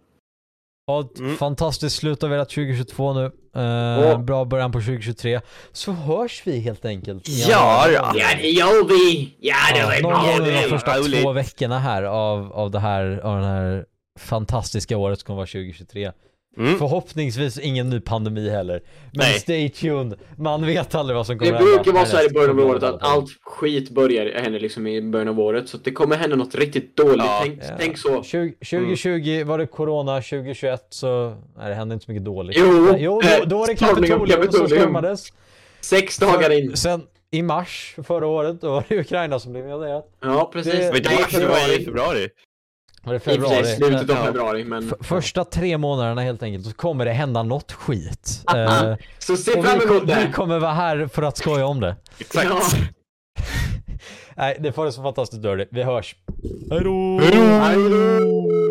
Ha 0.86 1.00
ett 1.00 1.18
Mm. 1.18 1.36
fantastiskt 1.36 1.96
slut 1.96 2.22
av 2.22 2.32
ert 2.34 2.48
2022 2.54 3.12
nu. 3.14 3.24
Eh, 3.56 3.62
Ja. 3.62 4.18
Bra 4.18 4.44
början 4.44 4.72
på 4.72 4.80
2023. 4.80 5.40
Så 5.72 5.92
hörs 5.92 6.42
vi 6.46 6.58
helt 6.60 6.84
enkelt. 6.84 7.28
Ja, 7.28 7.88
ja. 7.90 8.12
Ja, 8.16 8.26
det 8.40 8.48
gör 8.50 8.88
vi! 8.88 9.34
Ja, 9.40 9.54
det 9.72 9.78
Ja, 9.78 9.86
var 9.86 10.00
någon 10.02 10.12
bra 10.12 10.36
gång 10.38 10.46
de 10.62 10.68
första 10.68 10.94
två 11.22 11.32
veckorna 11.32 11.78
här 11.78 12.02
av, 12.02 12.52
av 12.52 12.70
det 12.70 12.78
här, 12.78 13.18
av 13.18 13.36
den 13.36 13.44
här 13.50 13.86
fantastiska 14.20 14.96
året 14.96 15.18
som 15.20 15.26
kommer 15.26 15.36
vara 15.36 15.46
2023. 15.46 16.12
Mm. 16.58 16.78
Förhoppningsvis 16.78 17.58
ingen 17.58 17.90
ny 17.90 18.00
pandemi 18.00 18.50
heller. 18.50 18.80
Men 19.12 19.18
Nej. 19.18 19.38
stay 19.40 19.68
tuned, 19.68 20.14
man 20.36 20.66
vet 20.66 20.94
aldrig 20.94 21.16
vad 21.16 21.26
som 21.26 21.38
kommer 21.38 21.52
Det 21.52 21.58
brukar 21.58 21.74
hända 21.84 21.92
vara 21.92 22.06
så 22.06 22.16
här 22.16 22.26
i 22.26 22.32
början 22.32 22.50
av 22.60 22.66
året 22.70 22.82
att 22.82 23.02
allt 23.02 23.30
skit 23.42 23.90
börjar 23.90 24.40
hända 24.42 24.58
liksom 24.58 24.86
i 24.86 25.02
början 25.02 25.28
av 25.28 25.40
året. 25.40 25.68
Så 25.68 25.76
att 25.76 25.84
det 25.84 25.92
kommer 25.92 26.16
hända 26.16 26.36
något 26.36 26.54
riktigt 26.54 26.96
dåligt. 26.96 27.16
Ja. 27.18 27.40
tänk, 27.44 27.58
Ja. 27.62 27.74
tänk 27.78 27.98
så. 27.98 28.22
20, 28.22 28.52
2020 28.64 29.44
var 29.46 29.58
det 29.58 29.66
corona, 29.66 30.16
2021 30.22 30.86
så, 30.90 31.36
nej 31.58 31.68
det 31.68 31.74
hände 31.74 31.92
inte 31.94 32.04
så 32.06 32.10
mycket 32.12 32.24
dåligt. 32.24 32.56
Jo, 32.58 32.66
Nej, 32.92 33.02
jo 33.02 33.20
då, 33.20 33.28
eh, 33.28 33.48
då 33.48 33.58
var 33.58 33.66
det 33.66 33.74
Kapitolium 33.74 34.52
som 34.52 34.66
stormades. 34.68 35.32
Sex 35.80 36.18
dagar 36.18 36.50
in. 36.50 36.76
Sen 36.76 37.02
i 37.30 37.42
mars 37.42 37.94
förra 38.04 38.26
året, 38.26 38.60
då 38.60 38.70
var 38.70 38.84
det 38.88 39.00
Ukraina 39.00 39.38
som 39.38 39.52
blev 39.52 39.64
invaderat. 39.64 40.04
Ja, 40.20 40.50
precis. 40.52 40.74
Det- 40.74 40.90
Det 40.92 41.38
det 41.38 41.46
var 41.46 41.80
i 41.80 41.84
februari. 41.84 42.28
Var 43.02 43.12
det 43.12 43.16
I 43.16 43.20
februari? 43.20 43.64
sig 43.64 43.76
slutet 43.76 44.10
av 44.10 44.24
februari, 44.24 44.64
men... 44.64 44.88
F- 44.88 45.06
första 45.06 45.44
tre 45.44 45.78
månaderna 45.78 46.20
helt 46.22 46.42
enkelt 46.42 46.66
så 46.66 46.72
kommer 46.72 47.04
det 47.04 47.12
hända 47.12 47.42
något 47.42 47.72
skit. 47.72 48.44
Eh, 48.54 48.94
Så 49.18 49.36
se 49.36 49.52
fram 49.52 49.62
vi, 49.62 49.70
emot 49.70 49.86
kom, 49.98 50.06
vi 50.06 50.12
det! 50.14 50.32
kommer 50.34 50.58
vara 50.58 50.72
här 50.72 51.06
för 51.06 51.22
att 51.22 51.36
skoja 51.38 51.66
om 51.66 51.80
det. 51.80 51.96
Exakt. 52.18 52.46
Ja. 52.50 52.60
Nej, 54.36 54.56
det 54.60 54.72
får 54.72 54.84
det 54.84 54.92
så 54.92 55.02
fantastiskt 55.02 55.42
dåligt. 55.42 55.68
Vi 55.72 55.82
hörs. 55.82 56.16
Hejdå! 56.70 57.20
Hej 57.20 57.76
då! 57.90 58.70